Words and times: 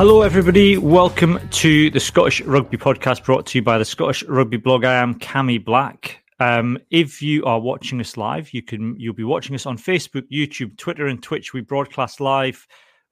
Hello, 0.00 0.22
everybody. 0.22 0.78
Welcome 0.78 1.38
to 1.50 1.90
the 1.90 2.00
Scottish 2.00 2.40
Rugby 2.40 2.78
Podcast 2.78 3.22
brought 3.22 3.44
to 3.48 3.58
you 3.58 3.62
by 3.62 3.76
the 3.76 3.84
Scottish 3.84 4.22
Rugby 4.22 4.56
blog. 4.56 4.82
I 4.82 4.94
am 4.94 5.18
Cammy 5.18 5.62
Black. 5.62 6.24
Um, 6.38 6.78
if 6.88 7.20
you 7.20 7.44
are 7.44 7.60
watching 7.60 8.00
us 8.00 8.16
live, 8.16 8.54
you 8.54 8.62
can 8.62 8.98
you'll 8.98 9.12
be 9.12 9.24
watching 9.24 9.54
us 9.54 9.66
on 9.66 9.76
Facebook, 9.76 10.22
YouTube, 10.32 10.78
Twitter, 10.78 11.08
and 11.08 11.22
Twitch. 11.22 11.52
We 11.52 11.60
broadcast 11.60 12.18
live 12.18 12.66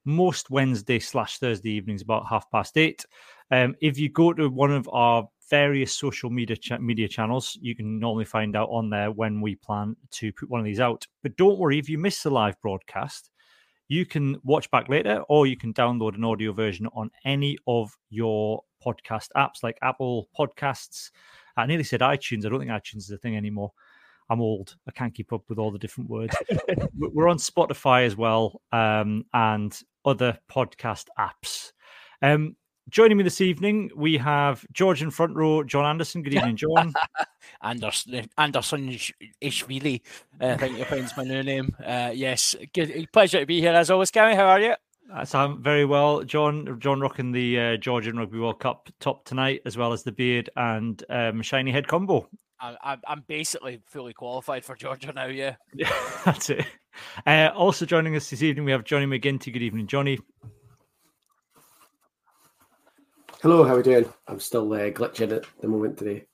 most 0.07 0.49
Wednesday 0.49 0.99
slash 0.99 1.37
Thursday 1.37 1.73
evenings 1.73 2.01
about 2.01 2.27
half 2.27 2.51
past 2.51 2.79
eight. 2.79 3.05
Um, 3.51 3.75
if 3.83 3.99
you 3.99 4.09
go 4.09 4.33
to 4.33 4.49
one 4.49 4.73
of 4.73 4.89
our 4.89 5.29
various 5.51 5.93
social 5.93 6.31
media 6.31 6.57
cha- 6.57 6.79
media 6.79 7.07
channels, 7.07 7.59
you 7.61 7.77
can 7.77 7.99
normally 7.99 8.25
find 8.25 8.57
out 8.57 8.71
on 8.71 8.89
there 8.89 9.13
when 9.13 9.43
we 9.43 9.57
plan 9.57 9.95
to 10.13 10.33
put 10.33 10.49
one 10.49 10.61
of 10.61 10.65
these 10.65 10.81
out. 10.81 11.07
But 11.23 11.37
don't 11.37 11.59
worry 11.59 11.79
if 11.79 11.91
you 11.91 11.99
miss 11.99 12.23
the 12.23 12.31
live 12.31 12.59
broadcast, 12.63 13.31
you 13.89 14.07
can 14.07 14.37
watch 14.45 14.71
back 14.71 14.89
later, 14.89 15.23
or 15.29 15.47
you 15.47 15.57
can 15.57 15.73
download 15.73 16.15
an 16.15 16.25
audio 16.25 16.53
version 16.53 16.87
on 16.95 17.11
any 17.25 17.59
of 17.67 17.97
your 18.11 18.63
podcast 18.85 19.29
apps 19.37 19.63
like 19.63 19.79
Apple 19.83 20.29
Podcasts. 20.39 21.11
I 21.57 21.67
nearly 21.67 21.85
said 21.85 22.01
iTunes. 22.01 22.47
I 22.47 22.51
don't 22.51 22.61
think 22.61 22.71
iTunes 22.71 22.99
is 22.99 23.11
a 23.11 23.19
thing 23.19 23.37
anymore. 23.37 23.73
I'm 24.31 24.41
old. 24.41 24.77
I 24.87 24.93
can't 24.93 25.15
keep 25.15 25.33
up 25.33 25.43
with 25.49 25.59
all 25.59 25.71
the 25.71 25.79
different 25.79 26.11
words. 26.11 26.37
We're 26.99 27.29
on 27.29 27.39
Spotify 27.39 28.05
as 28.05 28.15
well, 28.15 28.61
um, 28.73 29.25
and 29.33 29.79
other 30.05 30.39
podcast 30.51 31.07
apps. 31.19 31.73
Um, 32.21 32.57
joining 32.89 33.17
me 33.17 33.25
this 33.25 33.41
evening, 33.41 33.91
we 33.97 34.17
have 34.19 34.65
Georgian 34.73 35.11
front 35.11 35.35
row, 35.37 35.63
John 35.63 35.85
Anderson. 35.85 36.23
Good 36.23 36.35
evening, 36.35 36.57
John. 36.57 36.93
Anderson, 37.63 38.29
Anderson 38.39 38.99
Ishvili, 39.43 40.03
uh, 40.41 40.47
I 40.47 40.57
think 40.57 40.79
you 40.79 40.85
pronounce 40.85 41.17
my 41.17 41.25
new 41.25 41.43
name. 41.43 41.75
Uh, 41.85 42.13
yes, 42.15 42.55
good, 42.73 43.09
pleasure 43.13 43.41
to 43.41 43.47
be 43.47 43.61
here 43.61 43.73
as 43.73 43.91
always, 43.91 44.11
Gary. 44.11 44.35
How 44.35 44.47
are 44.47 44.61
you? 44.61 44.75
So 45.25 45.39
I'm 45.39 45.63
very 45.63 45.85
well, 45.85 46.23
John. 46.23 46.79
John 46.81 47.01
rocking 47.01 47.33
the 47.33 47.59
uh, 47.59 47.77
Georgian 47.79 48.19
Rugby 48.19 48.39
World 48.39 48.61
Cup 48.61 48.91
top 49.01 49.25
tonight, 49.25 49.63
as 49.65 49.77
well 49.77 49.93
as 49.93 50.03
the 50.03 50.13
beard 50.13 50.51
and 50.57 51.03
um, 51.09 51.41
shiny 51.43 51.73
head 51.73 51.89
combo. 51.89 52.29
I'm, 52.61 53.01
I'm 53.07 53.25
basically 53.27 53.81
fully 53.87 54.13
qualified 54.13 54.65
for 54.65 54.75
Georgia 54.75 55.13
now. 55.13 55.27
Yeah, 55.27 55.57
yeah, 55.75 55.93
that's 56.25 56.51
it. 56.51 56.67
Uh, 57.27 57.51
also 57.55 57.87
joining 57.87 58.17
us 58.17 58.29
this 58.29 58.43
evening, 58.43 58.65
we 58.65 58.73
have 58.73 58.85
Johnny 58.85 59.07
McGinty. 59.07 59.53
Good 59.53 59.63
evening, 59.63 59.87
Johnny. 59.87 60.19
Hello, 63.41 63.63
how 63.63 63.75
are 63.75 63.77
we 63.77 63.83
doing? 63.85 64.13
I'm 64.27 64.41
still 64.41 64.73
uh, 64.73 64.91
glitching 64.91 65.31
at 65.31 65.45
the 65.61 65.69
moment 65.69 65.97
today. 65.97 66.25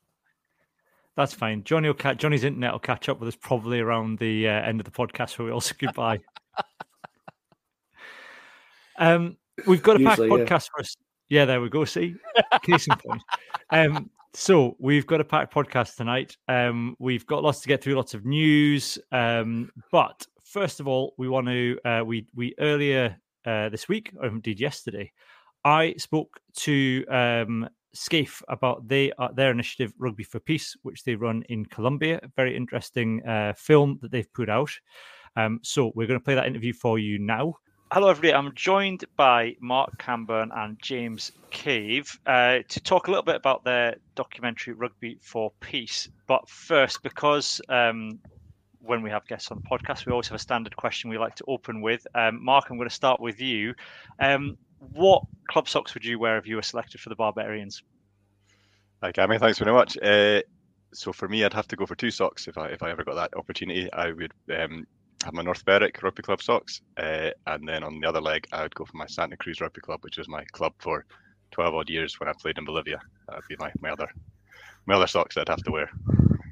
That's 1.18 1.34
fine. 1.34 1.62
Johnny 1.62 1.88
will 1.88 1.94
catch, 1.94 2.16
Johnny's 2.16 2.44
internet 2.44 2.72
will 2.72 2.78
catch 2.78 3.10
up 3.10 3.20
with 3.20 3.28
us 3.28 3.36
probably 3.36 3.80
around 3.80 4.18
the 4.18 4.48
uh, 4.48 4.52
end 4.52 4.80
of 4.80 4.86
the 4.86 4.90
podcast 4.90 5.38
where 5.38 5.44
we 5.44 5.52
all 5.52 5.60
say 5.60 5.74
goodbye. 5.78 6.20
um, 8.96 9.36
we've 9.66 9.82
got 9.82 9.96
a 9.96 10.02
Usually, 10.02 10.30
packed 10.30 10.50
podcast 10.50 10.70
for 10.70 10.80
us. 10.80 10.96
Yeah, 11.28 11.44
there 11.44 11.60
we 11.60 11.68
go. 11.68 11.84
See, 11.84 12.14
case 12.62 12.86
in 12.86 12.96
point. 12.96 13.22
Um, 13.68 14.08
so 14.32 14.74
we've 14.78 15.06
got 15.06 15.20
a 15.20 15.24
packed 15.24 15.52
podcast 15.52 15.96
tonight. 15.96 16.38
Um, 16.48 16.96
we've 16.98 17.26
got 17.26 17.42
lots 17.42 17.60
to 17.60 17.68
get 17.68 17.82
through, 17.84 17.96
lots 17.96 18.14
of 18.14 18.24
news. 18.24 18.98
Um, 19.12 19.70
but 19.92 20.26
first 20.42 20.80
of 20.80 20.88
all, 20.88 21.12
we 21.18 21.28
want 21.28 21.48
to 21.48 21.78
uh, 21.84 22.02
we 22.02 22.26
we 22.34 22.54
earlier 22.58 23.20
uh, 23.44 23.68
this 23.68 23.88
week, 23.88 24.10
or 24.18 24.28
indeed 24.28 24.58
yesterday, 24.58 25.12
I 25.64 25.94
spoke 25.96 26.40
to 26.58 27.04
um, 27.08 27.68
about 28.48 28.86
they, 28.88 29.12
uh, 29.18 29.28
their 29.32 29.50
initiative 29.50 29.92
Rugby 29.98 30.24
for 30.24 30.40
Peace, 30.40 30.76
which 30.82 31.04
they 31.04 31.14
run 31.14 31.42
in 31.48 31.64
Colombia. 31.66 32.20
Very 32.36 32.56
interesting 32.56 33.26
uh, 33.26 33.54
film 33.56 33.98
that 34.02 34.10
they've 34.10 34.32
put 34.32 34.50
out. 34.50 34.70
Um, 35.36 35.60
so 35.62 35.92
we're 35.94 36.06
going 36.06 36.20
to 36.20 36.24
play 36.24 36.34
that 36.34 36.46
interview 36.46 36.72
for 36.72 36.98
you 36.98 37.18
now. 37.18 37.54
Hello, 37.92 38.08
everybody. 38.08 38.34
I'm 38.34 38.52
joined 38.54 39.04
by 39.16 39.54
Mark 39.60 39.98
Camburn 39.98 40.50
and 40.56 40.76
James 40.82 41.32
Cave 41.50 42.18
uh, 42.26 42.58
to 42.68 42.80
talk 42.80 43.06
a 43.06 43.10
little 43.10 43.24
bit 43.24 43.36
about 43.36 43.64
their 43.64 43.96
documentary 44.16 44.74
Rugby 44.74 45.18
for 45.22 45.52
Peace. 45.60 46.08
But 46.26 46.48
first, 46.48 47.02
because 47.02 47.60
um, 47.68 48.18
when 48.80 49.02
we 49.02 49.10
have 49.10 49.26
guests 49.26 49.50
on 49.50 49.62
the 49.62 49.68
podcast, 49.68 50.06
we 50.06 50.12
always 50.12 50.28
have 50.28 50.36
a 50.36 50.40
standard 50.40 50.76
question 50.76 51.08
we 51.08 51.18
like 51.18 51.36
to 51.36 51.44
open 51.46 51.80
with. 51.80 52.06
Um, 52.14 52.44
Mark, 52.44 52.66
I'm 52.68 52.76
going 52.76 52.88
to 52.88 52.94
start 52.94 53.20
with 53.20 53.40
you. 53.40 53.74
Um, 54.18 54.56
what 54.92 55.24
club 55.48 55.68
socks 55.68 55.94
would 55.94 56.04
you 56.04 56.18
wear 56.18 56.38
if 56.38 56.46
you 56.46 56.56
were 56.56 56.62
selected 56.62 57.00
for 57.00 57.08
the 57.08 57.16
Barbarians? 57.16 57.82
Hi, 59.02 59.12
Cammy. 59.12 59.38
Thanks 59.38 59.58
very 59.58 59.72
much. 59.72 59.98
Uh, 59.98 60.42
so 60.92 61.12
for 61.12 61.28
me, 61.28 61.44
I'd 61.44 61.52
have 61.52 61.68
to 61.68 61.76
go 61.76 61.86
for 61.86 61.94
two 61.94 62.10
socks 62.10 62.48
if 62.48 62.56
I 62.56 62.68
if 62.68 62.82
I 62.82 62.90
ever 62.90 63.04
got 63.04 63.16
that 63.16 63.36
opportunity. 63.36 63.92
I 63.92 64.12
would 64.12 64.32
um, 64.56 64.86
have 65.24 65.34
my 65.34 65.42
North 65.42 65.64
Berwick 65.64 66.02
Rugby 66.02 66.22
Club 66.22 66.40
socks, 66.40 66.80
uh, 66.96 67.30
and 67.46 67.68
then 67.68 67.82
on 67.82 68.00
the 68.00 68.08
other 68.08 68.20
leg, 68.20 68.46
I 68.52 68.62
would 68.62 68.74
go 68.74 68.84
for 68.84 68.96
my 68.96 69.06
Santa 69.06 69.36
Cruz 69.36 69.60
Rugby 69.60 69.80
Club, 69.80 70.00
which 70.02 70.18
was 70.18 70.28
my 70.28 70.44
club 70.52 70.72
for 70.78 71.04
twelve 71.50 71.74
odd 71.74 71.90
years 71.90 72.18
when 72.18 72.28
I 72.28 72.32
played 72.40 72.58
in 72.58 72.64
Bolivia. 72.64 73.00
That 73.28 73.36
would 73.36 73.48
be 73.48 73.56
my, 73.58 73.72
my 73.80 73.90
other 73.90 74.08
my 74.86 74.94
other 74.94 75.06
socks 75.06 75.34
that 75.34 75.42
I'd 75.42 75.52
have 75.52 75.64
to 75.64 75.70
wear. 75.70 75.90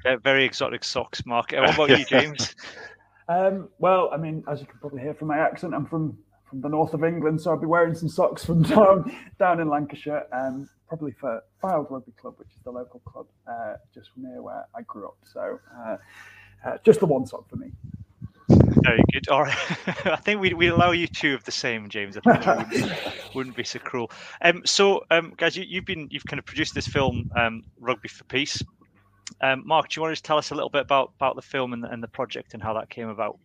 Yeah, 0.04 0.16
very 0.16 0.44
exotic 0.44 0.84
socks, 0.84 1.24
Mark. 1.26 1.52
What 1.56 1.74
about 1.74 1.98
you, 1.98 2.04
James? 2.04 2.54
um, 3.28 3.68
well, 3.78 4.10
I 4.12 4.16
mean, 4.16 4.42
as 4.48 4.60
you 4.60 4.66
can 4.66 4.78
probably 4.80 5.00
hear 5.00 5.14
from 5.14 5.28
my 5.28 5.38
accent, 5.38 5.74
I'm 5.74 5.86
from 5.86 6.18
from 6.52 6.60
the 6.60 6.68
north 6.68 6.92
of 6.92 7.02
England, 7.02 7.40
so 7.40 7.50
I'll 7.50 7.56
be 7.56 7.66
wearing 7.66 7.94
some 7.94 8.10
socks 8.10 8.44
from 8.44 8.62
down 8.74 9.16
down 9.38 9.58
in 9.58 9.70
Lancashire. 9.70 10.26
Um, 10.32 10.68
probably 10.86 11.12
for 11.12 11.42
Fylde 11.62 11.90
Rugby 11.90 12.12
Club, 12.12 12.34
which 12.36 12.48
is 12.48 12.62
the 12.64 12.70
local 12.70 13.00
club 13.00 13.26
uh, 13.50 13.76
just 13.94 14.10
near 14.18 14.42
where 14.42 14.66
I 14.76 14.82
grew 14.82 15.06
up. 15.06 15.16
So 15.24 15.58
uh, 15.74 15.96
uh, 16.66 16.76
just 16.84 17.00
the 17.00 17.06
one 17.06 17.24
sock 17.24 17.48
for 17.48 17.56
me. 17.56 17.72
Very 18.50 19.02
good. 19.10 19.26
All 19.28 19.44
right. 19.44 19.56
I 20.04 20.16
think 20.16 20.42
we 20.42 20.52
we 20.52 20.66
allow 20.66 20.90
you 20.90 21.06
two 21.06 21.34
of 21.34 21.42
the 21.44 21.52
same, 21.52 21.88
James. 21.88 22.18
I 22.18 22.20
think 22.20 22.46
wouldn't, 22.46 22.92
wouldn't, 23.34 23.56
be 23.56 23.64
so 23.64 23.78
cruel. 23.78 24.10
Um, 24.42 24.60
so, 24.66 25.04
um, 25.10 25.32
guys, 25.38 25.56
you, 25.56 25.76
have 25.76 25.86
been 25.86 26.08
you've 26.10 26.26
kind 26.26 26.38
of 26.38 26.44
produced 26.44 26.74
this 26.74 26.86
film, 26.86 27.30
um, 27.34 27.62
Rugby 27.80 28.08
for 28.08 28.24
Peace. 28.24 28.62
Um, 29.40 29.62
Mark, 29.66 29.88
do 29.88 29.98
you 29.98 30.02
want 30.02 30.14
to 30.14 30.22
tell 30.22 30.36
us 30.36 30.50
a 30.50 30.54
little 30.54 30.68
bit 30.68 30.82
about 30.82 31.12
about 31.16 31.36
the 31.36 31.42
film 31.42 31.72
and, 31.72 31.86
and 31.86 32.02
the 32.02 32.08
project 32.08 32.52
and 32.52 32.62
how 32.62 32.74
that 32.74 32.90
came 32.90 33.08
about? 33.08 33.38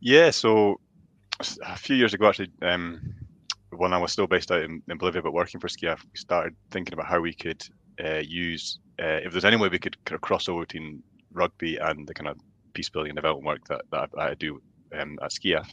Yeah. 0.00 0.30
So, 0.32 0.80
a 1.40 1.76
few 1.76 1.96
years 1.96 2.14
ago, 2.14 2.28
actually, 2.28 2.50
um, 2.62 3.14
when 3.70 3.92
I 3.92 3.98
was 3.98 4.12
still 4.12 4.26
based 4.26 4.50
out 4.50 4.62
in, 4.62 4.82
in 4.88 4.98
Bolivia 4.98 5.22
but 5.22 5.32
working 5.32 5.60
for 5.60 5.68
SCIAF, 5.68 6.02
we 6.04 6.16
started 6.16 6.54
thinking 6.70 6.94
about 6.94 7.06
how 7.06 7.20
we 7.20 7.34
could 7.34 7.62
uh, 8.02 8.22
use, 8.24 8.78
uh, 9.00 9.20
if 9.24 9.32
there's 9.32 9.44
any 9.44 9.56
way 9.56 9.68
we 9.68 9.78
could 9.78 10.02
kind 10.04 10.14
of 10.14 10.20
cross 10.20 10.48
over 10.48 10.60
between 10.60 11.02
rugby 11.32 11.76
and 11.76 12.06
the 12.06 12.14
kind 12.14 12.28
of 12.28 12.38
peace 12.72 12.88
building 12.88 13.10
and 13.10 13.16
development 13.16 13.46
work 13.46 13.66
that, 13.68 13.82
that 13.90 14.10
I, 14.18 14.30
I 14.30 14.34
do 14.34 14.60
um, 14.98 15.18
at 15.22 15.30
SCIAF. 15.30 15.68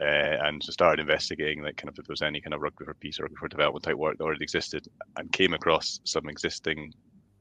Uh, 0.00 0.04
and 0.44 0.62
so 0.62 0.72
started 0.72 1.00
investigating 1.00 1.62
like 1.62 1.76
kind 1.76 1.88
of 1.88 1.96
if 1.96 2.04
there 2.04 2.12
was 2.12 2.22
any 2.22 2.40
kind 2.40 2.52
of 2.52 2.60
rugby 2.60 2.84
for 2.84 2.94
peace 2.94 3.20
or 3.20 3.24
rugby 3.24 3.36
for 3.36 3.46
development 3.46 3.84
type 3.84 3.94
work 3.94 4.18
that 4.18 4.24
already 4.24 4.42
existed 4.42 4.88
and 5.16 5.30
came 5.30 5.54
across 5.54 6.00
some 6.02 6.28
existing 6.28 6.92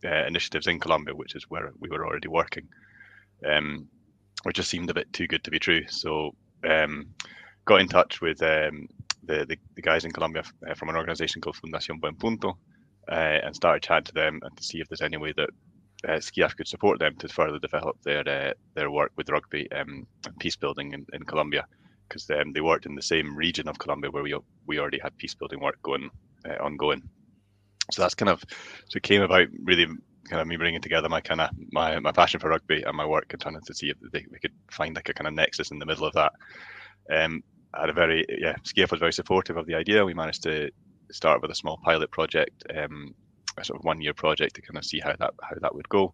uh, 0.05 0.25
initiatives 0.27 0.67
in 0.67 0.79
Colombia, 0.79 1.15
which 1.15 1.35
is 1.35 1.49
where 1.49 1.71
we 1.79 1.89
were 1.89 2.05
already 2.05 2.27
working, 2.27 2.67
um, 3.49 3.87
which 4.43 4.57
just 4.57 4.69
seemed 4.69 4.89
a 4.91 4.93
bit 4.93 5.11
too 5.13 5.25
good 5.25 5.43
to 5.43 5.49
be 5.49 5.57
true. 5.57 5.81
So 5.87 6.35
um, 6.69 7.07
got 7.65 7.81
in 7.81 7.87
touch 7.87 8.21
with 8.21 8.41
um, 8.41 8.87
the, 9.23 9.45
the, 9.45 9.57
the 9.75 9.81
guys 9.81 10.05
in 10.05 10.11
Colombia 10.11 10.43
uh, 10.67 10.73
from 10.73 10.89
an 10.89 10.95
organization 10.95 11.41
called 11.41 11.55
Fundación 11.55 11.99
Buen 11.99 12.15
Punto 12.15 12.57
uh, 13.09 13.39
and 13.43 13.55
started 13.55 13.83
chatting 13.83 14.05
to 14.05 14.13
them 14.13 14.39
and 14.43 14.55
to 14.57 14.63
see 14.63 14.79
if 14.79 14.87
there's 14.89 15.01
any 15.01 15.17
way 15.17 15.33
that 15.35 15.49
uh, 16.07 16.17
SCIAF 16.17 16.55
could 16.55 16.67
support 16.67 16.99
them 16.99 17.15
to 17.17 17.27
further 17.27 17.59
develop 17.59 17.97
their 18.03 18.27
uh, 18.27 18.53
their 18.75 18.91
work 18.91 19.11
with 19.15 19.29
rugby 19.29 19.71
um, 19.71 20.05
and 20.25 20.39
peace 20.39 20.55
building 20.55 20.93
in, 20.93 21.05
in 21.13 21.23
Colombia 21.23 21.65
because 22.07 22.29
um, 22.31 22.51
they 22.51 22.61
worked 22.61 22.85
in 22.85 22.95
the 22.95 23.01
same 23.01 23.35
region 23.35 23.67
of 23.67 23.79
Colombia 23.79 24.11
where 24.11 24.23
we 24.23 24.35
we 24.67 24.79
already 24.79 24.99
had 24.99 25.17
peace 25.17 25.33
building 25.33 25.61
work 25.61 25.81
going 25.81 26.09
uh, 26.45 26.61
ongoing. 26.61 27.01
So 27.91 28.01
that's 28.01 28.15
kind 28.15 28.29
of 28.29 28.43
so 28.89 28.97
it 28.97 29.03
came 29.03 29.21
about 29.21 29.47
really 29.63 29.87
kind 30.29 30.41
of 30.41 30.47
me 30.47 30.57
bringing 30.57 30.81
together 30.81 31.09
my 31.09 31.21
kind 31.21 31.41
of 31.41 31.49
my, 31.71 31.99
my 31.99 32.11
passion 32.11 32.39
for 32.39 32.49
rugby 32.49 32.83
and 32.83 32.95
my 32.95 33.05
work 33.05 33.27
and 33.31 33.41
trying 33.41 33.59
to 33.59 33.73
see 33.73 33.89
if 33.89 33.97
they, 34.11 34.25
we 34.31 34.39
could 34.39 34.53
find 34.71 34.95
like 34.95 35.09
a 35.09 35.13
kind 35.13 35.27
of 35.27 35.33
nexus 35.33 35.71
in 35.71 35.79
the 35.79 35.85
middle 35.85 36.05
of 36.05 36.13
that. 36.13 36.33
Um, 37.11 37.43
had 37.73 37.89
a 37.89 37.93
very 37.93 38.25
yeah, 38.29 38.55
SCIAF 38.63 38.91
was 38.91 38.99
very 38.99 39.13
supportive 39.13 39.57
of 39.57 39.65
the 39.65 39.75
idea. 39.75 40.05
We 40.05 40.13
managed 40.13 40.43
to 40.43 40.71
start 41.11 41.41
with 41.41 41.51
a 41.51 41.55
small 41.55 41.77
pilot 41.83 42.11
project, 42.11 42.63
um, 42.75 43.13
a 43.57 43.63
sort 43.63 43.79
of 43.79 43.85
one 43.85 44.01
year 44.01 44.13
project 44.13 44.55
to 44.55 44.61
kind 44.61 44.77
of 44.77 44.85
see 44.85 44.99
how 44.99 45.15
that 45.19 45.33
how 45.41 45.55
that 45.61 45.75
would 45.75 45.89
go, 45.89 46.13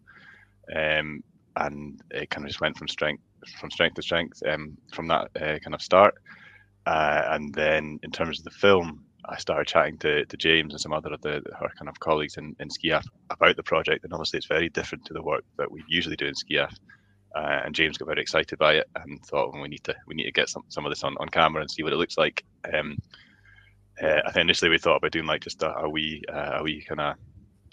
um, 0.74 1.22
and 1.56 2.00
it 2.10 2.30
kind 2.30 2.44
of 2.44 2.50
just 2.50 2.60
went 2.60 2.76
from 2.76 2.88
strength 2.88 3.22
from 3.58 3.70
strength 3.70 3.94
to 3.94 4.02
strength 4.02 4.42
um, 4.46 4.76
from 4.92 5.08
that 5.08 5.30
uh, 5.36 5.58
kind 5.58 5.74
of 5.74 5.82
start. 5.82 6.14
Uh, 6.86 7.22
and 7.30 7.54
then 7.54 7.98
in 8.02 8.10
terms 8.10 8.38
of 8.38 8.44
the 8.44 8.50
film, 8.50 9.04
I 9.24 9.36
started 9.36 9.66
chatting 9.66 9.98
to, 9.98 10.24
to 10.24 10.36
James 10.36 10.72
and 10.72 10.80
some 10.80 10.92
other 10.92 11.12
of 11.12 11.20
the 11.20 11.42
her 11.58 11.70
kind 11.78 11.88
of 11.88 12.00
colleagues 12.00 12.36
in, 12.36 12.56
in 12.58 12.68
SCIAF 12.68 13.04
about 13.28 13.56
the 13.56 13.62
project, 13.62 14.04
and 14.04 14.12
obviously 14.12 14.38
it's 14.38 14.46
very 14.46 14.68
different 14.68 15.04
to 15.06 15.14
the 15.14 15.22
work 15.22 15.44
that 15.58 15.70
we 15.70 15.84
usually 15.88 16.16
do 16.16 16.26
in 16.26 16.34
SCIAF. 16.34 16.74
Uh, 17.34 17.60
and 17.64 17.74
James 17.74 17.96
got 17.96 18.06
very 18.06 18.20
excited 18.20 18.58
by 18.58 18.74
it 18.74 18.88
and 18.96 19.24
thought 19.24 19.52
well, 19.52 19.62
we 19.62 19.68
need 19.68 19.84
to 19.84 19.94
we 20.06 20.14
need 20.14 20.24
to 20.24 20.32
get 20.32 20.48
some, 20.48 20.64
some 20.68 20.84
of 20.84 20.90
this 20.90 21.04
on, 21.04 21.16
on 21.20 21.28
camera 21.28 21.62
and 21.62 21.70
see 21.70 21.82
what 21.82 21.92
it 21.92 21.96
looks 21.96 22.18
like. 22.18 22.44
Um, 22.72 22.98
uh, 24.02 24.20
I 24.26 24.32
think 24.32 24.44
initially 24.44 24.70
we 24.70 24.78
thought 24.78 24.96
about 24.96 25.12
doing 25.12 25.26
like 25.26 25.42
just 25.42 25.62
a, 25.62 25.76
a 25.76 25.88
wee 25.88 26.22
uh, 26.28 26.58
a 26.58 26.62
wee 26.62 26.82
kind 26.82 27.00
of 27.00 27.16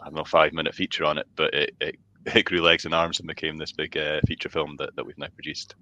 I 0.01 0.05
don't 0.05 0.15
know 0.15 0.23
five 0.23 0.53
minute 0.53 0.75
feature 0.75 1.05
on 1.05 1.17
it, 1.17 1.27
but 1.35 1.53
it, 1.53 1.75
it, 1.79 1.95
it 2.35 2.45
grew 2.45 2.61
legs 2.61 2.85
and 2.85 2.93
arms 2.93 3.19
and 3.19 3.27
became 3.27 3.57
this 3.57 3.71
big 3.71 3.97
uh, 3.97 4.19
feature 4.27 4.49
film 4.49 4.75
that, 4.77 4.95
that 4.95 5.05
we've 5.05 5.17
now 5.17 5.27
produced. 5.33 5.75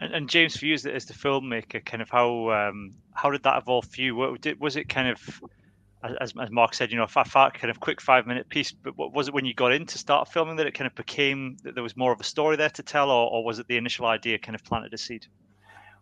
And, 0.00 0.12
and, 0.12 0.28
James, 0.28 0.56
for 0.56 0.66
you 0.66 0.74
as 0.74 0.82
the, 0.82 0.94
as 0.94 1.06
the 1.06 1.14
filmmaker, 1.14 1.82
kind 1.82 2.02
of 2.02 2.10
how 2.10 2.50
um, 2.50 2.94
how 3.14 3.30
did 3.30 3.44
that 3.44 3.56
evolve 3.56 3.86
for 3.86 4.00
you? 4.00 4.14
What, 4.14 4.40
did, 4.40 4.60
was 4.60 4.76
it 4.76 4.88
kind 4.88 5.08
of 5.08 5.42
as, 6.02 6.32
as 6.40 6.50
Mark 6.50 6.74
said, 6.74 6.90
you 6.90 6.98
know, 6.98 7.04
a 7.04 7.24
fat 7.24 7.54
kind 7.54 7.70
of 7.70 7.80
quick 7.80 8.00
five 8.00 8.26
minute 8.26 8.48
piece. 8.48 8.72
But 8.72 8.96
what 8.96 9.12
was 9.12 9.28
it 9.28 9.34
when 9.34 9.44
you 9.44 9.54
got 9.54 9.72
in 9.72 9.86
to 9.86 9.98
start 9.98 10.28
filming 10.28 10.56
that 10.56 10.66
it 10.66 10.72
kind 10.72 10.86
of 10.86 10.94
became 10.94 11.56
that 11.62 11.74
there 11.74 11.82
was 11.82 11.96
more 11.96 12.12
of 12.12 12.20
a 12.20 12.24
story 12.24 12.56
there 12.56 12.70
to 12.70 12.82
tell, 12.82 13.10
or, 13.10 13.30
or 13.30 13.44
was 13.44 13.58
it 13.58 13.66
the 13.68 13.76
initial 13.76 14.06
idea 14.06 14.38
kind 14.38 14.54
of 14.54 14.64
planted 14.64 14.92
a 14.94 14.98
seed? 14.98 15.26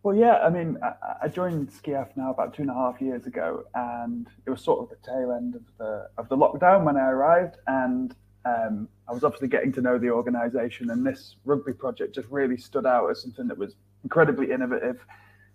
Well, 0.03 0.15
yeah, 0.15 0.39
I 0.39 0.51
mean, 0.51 0.77
I, 0.83 0.93
I 1.23 1.29
joined 1.29 1.71
SCIAF 1.71 2.09
now 2.17 2.31
about 2.31 2.55
two 2.55 2.63
and 2.63 2.71
a 2.71 2.75
half 2.75 3.01
years 3.01 3.27
ago, 3.27 3.65
and 3.75 4.27
it 4.47 4.51
was 4.51 4.61
sort 4.61 4.81
of 4.81 4.91
the 4.91 5.07
tail 5.07 5.33
end 5.33 5.55
of 5.55 5.63
the 5.79 6.09
of 6.19 6.29
the 6.29 6.37
lockdown 6.37 6.85
when 6.85 6.97
I 6.97 7.09
arrived, 7.09 7.57
and 7.67 8.15
um, 8.45 8.89
I 9.09 9.13
was 9.13 9.25
obviously 9.25 9.49
getting 9.49 9.73
to 9.73 9.81
know 9.81 9.99
the 9.99 10.11
organisation, 10.11 10.91
and 10.91 11.07
this 11.07 11.37
rugby 11.45 11.73
project 11.73 12.15
just 12.15 12.29
really 12.29 12.59
stood 12.59 12.85
out 12.85 13.09
as 13.11 13.23
something 13.23 13.49
that 13.49 13.57
was 13.57 13.77
incredibly 14.03 14.51
innovative, 14.51 15.03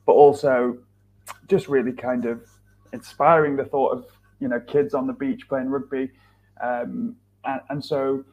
but 0.07 0.13
also 0.13 0.79
just 1.47 1.67
really 1.67 1.91
kind 1.91 2.25
of 2.25 2.41
inspiring 2.91 3.55
the 3.55 3.65
thought 3.65 3.91
of 3.91 4.05
you 4.39 4.47
know 4.47 4.59
kids 4.59 4.93
on 4.93 5.07
the 5.07 5.13
beach 5.13 5.47
playing 5.47 5.69
rugby, 5.69 6.09
um, 6.61 7.15
and, 7.45 7.61
and, 7.69 7.83
so 7.83 8.23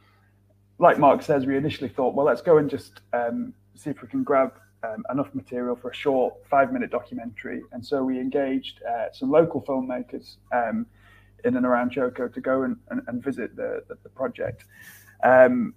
like 0.79 0.99
Mark 0.99 1.23
says, 1.23 1.47
we 1.47 1.57
initially 1.57 1.89
thought, 1.89 2.15
well, 2.15 2.27
let's 2.27 2.43
go 2.43 2.59
and 2.59 2.69
just 2.69 3.01
um, 3.13 3.55
see 3.75 3.91
if 3.91 4.03
we 4.03 4.09
can 4.09 4.23
grab 4.23 4.53
um, 4.83 5.05
enough 5.11 5.35
material 5.35 5.75
for 5.75 5.91
a 5.91 5.95
short 5.95 6.35
five-minute 6.51 6.91
documentary, 6.91 7.63
and 7.73 7.85
so 7.85 8.03
we 8.05 8.19
engaged 8.19 8.81
uh, 8.83 9.07
some 9.13 9.31
local 9.31 9.63
filmmakers 9.63 10.37
um, 10.53 10.87
in 11.45 11.57
and 11.57 11.65
around 11.65 11.93
Choco 11.93 12.29
to 12.29 12.41
go 12.41 12.63
and, 12.63 12.77
and, 12.91 13.03
and 13.07 13.23
visit 13.23 13.57
the, 13.57 13.83
the, 13.89 13.97
the 14.03 14.09
project. 14.11 14.65
Um, 15.23 15.75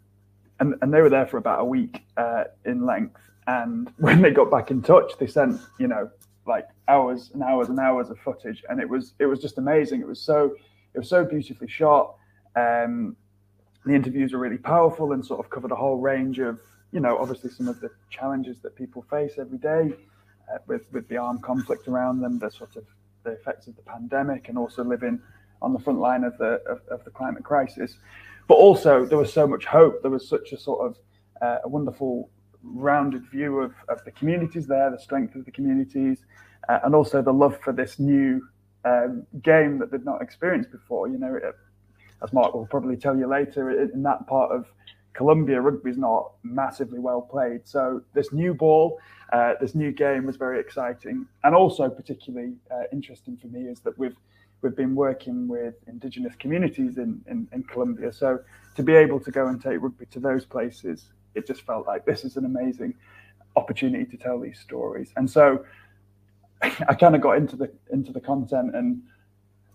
and, 0.59 0.75
and, 0.81 0.93
they 0.93 1.01
were 1.01 1.09
there 1.09 1.25
for 1.25 1.37
about 1.37 1.61
a 1.61 1.65
week 1.65 2.03
uh, 2.17 2.45
in 2.65 2.85
length. 2.85 3.21
And 3.47 3.91
when 3.97 4.21
they 4.21 4.31
got 4.31 4.51
back 4.51 4.71
in 4.71 4.81
touch, 4.81 5.13
they 5.19 5.27
sent, 5.27 5.61
you 5.79 5.87
know, 5.87 6.09
like 6.49 6.67
hours 6.89 7.31
and 7.33 7.41
hours 7.41 7.69
and 7.69 7.79
hours 7.79 8.09
of 8.09 8.19
footage, 8.19 8.63
and 8.67 8.81
it 8.81 8.89
was 8.89 9.13
it 9.19 9.27
was 9.27 9.39
just 9.39 9.57
amazing. 9.57 10.01
It 10.01 10.07
was 10.07 10.21
so 10.21 10.55
it 10.93 10.97
was 10.97 11.07
so 11.07 11.23
beautifully 11.23 11.69
shot. 11.69 12.15
Um, 12.55 13.15
the 13.85 13.93
interviews 13.93 14.33
were 14.33 14.39
really 14.39 14.57
powerful 14.57 15.13
and 15.13 15.25
sort 15.25 15.39
of 15.39 15.49
covered 15.49 15.71
a 15.71 15.75
whole 15.75 15.97
range 15.97 16.39
of 16.39 16.59
you 16.91 16.99
know 16.99 17.17
obviously 17.17 17.51
some 17.51 17.69
of 17.69 17.79
the 17.79 17.89
challenges 18.09 18.57
that 18.63 18.75
people 18.75 19.05
face 19.09 19.33
every 19.37 19.59
day 19.59 19.93
uh, 20.51 20.57
with 20.67 20.81
with 20.91 21.07
the 21.07 21.17
armed 21.17 21.41
conflict 21.41 21.87
around 21.87 22.19
them, 22.19 22.39
the 22.39 22.51
sort 22.51 22.75
of 22.75 22.85
the 23.23 23.31
effects 23.31 23.67
of 23.67 23.75
the 23.77 23.83
pandemic, 23.83 24.49
and 24.49 24.57
also 24.57 24.83
living 24.83 25.21
on 25.61 25.71
the 25.73 25.79
front 25.79 25.99
line 25.99 26.23
of 26.23 26.37
the 26.37 26.61
of, 26.67 26.81
of 26.89 27.05
the 27.05 27.11
climate 27.11 27.43
crisis. 27.43 27.97
But 28.47 28.55
also 28.55 29.05
there 29.05 29.17
was 29.17 29.31
so 29.31 29.47
much 29.47 29.65
hope. 29.65 30.01
There 30.01 30.11
was 30.11 30.27
such 30.27 30.51
a 30.51 30.57
sort 30.57 30.81
of 30.87 30.97
uh, 31.41 31.59
a 31.63 31.69
wonderful 31.69 32.29
rounded 32.63 33.25
view 33.29 33.59
of, 33.59 33.73
of 33.87 34.03
the 34.05 34.11
communities 34.11 34.67
there, 34.67 34.89
the 34.91 34.99
strength 34.99 35.35
of 35.35 35.45
the 35.45 35.51
communities, 35.51 36.25
uh, 36.67 36.79
and 36.83 36.93
also 36.93 37.21
the 37.21 37.33
love 37.33 37.59
for 37.61 37.73
this 37.73 37.99
new 37.99 38.41
um, 38.85 39.25
game 39.41 39.79
that 39.79 39.91
they'd 39.91 40.05
not 40.05 40.21
experienced 40.21 40.71
before. 40.71 41.07
You 41.07 41.17
know, 41.17 41.35
it, 41.35 41.55
as 42.23 42.33
Mark 42.33 42.53
will 42.53 42.67
probably 42.67 42.97
tell 42.97 43.17
you 43.17 43.27
later, 43.27 43.69
it, 43.69 43.91
in 43.93 44.03
that 44.03 44.27
part 44.27 44.51
of 44.51 44.71
Colombia, 45.13 45.59
rugby 45.59 45.89
is 45.89 45.97
not 45.97 46.33
massively 46.43 46.99
well 46.99 47.21
played. 47.21 47.67
So 47.67 48.01
this 48.13 48.31
new 48.31 48.53
ball, 48.53 48.99
uh, 49.33 49.53
this 49.59 49.75
new 49.75 49.91
game 49.91 50.25
was 50.25 50.37
very 50.37 50.59
exciting, 50.59 51.25
and 51.43 51.55
also 51.55 51.89
particularly 51.89 52.53
uh, 52.71 52.83
interesting 52.91 53.37
for 53.37 53.47
me 53.47 53.61
is 53.67 53.79
that 53.81 53.97
we've 53.97 54.15
we've 54.61 54.75
been 54.75 54.95
working 54.95 55.47
with 55.47 55.75
indigenous 55.87 56.35
communities 56.35 56.97
in, 56.97 57.21
in, 57.27 57.47
in 57.53 57.63
Colombia. 57.63 58.11
So 58.11 58.39
to 58.75 58.83
be 58.83 58.93
able 58.93 59.19
to 59.21 59.31
go 59.31 59.47
and 59.47 59.61
take 59.61 59.81
rugby 59.81 60.05
to 60.07 60.19
those 60.19 60.45
places 60.45 61.11
it 61.39 61.47
just 61.47 61.61
felt 61.61 61.87
like 61.87 62.05
this 62.05 62.23
is 62.23 62.37
an 62.37 62.45
amazing 62.45 62.93
opportunity 63.55 64.05
to 64.05 64.17
tell 64.17 64.39
these 64.39 64.59
stories. 64.59 65.11
And 65.15 65.29
so 65.29 65.65
I 66.61 66.93
kind 66.93 67.15
of 67.15 67.21
got 67.21 67.37
into 67.37 67.55
the 67.55 67.71
into 67.91 68.11
the 68.11 68.21
content 68.21 68.75
and 68.75 69.01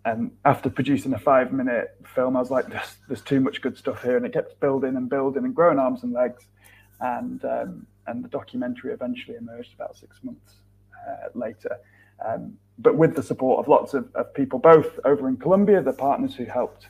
and 0.05 0.33
after 0.45 0.69
producing 0.69 1.15
a 1.15 1.19
five 1.19 1.53
minute 1.53 1.97
film, 2.15 2.37
I 2.37 2.41
was 2.41 2.51
like, 2.51 2.69
there's, 2.69 2.97
there's 3.09 3.23
too 3.23 3.41
much 3.41 3.63
good 3.63 3.77
stuff 3.79 4.03
here. 4.03 4.17
And 4.17 4.27
it 4.27 4.33
kept 4.33 4.61
building 4.61 4.97
and 4.97 5.09
building 5.09 5.45
and 5.45 5.55
growing 5.55 5.79
arms 5.79 6.03
and 6.03 6.13
legs. 6.13 6.45
And, 7.01 7.43
um, 7.45 7.87
and 8.07 8.23
the 8.23 8.29
documentary 8.29 8.93
eventually 8.93 9.37
emerged 9.37 9.73
about 9.75 9.97
six 9.97 10.23
months 10.23 10.57
uh, 11.09 11.29
later. 11.35 11.79
Um, 12.25 12.59
but 12.79 12.97
with 12.97 13.17
the 13.17 13.23
support 13.23 13.61
of 13.61 13.69
lots 13.69 13.95
of, 13.95 14.15
of, 14.15 14.33
people, 14.35 14.59
both 14.59 15.01
over 15.05 15.29
in 15.29 15.37
Colombia, 15.39 15.81
the 15.83 15.93
partners 15.93 16.35
who 16.35 16.45
helped, 16.45 16.89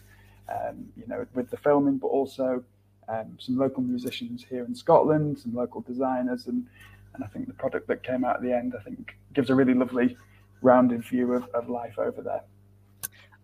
um, 0.49 0.87
you 0.97 1.06
know, 1.06 1.25
with 1.35 1.50
the 1.50 1.56
filming, 1.56 1.99
but 1.99 2.09
also 2.09 2.65
um, 3.09 3.37
some 3.39 3.56
local 3.56 3.83
musicians 3.83 4.45
here 4.49 4.65
in 4.65 4.75
Scotland, 4.75 5.39
some 5.39 5.55
local 5.55 5.81
designers, 5.81 6.47
and 6.47 6.67
and 7.15 7.23
I 7.23 7.29
think 7.29 7.47
the 7.47 7.55
product 7.55 7.87
that 7.89 8.03
came 8.03 8.25
out 8.25 8.37
at 8.37 8.43
the 8.43 8.53
end, 8.53 8.75
I 8.79 8.83
think, 8.83 9.17
gives 9.33 9.49
a 9.49 9.55
really 9.55 9.75
lovely, 9.75 10.17
rounded 10.62 11.05
view 11.05 11.33
of, 11.33 11.45
of 11.55 11.69
life 11.69 11.99
over 11.99 12.23
there. 12.23 12.43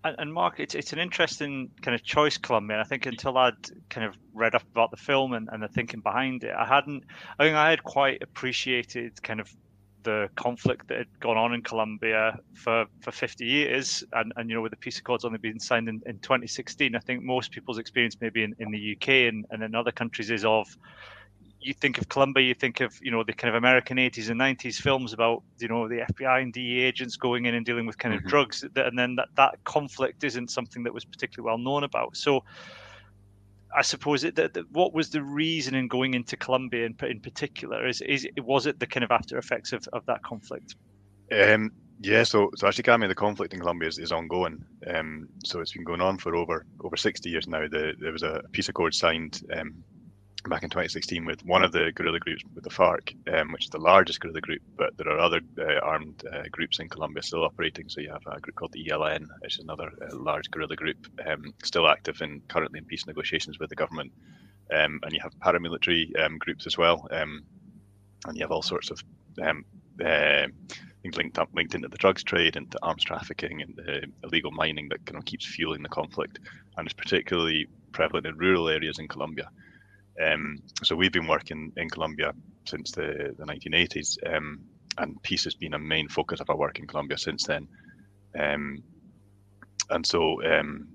And, 0.02 0.16
and 0.18 0.32
Mark, 0.32 0.58
it's 0.58 0.74
it's 0.74 0.92
an 0.92 0.98
interesting 0.98 1.70
kind 1.82 1.94
of 1.94 2.02
choice, 2.02 2.38
Colombia. 2.38 2.80
I 2.80 2.84
think 2.84 3.06
until 3.06 3.36
I'd 3.36 3.88
kind 3.88 4.06
of 4.06 4.16
read 4.34 4.54
up 4.54 4.62
about 4.72 4.90
the 4.90 4.96
film 4.96 5.34
and, 5.34 5.48
and 5.52 5.62
the 5.62 5.68
thinking 5.68 6.00
behind 6.00 6.42
it, 6.44 6.54
I 6.56 6.64
hadn't. 6.64 7.04
I 7.38 7.44
think 7.44 7.56
I 7.56 7.70
had 7.70 7.82
quite 7.82 8.22
appreciated 8.22 9.22
kind 9.22 9.40
of 9.40 9.54
the 10.02 10.28
conflict 10.36 10.88
that 10.88 10.98
had 10.98 11.20
gone 11.20 11.36
on 11.36 11.54
in 11.54 11.62
Colombia 11.62 12.38
for, 12.54 12.86
for 13.00 13.10
50 13.10 13.44
years, 13.44 14.04
and, 14.12 14.32
and 14.36 14.48
you 14.48 14.56
know, 14.56 14.62
with 14.62 14.70
the 14.72 14.76
peace 14.76 14.98
accords 14.98 15.24
only 15.24 15.38
being 15.38 15.58
signed 15.58 15.88
in, 15.88 16.02
in 16.06 16.18
2016, 16.18 16.94
I 16.94 16.98
think 16.98 17.22
most 17.22 17.50
people's 17.50 17.78
experience, 17.78 18.16
maybe 18.20 18.42
in, 18.42 18.54
in 18.58 18.70
the 18.70 18.96
UK 18.96 19.08
and, 19.28 19.46
and 19.50 19.62
in 19.62 19.74
other 19.74 19.92
countries, 19.92 20.30
is 20.30 20.44
of 20.44 20.76
you 21.60 21.74
think 21.74 21.98
of 21.98 22.08
Colombia, 22.08 22.44
you 22.44 22.54
think 22.54 22.80
of 22.80 22.98
you 23.02 23.10
know 23.10 23.22
the 23.22 23.32
kind 23.32 23.54
of 23.54 23.58
American 23.58 23.98
80s 23.98 24.30
and 24.30 24.40
90s 24.40 24.76
films 24.76 25.12
about 25.12 25.42
you 25.58 25.68
know 25.68 25.88
the 25.88 26.06
FBI 26.12 26.42
and 26.42 26.52
DEA 26.52 26.80
agents 26.80 27.16
going 27.16 27.44
in 27.44 27.54
and 27.54 27.66
dealing 27.66 27.86
with 27.86 27.98
kind 27.98 28.14
of 28.14 28.20
mm-hmm. 28.20 28.28
drugs, 28.28 28.64
and 28.76 28.98
then 28.98 29.16
that 29.16 29.28
that 29.36 29.62
conflict 29.64 30.24
isn't 30.24 30.50
something 30.50 30.82
that 30.84 30.94
was 30.94 31.04
particularly 31.04 31.46
well 31.46 31.58
known 31.58 31.84
about. 31.84 32.16
So 32.16 32.44
I 33.76 33.82
suppose 33.82 34.24
it, 34.24 34.34
that, 34.36 34.56
what 34.72 34.92
was 34.92 35.10
the 35.10 35.22
reason 35.22 35.74
in 35.74 35.88
going 35.88 36.14
into 36.14 36.36
Colombia 36.36 36.86
in, 36.86 36.96
in 37.08 37.20
particular? 37.20 37.86
Is 37.86 38.00
is 38.02 38.26
was 38.38 38.66
it 38.66 38.80
the 38.80 38.86
kind 38.86 39.04
of 39.04 39.10
after 39.10 39.38
effects 39.38 39.72
of, 39.72 39.86
of 39.92 40.04
that 40.06 40.22
conflict? 40.22 40.76
Um, 41.32 41.70
yeah, 42.00 42.24
so 42.24 42.50
so 42.56 42.66
actually, 42.66 42.84
Cammy, 42.84 43.08
the 43.08 43.14
conflict 43.14 43.54
in 43.54 43.60
Colombia 43.60 43.88
is, 43.88 43.98
is 43.98 44.12
ongoing. 44.12 44.64
Um, 44.86 45.28
so 45.44 45.60
it's 45.60 45.72
been 45.72 45.84
going 45.84 46.00
on 46.00 46.18
for 46.18 46.34
over 46.34 46.64
over 46.82 46.96
sixty 46.96 47.30
years 47.30 47.46
now. 47.46 47.68
The, 47.68 47.94
there 48.00 48.12
was 48.12 48.22
a 48.22 48.42
peace 48.52 48.68
accord 48.68 48.94
signed 48.94 49.42
um, 49.56 49.84
back 50.48 50.62
in 50.62 50.70
2016 50.70 51.24
with 51.26 51.44
one 51.44 51.62
of 51.62 51.72
the 51.72 51.92
guerrilla 51.94 52.18
groups 52.18 52.42
with 52.54 52.64
the 52.64 52.70
FARC, 52.70 53.14
um, 53.32 53.52
which 53.52 53.64
is 53.64 53.70
the 53.70 53.78
largest 53.78 54.20
guerrilla 54.20 54.40
group, 54.40 54.62
but 54.76 54.96
there 54.96 55.08
are 55.08 55.18
other 55.18 55.40
uh, 55.58 55.80
armed 55.82 56.22
uh, 56.32 56.44
groups 56.50 56.78
in 56.78 56.88
Colombia 56.88 57.22
still 57.22 57.44
operating. 57.44 57.88
So 57.88 58.00
you 58.00 58.10
have 58.10 58.22
a 58.26 58.40
group 58.40 58.56
called 58.56 58.72
the 58.72 58.86
ELN, 58.86 59.26
which 59.40 59.58
is 59.58 59.64
another 59.64 59.90
uh, 60.00 60.16
large 60.16 60.50
guerrilla 60.50 60.76
group, 60.76 61.06
um, 61.26 61.52
still 61.62 61.88
active 61.88 62.20
and 62.22 62.46
currently 62.48 62.78
in 62.78 62.84
peace 62.86 63.06
negotiations 63.06 63.58
with 63.58 63.68
the 63.68 63.76
government. 63.76 64.12
Um, 64.72 65.00
and 65.02 65.12
you 65.12 65.20
have 65.22 65.38
paramilitary 65.40 66.18
um, 66.24 66.38
groups 66.38 66.66
as 66.66 66.78
well, 66.78 67.06
um, 67.10 67.42
and 68.26 68.36
you 68.36 68.42
have 68.42 68.52
all 68.52 68.62
sorts 68.62 68.90
of 68.90 69.02
um, 69.42 69.64
uh, 70.02 70.46
things 71.02 71.16
linked 71.16 71.38
up, 71.38 71.50
linked 71.54 71.74
into 71.74 71.88
the 71.88 71.98
drugs 71.98 72.22
trade, 72.22 72.56
into 72.56 72.78
arms 72.82 73.04
trafficking, 73.04 73.62
and 73.62 74.12
illegal 74.22 74.52
mining 74.52 74.88
that 74.90 75.04
kind 75.06 75.18
of 75.18 75.24
keeps 75.24 75.44
fueling 75.44 75.82
the 75.82 75.88
conflict, 75.88 76.38
and 76.76 76.86
it's 76.86 76.94
particularly 76.94 77.66
prevalent 77.92 78.26
in 78.26 78.38
rural 78.38 78.68
areas 78.68 78.98
in 78.98 79.08
Colombia. 79.08 79.50
Um, 80.20 80.58
so 80.82 80.96
we've 80.96 81.12
been 81.12 81.26
working 81.26 81.72
in 81.76 81.88
Colombia 81.88 82.32
since 82.66 82.92
the, 82.92 83.34
the 83.38 83.44
1980s, 83.44 84.18
um, 84.34 84.60
and 84.98 85.22
peace 85.22 85.44
has 85.44 85.54
been 85.54 85.74
a 85.74 85.78
main 85.78 86.08
focus 86.08 86.40
of 86.40 86.50
our 86.50 86.56
work 86.56 86.78
in 86.78 86.86
Colombia 86.86 87.18
since 87.18 87.44
then. 87.44 87.68
Um, 88.38 88.82
and 89.88 90.06
so 90.06 90.42
um, 90.44 90.88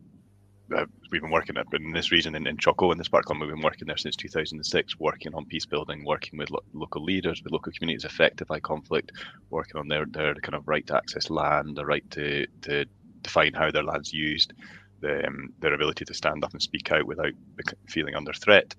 uh, 0.75 0.85
we've 1.11 1.21
been 1.21 1.31
working 1.31 1.55
in 1.73 1.91
this 1.91 2.11
region 2.11 2.35
in, 2.35 2.47
in 2.47 2.57
Choco, 2.57 2.91
in 2.91 2.97
this 2.97 3.07
part 3.07 3.21
of 3.21 3.25
Colombia, 3.25 3.47
we've 3.47 3.55
been 3.55 3.63
working 3.63 3.87
there 3.87 3.97
since 3.97 4.15
2006, 4.15 4.99
working 4.99 5.33
on 5.35 5.45
peace 5.45 5.65
building, 5.65 6.03
working 6.05 6.37
with 6.37 6.49
lo- 6.49 6.63
local 6.73 7.03
leaders, 7.03 7.41
with 7.43 7.51
local 7.51 7.71
communities 7.71 8.05
affected 8.05 8.47
by 8.47 8.59
conflict, 8.59 9.11
working 9.49 9.79
on 9.79 9.87
their, 9.87 10.05
their 10.05 10.33
kind 10.35 10.55
of 10.55 10.67
right 10.67 10.85
to 10.87 10.95
access 10.95 11.29
land, 11.29 11.75
the 11.75 11.85
right 11.85 12.09
to, 12.11 12.47
to 12.61 12.85
define 13.21 13.53
how 13.53 13.69
their 13.71 13.83
land's 13.83 14.13
used, 14.13 14.53
the, 15.01 15.25
um, 15.27 15.49
their 15.59 15.73
ability 15.73 16.05
to 16.05 16.13
stand 16.13 16.43
up 16.43 16.53
and 16.53 16.61
speak 16.61 16.91
out 16.91 17.05
without 17.05 17.33
feeling 17.87 18.15
under 18.15 18.33
threat. 18.33 18.75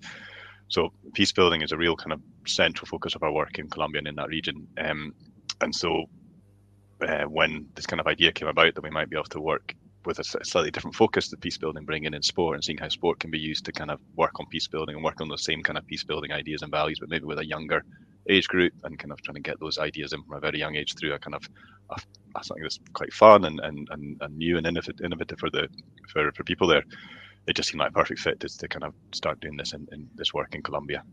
So 0.69 0.91
peace 1.13 1.31
building 1.31 1.61
is 1.61 1.71
a 1.71 1.77
real 1.77 1.95
kind 1.95 2.13
of 2.13 2.21
central 2.45 2.87
focus 2.87 3.15
of 3.15 3.23
our 3.23 3.31
work 3.31 3.59
in 3.59 3.69
Colombia 3.69 3.99
and 3.99 4.07
in 4.07 4.15
that 4.15 4.27
region. 4.27 4.67
Um, 4.77 5.13
and 5.61 5.73
so 5.73 6.05
uh, 7.01 7.23
when 7.23 7.67
this 7.75 7.85
kind 7.85 7.99
of 7.99 8.07
idea 8.07 8.31
came 8.31 8.47
about 8.47 8.75
that 8.75 8.83
we 8.83 8.89
might 8.89 9.09
be 9.09 9.15
able 9.15 9.25
to 9.25 9.39
work 9.39 9.75
with 10.05 10.19
a 10.19 10.23
slightly 10.23 10.71
different 10.71 10.95
focus 10.95 11.27
to 11.29 11.37
peace 11.37 11.57
building, 11.57 11.83
bringing 11.83 12.13
in 12.13 12.21
sport 12.21 12.55
and 12.55 12.63
seeing 12.63 12.77
how 12.77 12.87
sport 12.87 13.19
can 13.19 13.29
be 13.29 13.39
used 13.39 13.65
to 13.65 13.73
kind 13.73 13.91
of 13.91 13.99
work 14.15 14.39
on 14.39 14.45
peace 14.47 14.67
building 14.67 14.95
and 14.95 15.03
work 15.03 15.19
on 15.19 15.27
those 15.27 15.43
same 15.43 15.61
kind 15.61 15.77
of 15.77 15.85
peace 15.85 16.03
building 16.03 16.31
ideas 16.31 16.61
and 16.61 16.71
values, 16.71 16.97
but 16.99 17.09
maybe 17.09 17.25
with 17.25 17.39
a 17.39 17.45
younger 17.45 17.83
age 18.29 18.47
group 18.47 18.73
and 18.83 18.97
kind 18.97 19.11
of 19.11 19.21
trying 19.21 19.35
to 19.35 19.41
get 19.41 19.59
those 19.59 19.77
ideas 19.77 20.13
in 20.13 20.23
from 20.23 20.37
a 20.37 20.39
very 20.39 20.59
young 20.59 20.75
age 20.75 20.95
through 20.95 21.13
a 21.13 21.19
kind 21.19 21.35
of 21.35 21.43
a, 21.91 22.43
something 22.43 22.63
that's 22.63 22.79
quite 22.93 23.11
fun 23.13 23.45
and, 23.45 23.59
and, 23.61 23.87
and, 23.91 24.17
and 24.21 24.37
new 24.37 24.57
and 24.57 24.65
innovative, 24.65 25.03
innovative 25.03 25.39
for 25.39 25.49
the 25.49 25.67
for, 26.09 26.31
for 26.33 26.43
people 26.43 26.67
there 26.67 26.83
it 27.47 27.55
just 27.55 27.69
seemed 27.69 27.79
like 27.79 27.89
a 27.89 27.93
perfect 27.93 28.19
fit 28.19 28.39
to, 28.41 28.49
to 28.49 28.67
kind 28.67 28.83
of 28.83 28.93
start 29.13 29.39
doing 29.39 29.57
this 29.57 29.73
in, 29.73 29.87
in 29.91 30.09
this 30.15 30.33
work 30.33 30.53
in 30.53 30.61
Colombia. 30.61 31.03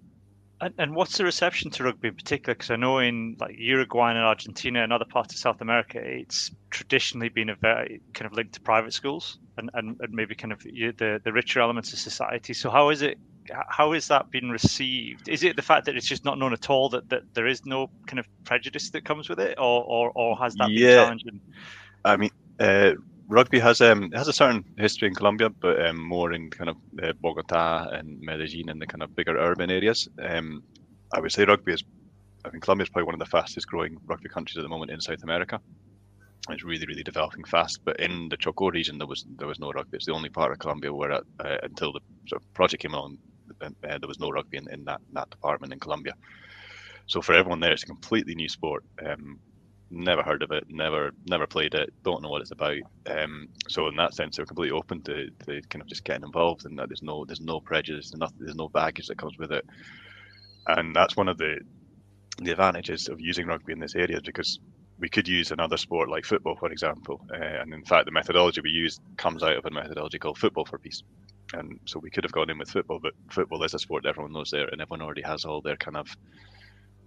And, 0.61 0.73
and 0.79 0.95
what's 0.95 1.19
the 1.19 1.25
reception 1.25 1.71
to 1.73 1.85
rugby 1.85 2.09
in 2.09 2.15
particular? 2.15 2.55
Because 2.55 2.71
I 2.71 2.77
know 2.77 2.99
in 2.99 3.37
like 3.41 3.57
Uruguay 3.59 4.11
and 4.11 4.19
Argentina 4.19 4.83
and 4.83 4.93
other 4.93 5.05
parts 5.05 5.35
of 5.35 5.39
South 5.39 5.61
America, 5.61 5.99
it's 6.01 6.51
traditionally 6.71 7.29
been 7.29 7.51
a 7.51 7.57
very 7.57 8.01
kind 8.15 8.27
of 8.27 8.33
linked 8.33 8.55
to 8.55 8.61
private 8.61 8.93
schools 8.93 9.39
and, 9.59 9.69
and, 9.75 9.97
and 10.01 10.13
maybe 10.13 10.35
kind 10.35 10.53
of 10.53 10.63
the, 10.63 11.21
the 11.23 11.33
richer 11.33 11.61
elements 11.61 11.93
of 11.93 11.99
society. 11.99 12.55
So 12.55 12.71
how 12.71 12.91
is 12.91 13.03
it? 13.03 13.19
How 13.69 13.93
is 13.93 14.09
that 14.09 14.31
been 14.31 14.49
received? 14.49 15.29
Is 15.29 15.43
it 15.43 15.55
the 15.57 15.61
fact 15.63 15.85
that 15.85 15.97
it's 15.97 16.07
just 16.07 16.25
not 16.25 16.39
known 16.39 16.55
at 16.55 16.71
all 16.71 16.89
that, 16.89 17.11
that 17.11 17.23
there 17.35 17.47
is 17.47 17.67
no 17.67 17.91
kind 18.07 18.19
of 18.19 18.27
prejudice 18.45 18.89
that 18.91 19.05
comes 19.05 19.29
with 19.29 19.39
it, 19.39 19.59
or 19.59 19.85
or, 19.85 20.13
or 20.15 20.37
has 20.39 20.55
that 20.55 20.71
yeah. 20.71 20.87
been 20.87 20.97
challenging? 21.05 21.41
I 22.07 22.17
mean, 22.17 22.31
uh, 22.59 22.93
rugby 23.29 23.59
has 23.59 23.81
um 23.81 24.11
has 24.13 24.29
a 24.29 24.33
certain 24.33 24.65
history 24.77 25.09
in 25.09 25.15
Colombia, 25.15 25.51
but 25.61 25.85
um, 25.87 25.99
more 26.01 26.33
in 26.33 26.51
kind 26.51 26.71
of 26.71 26.77
uh, 27.03 27.13
Bogota 27.21 27.89
and 27.91 28.21
Medellin 28.21 28.69
and 28.69 28.81
the 28.81 28.87
kind 28.87 29.03
of 29.03 29.15
bigger 29.17 29.37
urban 29.37 29.71
areas. 29.71 30.09
Um, 30.23 30.63
I 31.15 31.21
would 31.21 31.33
say 31.33 31.45
rugby 31.45 31.73
is, 31.73 31.85
I 32.45 32.51
think 32.51 32.65
Colombia 32.65 32.85
is 32.85 32.91
probably 32.91 33.07
one 33.07 33.15
of 33.15 33.21
the 33.21 33.27
fastest 33.27 33.69
growing 33.69 33.97
rugby 34.07 34.29
countries 34.29 34.59
at 34.59 34.63
the 34.63 34.69
moment 34.69 34.91
in 34.91 35.01
South 35.01 35.23
America. 35.23 35.61
It's 36.51 36.65
really, 36.65 36.87
really 36.87 37.03
developing 37.03 37.45
fast. 37.45 37.81
But 37.85 38.01
in 38.01 38.29
the 38.29 38.37
Choco 38.37 38.71
region, 38.71 38.99
there 38.99 39.07
was 39.07 39.25
there 39.39 39.49
was 39.49 39.59
no 39.59 39.71
rugby. 39.73 39.97
It's 39.97 40.07
the 40.07 40.13
only 40.13 40.29
part 40.29 40.53
of 40.53 40.59
Colombia 40.59 40.93
where, 40.93 41.13
uh, 41.13 41.21
until 41.63 41.93
the 41.93 42.01
sort 42.29 42.43
of 42.43 42.55
project 42.55 42.83
came 42.83 42.95
along, 42.95 43.19
uh, 43.63 43.71
there 43.83 44.09
was 44.09 44.21
no 44.21 44.31
rugby 44.31 44.59
in, 44.59 44.71
in 44.71 44.85
that 44.85 45.01
that 45.13 45.31
department 45.31 45.73
in 45.73 45.81
Colombia. 45.81 46.15
So 47.07 47.23
for 47.23 47.35
everyone 47.35 47.61
there, 47.61 47.73
it's 47.73 47.83
a 47.83 47.87
completely 47.87 48.35
new 48.35 48.49
sport. 48.49 48.85
Um, 49.05 49.39
never 49.95 50.23
heard 50.23 50.43
of 50.43 50.51
it, 50.51 50.65
never 50.69 51.13
never 51.27 51.47
played 51.47 51.75
it, 51.75 51.93
don't 52.03 52.23
know 52.23 52.29
what 52.29 52.43
it's 52.43 52.51
about. 52.51 52.79
Um, 53.07 53.49
so 53.69 53.89
in 53.89 53.97
that 53.97 54.15
sense, 54.15 54.37
they're 54.37 54.47
completely 54.47 54.77
open 54.77 55.03
to, 55.03 55.31
to 55.47 55.61
kind 55.69 55.83
of 55.83 55.89
just 55.89 56.05
getting 56.05 56.25
involved, 56.25 56.67
and 56.67 56.79
that 56.79 56.89
there's 56.89 57.03
no 57.03 57.25
there's 57.25 57.41
no 57.41 57.61
prejudice, 57.61 58.11
there's, 58.11 58.21
nothing, 58.21 58.39
there's 58.41 58.57
no 58.57 58.69
baggage 58.69 59.07
that 59.07 59.19
comes 59.19 59.39
with 59.39 59.53
it, 59.53 59.65
and 60.69 60.95
that's 60.95 61.17
one 61.17 61.29
of 61.29 61.39
the 61.39 61.61
the 62.39 62.51
advantages 62.51 63.09
of 63.09 63.21
using 63.21 63.47
rugby 63.47 63.73
in 63.73 63.79
this 63.79 63.95
area 63.95 64.21
because 64.25 64.59
we 64.99 65.09
could 65.09 65.27
use 65.27 65.51
another 65.51 65.77
sport 65.77 66.09
like 66.09 66.25
football, 66.25 66.57
for 66.57 66.71
example, 66.71 67.21
uh, 67.33 67.37
and 67.37 67.75
in 67.75 67.85
fact, 67.85 68.07
the 68.07 68.13
methodology 68.13 68.61
we 68.61 68.71
use 68.71 69.01
comes 69.17 69.43
out 69.43 69.57
of 69.57 69.65
a 69.67 69.71
methodology 69.71 70.19
called 70.19 70.39
football 70.39 70.65
for 70.65 70.79
peace. 70.79 71.03
And 71.53 71.79
so 71.85 71.99
we 71.99 72.11
could 72.11 72.25
have 72.25 72.33
gone 72.33 72.51
in 72.51 72.59
with 72.59 72.71
football, 72.71 73.01
but 73.01 73.13
football 73.31 73.63
is 73.65 73.75
a 73.75 73.79
sport 73.79 74.05
that 74.05 74.11
everyone 74.11 74.33
knows 74.33 74.51
there, 74.51 74.69
and 74.69 74.81
everyone 74.81 75.03
already 75.03 75.23
has 75.23 75.45
all 75.45 75.61
their 75.61 75.77
kind 75.77 75.97
of 75.97 76.09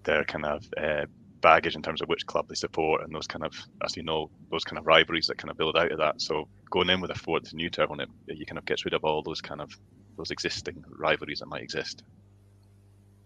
their 0.03 0.23
kind 0.23 0.45
of 0.45 0.65
uh, 0.77 1.05
baggage 1.41 1.75
in 1.75 1.81
terms 1.81 2.01
of 2.01 2.09
which 2.09 2.25
club 2.25 2.47
they 2.47 2.55
support 2.55 3.03
and 3.03 3.13
those 3.13 3.27
kind 3.27 3.43
of, 3.43 3.53
as 3.83 3.95
you 3.95 4.03
know, 4.03 4.29
those 4.51 4.63
kind 4.63 4.77
of 4.77 4.85
rivalries 4.85 5.27
that 5.27 5.37
kind 5.37 5.51
of 5.51 5.57
build 5.57 5.75
out 5.75 5.91
of 5.91 5.99
that. 5.99 6.21
So 6.21 6.47
going 6.69 6.89
in 6.89 7.01
with 7.01 7.11
a 7.11 7.15
fourth 7.15 7.53
new 7.53 7.69
to 7.71 7.81
everyone, 7.81 8.01
it, 8.01 8.37
you 8.37 8.45
kind 8.45 8.57
of 8.57 8.65
gets 8.65 8.85
rid 8.85 8.93
of 8.93 9.03
all 9.03 9.21
those 9.21 9.41
kind 9.41 9.61
of 9.61 9.71
those 10.17 10.31
existing 10.31 10.83
rivalries 10.89 11.39
that 11.39 11.47
might 11.47 11.61
exist. 11.61 12.03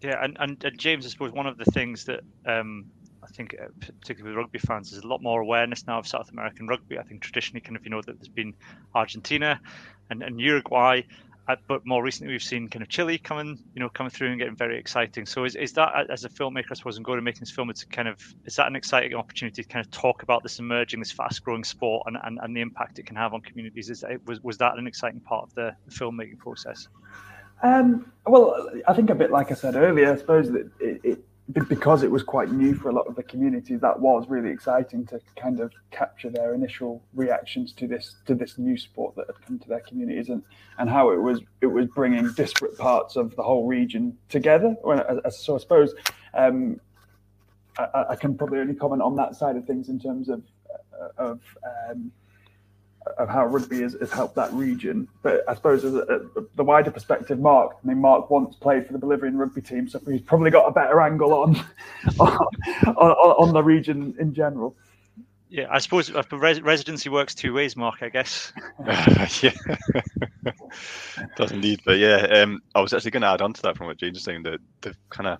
Yeah, 0.02 0.22
and, 0.22 0.36
and, 0.40 0.62
and 0.64 0.78
James, 0.78 1.06
I 1.06 1.08
suppose 1.08 1.32
one 1.32 1.46
of 1.46 1.56
the 1.56 1.64
things 1.64 2.04
that 2.04 2.20
um, 2.44 2.86
I 3.22 3.28
think, 3.28 3.54
uh, 3.60 3.68
particularly 4.00 4.36
with 4.36 4.44
rugby 4.44 4.58
fans, 4.58 4.90
there's 4.90 5.04
a 5.04 5.06
lot 5.06 5.22
more 5.22 5.40
awareness 5.40 5.86
now 5.86 5.98
of 5.98 6.08
South 6.08 6.30
American 6.30 6.66
rugby. 6.66 6.98
I 6.98 7.02
think 7.02 7.22
traditionally, 7.22 7.60
kind 7.60 7.76
of, 7.76 7.84
you 7.84 7.90
know, 7.90 8.02
that 8.02 8.18
there's 8.18 8.28
been 8.28 8.54
Argentina 8.94 9.60
and, 10.10 10.22
and 10.22 10.40
Uruguay 10.40 11.02
but 11.46 11.84
more 11.84 12.02
recently 12.02 12.32
we've 12.32 12.42
seen 12.42 12.68
kind 12.68 12.82
of 12.82 12.88
Chile 12.88 13.18
coming, 13.18 13.58
you 13.74 13.80
know, 13.80 13.88
coming 13.88 14.10
through 14.10 14.28
and 14.28 14.38
getting 14.38 14.56
very 14.56 14.78
exciting. 14.78 15.26
So 15.26 15.44
is, 15.44 15.56
is 15.56 15.72
that 15.74 16.10
as 16.10 16.24
a 16.24 16.28
filmmaker, 16.28 16.66
I 16.70 16.74
suppose, 16.74 16.96
and 16.96 17.04
going 17.04 17.18
to 17.18 17.22
making 17.22 17.40
this 17.40 17.50
film, 17.50 17.70
it's 17.70 17.84
kind 17.84 18.08
of 18.08 18.18
is 18.44 18.56
that 18.56 18.66
an 18.66 18.76
exciting 18.76 19.14
opportunity 19.14 19.62
to 19.62 19.68
kind 19.68 19.84
of 19.84 19.90
talk 19.90 20.22
about 20.22 20.42
this 20.42 20.58
emerging, 20.58 21.00
this 21.00 21.12
fast-growing 21.12 21.64
sport, 21.64 22.04
and, 22.06 22.16
and, 22.22 22.38
and 22.42 22.56
the 22.56 22.60
impact 22.60 22.98
it 22.98 23.06
can 23.06 23.16
have 23.16 23.34
on 23.34 23.40
communities? 23.40 23.90
Is 23.90 24.00
that, 24.00 24.24
was 24.26 24.42
was 24.42 24.58
that 24.58 24.78
an 24.78 24.86
exciting 24.86 25.20
part 25.20 25.44
of 25.44 25.54
the, 25.54 25.74
filmmaking 25.90 26.38
process? 26.38 26.88
Um, 27.62 28.10
well, 28.26 28.70
I 28.88 28.92
think 28.92 29.10
a 29.10 29.14
bit 29.14 29.30
like 29.30 29.50
I 29.50 29.54
said 29.54 29.76
earlier, 29.76 30.12
I 30.12 30.16
suppose 30.16 30.50
that 30.50 30.70
it, 30.80 31.00
it 31.04 31.24
because 31.50 32.02
it 32.02 32.10
was 32.10 32.22
quite 32.22 32.50
new 32.52 32.74
for 32.74 32.88
a 32.88 32.92
lot 32.92 33.06
of 33.06 33.16
the 33.16 33.22
communities, 33.22 33.80
that 33.80 33.98
was 33.98 34.26
really 34.28 34.50
exciting 34.50 35.04
to 35.06 35.20
kind 35.36 35.60
of 35.60 35.72
capture 35.90 36.30
their 36.30 36.54
initial 36.54 37.02
reactions 37.14 37.72
to 37.74 37.86
this 37.86 38.16
to 38.26 38.34
this 38.34 38.58
new 38.58 38.76
sport 38.76 39.14
that 39.16 39.26
had 39.26 39.44
come 39.44 39.58
to 39.58 39.68
their 39.68 39.80
communities 39.80 40.28
and 40.28 40.42
and 40.78 40.88
how 40.88 41.10
it 41.10 41.20
was 41.20 41.40
it 41.60 41.66
was 41.66 41.86
bringing 41.94 42.32
disparate 42.34 42.78
parts 42.78 43.16
of 43.16 43.34
the 43.36 43.42
whole 43.42 43.66
region 43.66 44.16
together. 44.28 44.76
So 45.30 45.56
I 45.56 45.58
suppose 45.58 45.94
um, 46.34 46.80
I, 47.76 48.04
I, 48.10 48.16
can 48.16 48.36
probably 48.36 48.60
only 48.60 48.74
comment 48.74 49.02
on 49.02 49.16
that 49.16 49.34
side 49.34 49.56
of 49.56 49.66
things 49.66 49.88
in 49.88 49.98
terms 49.98 50.28
of 50.28 50.42
of 51.18 51.40
um, 51.90 52.12
of 53.18 53.28
how 53.28 53.46
rugby 53.46 53.82
has, 53.82 53.96
has, 54.00 54.12
helped 54.12 54.34
that 54.36 54.52
region. 54.52 55.08
But 55.22 55.44
I 55.48 55.54
suppose 55.54 55.84
as 55.84 55.94
a, 55.94 56.02
a, 56.36 56.42
the 56.54 56.64
wider 56.64 56.90
perspective, 56.90 57.38
Mark. 57.38 57.76
I 57.82 57.86
mean, 57.86 58.00
Mark 58.00 58.30
once 58.30 58.56
played 58.56 58.86
for 58.86 58.92
the 58.92 58.98
Bolivian 58.98 59.36
rugby 59.36 59.62
team, 59.62 59.88
so 59.88 60.00
he's 60.06 60.20
probably 60.20 60.50
got 60.50 60.66
a 60.66 60.72
better 60.72 61.00
angle 61.00 61.34
on 61.34 61.56
on, 62.20 62.38
on, 62.96 63.48
on 63.48 63.52
the 63.52 63.62
region 63.62 64.14
in 64.18 64.34
general. 64.34 64.76
Yeah, 65.52 65.66
I 65.70 65.80
suppose 65.80 66.10
res- 66.32 66.62
residency 66.62 67.10
works 67.10 67.34
two 67.34 67.52
ways, 67.52 67.76
Mark. 67.76 67.96
I 68.00 68.08
guess. 68.08 68.54
yeah, 69.42 69.52
does 71.36 71.52
indeed. 71.52 71.82
But 71.84 71.98
yeah, 71.98 72.22
um, 72.40 72.62
I 72.74 72.80
was 72.80 72.94
actually 72.94 73.10
going 73.10 73.20
to 73.20 73.28
add 73.28 73.42
on 73.42 73.52
to 73.52 73.62
that 73.62 73.76
from 73.76 73.88
what 73.88 73.98
James 73.98 74.14
was 74.14 74.24
saying. 74.24 74.44
That 74.44 74.60
the 74.80 74.96
kind 75.10 75.26
of 75.26 75.38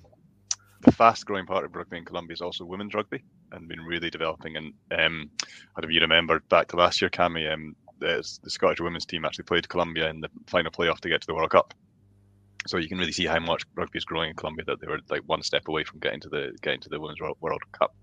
the 0.82 0.92
fast 0.92 1.26
growing 1.26 1.46
part 1.46 1.64
of 1.64 1.74
rugby 1.74 1.96
in 1.96 2.04
Colombia 2.04 2.34
is 2.34 2.40
also 2.40 2.64
women's 2.64 2.94
rugby 2.94 3.22
and 3.52 3.68
been 3.68 3.80
really 3.80 4.10
developing. 4.10 4.56
And 4.56 4.74
um, 4.90 5.30
I 5.76 5.80
don't 5.80 5.88
know 5.88 5.88
if 5.88 5.94
you 5.94 6.00
remember 6.00 6.40
back 6.48 6.68
to 6.68 6.76
last 6.76 7.00
year, 7.00 7.10
Cammy, 7.10 7.52
um, 7.52 7.76
the, 7.98 8.28
the 8.42 8.50
Scottish 8.50 8.80
women's 8.80 9.06
team 9.06 9.24
actually 9.24 9.44
played 9.44 9.68
Colombia 9.68 10.10
in 10.10 10.20
the 10.20 10.28
final 10.46 10.72
playoff 10.72 11.00
to 11.00 11.08
get 11.08 11.20
to 11.20 11.26
the 11.26 11.34
World 11.34 11.50
Cup. 11.50 11.72
So 12.66 12.76
you 12.78 12.88
can 12.88 12.98
really 12.98 13.12
see 13.12 13.26
how 13.26 13.40
much 13.40 13.62
rugby 13.74 13.98
is 13.98 14.04
growing 14.04 14.30
in 14.30 14.36
Colombia 14.36 14.64
that 14.66 14.80
they 14.80 14.86
were 14.86 15.00
like 15.08 15.22
one 15.26 15.42
step 15.42 15.68
away 15.68 15.84
from 15.84 16.00
getting 16.00 16.20
to 16.20 16.28
the 16.28 16.56
getting 16.62 16.80
to 16.80 16.88
the 16.88 17.00
women's 17.00 17.20
World 17.20 17.62
Cup. 17.72 17.94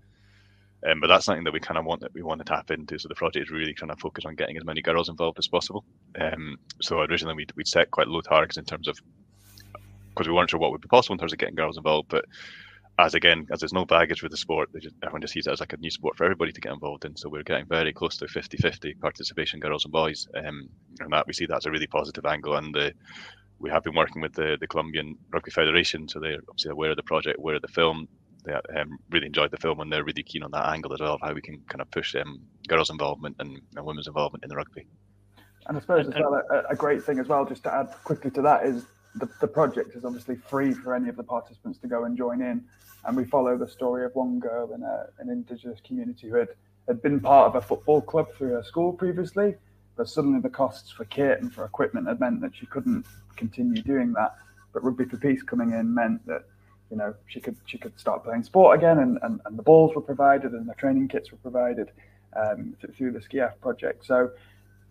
Um, 0.86 1.00
but 1.00 1.08
that's 1.08 1.26
something 1.26 1.44
that 1.44 1.52
we 1.52 1.60
kind 1.60 1.76
of 1.76 1.84
want 1.84 2.00
that 2.00 2.14
we 2.14 2.22
want 2.22 2.40
to 2.40 2.44
tap 2.44 2.70
into. 2.70 2.98
So 2.98 3.08
the 3.08 3.14
project 3.14 3.44
is 3.44 3.50
really 3.50 3.74
trying 3.74 3.90
to 3.90 3.96
focus 3.96 4.24
on 4.24 4.34
getting 4.34 4.56
as 4.56 4.64
many 4.64 4.80
girls 4.80 5.10
involved 5.10 5.38
as 5.38 5.48
possible. 5.48 5.84
Um, 6.18 6.58
so 6.80 7.00
originally 7.00 7.34
we'd, 7.34 7.52
we'd 7.56 7.68
set 7.68 7.90
quite 7.90 8.08
low 8.08 8.22
targets 8.22 8.56
in 8.56 8.64
terms 8.64 8.88
of 8.88 8.98
because 10.10 10.26
we 10.26 10.34
weren't 10.34 10.50
sure 10.50 10.60
what 10.60 10.70
would 10.72 10.80
be 10.80 10.88
possible 10.88 11.14
in 11.14 11.18
terms 11.18 11.32
of 11.32 11.38
getting 11.38 11.54
girls 11.54 11.76
involved, 11.76 12.08
but 12.08 12.24
as 13.06 13.14
again, 13.14 13.46
as 13.52 13.60
there's 13.60 13.72
no 13.72 13.84
baggage 13.84 14.22
with 14.22 14.32
the 14.32 14.36
sport, 14.36 14.68
just, 14.80 14.94
everyone 15.02 15.20
just 15.20 15.34
sees 15.34 15.46
it 15.46 15.52
as 15.52 15.60
like 15.60 15.72
a 15.72 15.76
new 15.76 15.90
sport 15.90 16.16
for 16.16 16.24
everybody 16.24 16.52
to 16.52 16.60
get 16.60 16.72
involved 16.72 17.04
in. 17.04 17.16
So 17.16 17.28
we're 17.28 17.42
getting 17.42 17.66
very 17.66 17.92
close 17.92 18.16
to 18.18 18.26
50-50 18.26 18.98
participation, 19.00 19.60
girls 19.60 19.84
and 19.84 19.92
boys, 19.92 20.26
um, 20.36 20.68
and 21.00 21.12
that 21.12 21.26
we 21.26 21.32
see 21.32 21.46
that's 21.46 21.66
a 21.66 21.70
really 21.70 21.86
positive 21.86 22.24
angle. 22.26 22.56
And 22.56 22.74
the, 22.74 22.92
we 23.58 23.70
have 23.70 23.84
been 23.84 23.94
working 23.94 24.22
with 24.22 24.32
the 24.34 24.56
the 24.60 24.66
Colombian 24.66 25.16
Rugby 25.32 25.50
Federation, 25.50 26.08
so 26.08 26.18
they're 26.18 26.40
obviously 26.48 26.70
aware 26.70 26.90
of 26.90 26.96
the 26.96 27.02
project, 27.02 27.38
aware 27.38 27.56
of 27.56 27.62
the 27.62 27.68
film. 27.68 28.08
They 28.44 28.54
um, 28.54 28.98
really 29.10 29.26
enjoyed 29.26 29.50
the 29.50 29.58
film, 29.58 29.80
and 29.80 29.92
they're 29.92 30.04
really 30.04 30.22
keen 30.22 30.42
on 30.42 30.50
that 30.52 30.66
angle 30.66 30.94
as 30.94 31.00
well 31.00 31.14
of 31.14 31.20
how 31.20 31.34
we 31.34 31.42
can 31.42 31.62
kind 31.68 31.82
of 31.82 31.90
push 31.90 32.14
um, 32.16 32.40
girls' 32.68 32.88
involvement 32.88 33.36
and, 33.38 33.60
and 33.76 33.84
women's 33.84 34.06
involvement 34.06 34.44
in 34.44 34.48
the 34.48 34.56
rugby. 34.56 34.86
And 35.66 35.76
I 35.76 35.80
suppose 35.80 36.08
as 36.08 36.14
well, 36.14 36.42
a, 36.50 36.72
a 36.72 36.74
great 36.74 37.04
thing 37.04 37.18
as 37.18 37.28
well, 37.28 37.44
just 37.44 37.62
to 37.64 37.74
add 37.74 37.94
quickly 38.02 38.30
to 38.30 38.42
that, 38.42 38.64
is 38.64 38.86
the, 39.14 39.28
the 39.40 39.46
project 39.46 39.94
is 39.94 40.04
obviously 40.04 40.36
free 40.36 40.72
for 40.72 40.94
any 40.94 41.08
of 41.08 41.16
the 41.16 41.22
participants 41.22 41.78
to 41.80 41.88
go 41.88 42.04
and 42.04 42.16
join 42.16 42.40
in 42.40 42.64
and 43.04 43.16
we 43.16 43.24
follow 43.24 43.56
the 43.56 43.68
story 43.68 44.04
of 44.04 44.14
one 44.14 44.38
girl 44.38 44.72
in 44.72 44.82
a, 44.82 45.06
an 45.18 45.30
indigenous 45.30 45.80
community 45.86 46.28
who 46.28 46.36
had, 46.36 46.48
had 46.86 47.02
been 47.02 47.20
part 47.20 47.46
of 47.46 47.54
a 47.54 47.66
football 47.66 48.00
club 48.00 48.28
through 48.36 48.50
her 48.50 48.62
school 48.62 48.92
previously, 48.92 49.54
but 49.96 50.08
suddenly 50.08 50.40
the 50.40 50.48
costs 50.48 50.90
for 50.90 51.04
kit 51.06 51.40
and 51.40 51.52
for 51.52 51.64
equipment 51.64 52.08
had 52.08 52.20
meant 52.20 52.40
that 52.40 52.54
she 52.54 52.66
couldn't 52.66 53.06
continue 53.36 53.82
doing 53.82 54.12
that. 54.12 54.34
But 54.72 54.84
Rugby 54.84 55.04
for 55.04 55.16
Peace 55.16 55.42
coming 55.42 55.72
in 55.72 55.94
meant 55.94 56.24
that 56.26 56.44
you 56.90 56.96
know 56.96 57.14
she 57.26 57.40
could 57.40 57.56
she 57.66 57.78
could 57.78 57.98
start 57.98 58.24
playing 58.24 58.44
sport 58.44 58.78
again, 58.78 58.98
and, 58.98 59.18
and, 59.22 59.40
and 59.44 59.58
the 59.58 59.62
balls 59.62 59.94
were 59.94 60.02
provided 60.02 60.52
and 60.52 60.68
the 60.68 60.74
training 60.74 61.08
kits 61.08 61.32
were 61.32 61.38
provided 61.38 61.90
um, 62.36 62.76
through 62.96 63.12
the 63.12 63.18
SCIAF 63.20 63.58
project. 63.60 64.06
So 64.06 64.30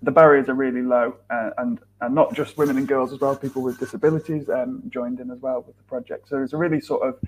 the 0.02 0.12
barriers 0.12 0.48
are 0.50 0.54
really 0.54 0.82
low, 0.82 1.16
uh, 1.30 1.52
and 1.58 1.80
and 2.02 2.16
not 2.16 2.34
just 2.34 2.58
women 2.58 2.78
and 2.78 2.88
girls 2.88 3.14
as 3.14 3.20
well. 3.20 3.36
People 3.36 3.62
with 3.62 3.80
disabilities 3.80 4.50
um, 4.50 4.84
joined 4.90 5.20
in 5.20 5.30
as 5.32 5.40
well 5.40 5.64
with 5.66 5.78
the 5.78 5.84
project. 5.84 6.30
So 6.30 6.42
it's 6.42 6.54
a 6.54 6.58
really 6.58 6.80
sort 6.80 7.08
of 7.08 7.20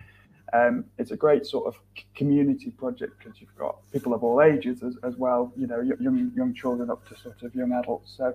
um, 0.53 0.85
it's 0.97 1.11
a 1.11 1.15
great 1.15 1.45
sort 1.45 1.67
of 1.67 1.75
community 2.15 2.71
project 2.71 3.17
because 3.17 3.39
you've 3.39 3.55
got 3.55 3.77
people 3.91 4.13
of 4.13 4.23
all 4.23 4.41
ages 4.41 4.83
as, 4.83 4.97
as 5.03 5.15
well, 5.15 5.51
you 5.55 5.67
know, 5.67 5.81
young 5.81 6.31
young 6.35 6.53
children 6.53 6.89
up 6.89 7.07
to 7.07 7.17
sort 7.17 7.41
of 7.41 7.55
young 7.55 7.71
adults. 7.71 8.13
So 8.17 8.33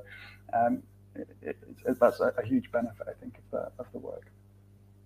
um, 0.55 0.83
it, 1.15 1.29
it, 1.43 1.57
that's 2.01 2.21
a, 2.21 2.33
a, 2.39 2.45
huge 2.45 2.71
benefit, 2.73 3.07
I 3.09 3.13
think, 3.21 3.39
of 3.39 3.51
the 3.51 3.71
of 3.79 3.87
the 3.93 3.99
work. 3.99 4.27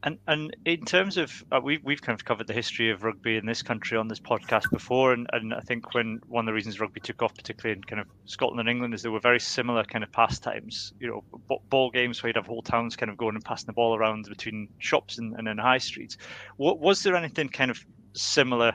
And 0.02 0.18
and 0.26 0.56
in 0.64 0.84
terms 0.86 1.18
of 1.18 1.44
uh, 1.52 1.60
we've 1.62 1.84
we've 1.84 2.00
kind 2.00 2.18
of 2.18 2.24
covered 2.24 2.46
the 2.46 2.54
history 2.54 2.90
of 2.90 3.02
rugby 3.02 3.36
in 3.36 3.44
this 3.44 3.62
country 3.62 3.98
on 3.98 4.08
this 4.08 4.18
podcast 4.18 4.70
before, 4.70 5.12
and, 5.12 5.28
and 5.34 5.52
I 5.52 5.60
think 5.60 5.92
when 5.92 6.20
one 6.26 6.44
of 6.44 6.46
the 6.46 6.54
reasons 6.54 6.80
rugby 6.80 7.00
took 7.00 7.22
off, 7.22 7.34
particularly 7.34 7.76
in 7.76 7.84
kind 7.84 8.00
of 8.00 8.06
Scotland 8.24 8.60
and 8.60 8.68
England, 8.68 8.94
is 8.94 9.02
there 9.02 9.12
were 9.12 9.20
very 9.20 9.40
similar 9.40 9.84
kind 9.84 10.02
of 10.02 10.10
pastimes. 10.10 10.94
You 11.00 11.08
know, 11.08 11.58
ball 11.68 11.90
games 11.90 12.22
where 12.22 12.28
you'd 12.28 12.36
have 12.36 12.46
whole 12.46 12.62
towns 12.62 12.96
kind 12.96 13.10
of 13.10 13.18
going 13.18 13.34
and 13.34 13.44
passing 13.44 13.66
the 13.66 13.74
ball 13.74 13.94
around 13.94 14.26
between 14.26 14.68
shops 14.78 15.18
and, 15.18 15.34
and 15.36 15.46
in 15.46 15.58
high 15.58 15.78
streets. 15.78 16.16
What 16.56 16.78
was 16.78 17.02
there 17.02 17.14
anything 17.14 17.50
kind 17.50 17.70
of 17.70 17.84
similar 18.14 18.74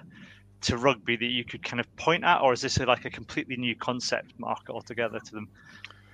to 0.62 0.78
rugby 0.78 1.16
that 1.16 1.26
you 1.26 1.44
could 1.44 1.64
kind 1.64 1.80
of 1.80 1.96
point 1.96 2.24
at, 2.24 2.42
or 2.42 2.54
is 2.54 2.62
this 2.62 2.78
a, 2.78 2.86
like 2.86 3.06
a 3.06 3.10
completely 3.10 3.56
new 3.56 3.76
concept, 3.76 4.34
Mark, 4.38 4.70
altogether 4.70 5.20
to 5.20 5.32
them? 5.32 5.50